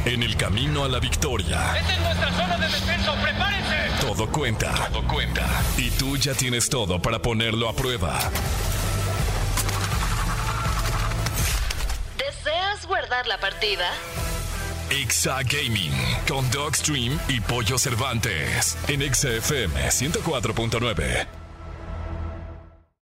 En 0.04 0.22
el 0.22 0.36
camino 0.36 0.84
a 0.84 0.88
la 0.88 1.00
victoria, 1.00 1.76
Esta 1.78 1.94
es 1.94 2.00
nuestra 2.00 2.32
zona 2.32 2.56
de 2.58 2.66
descenso. 2.66 3.14
¡Prepárense! 3.22 3.76
todo 4.00 4.30
cuenta. 4.30 4.72
Todo 4.92 5.06
cuenta. 5.08 5.46
Y 5.76 5.90
tú 5.90 6.16
ya 6.16 6.32
tienes 6.34 6.68
todo 6.68 7.00
para 7.02 7.20
ponerlo 7.20 7.68
a 7.68 7.74
prueba. 7.74 8.18
¿Deseas 12.86 12.88
guardar 12.88 13.26
la 13.26 13.38
partida? 13.38 13.90
Exa 14.90 15.42
Gaming 15.42 15.92
con 16.28 16.48
Dogstream 16.50 17.18
y 17.28 17.40
Pollo 17.40 17.78
Cervantes 17.78 18.76
en 18.88 19.02
Exa 19.02 19.30
FM 19.30 19.88
104.9. 19.88 21.45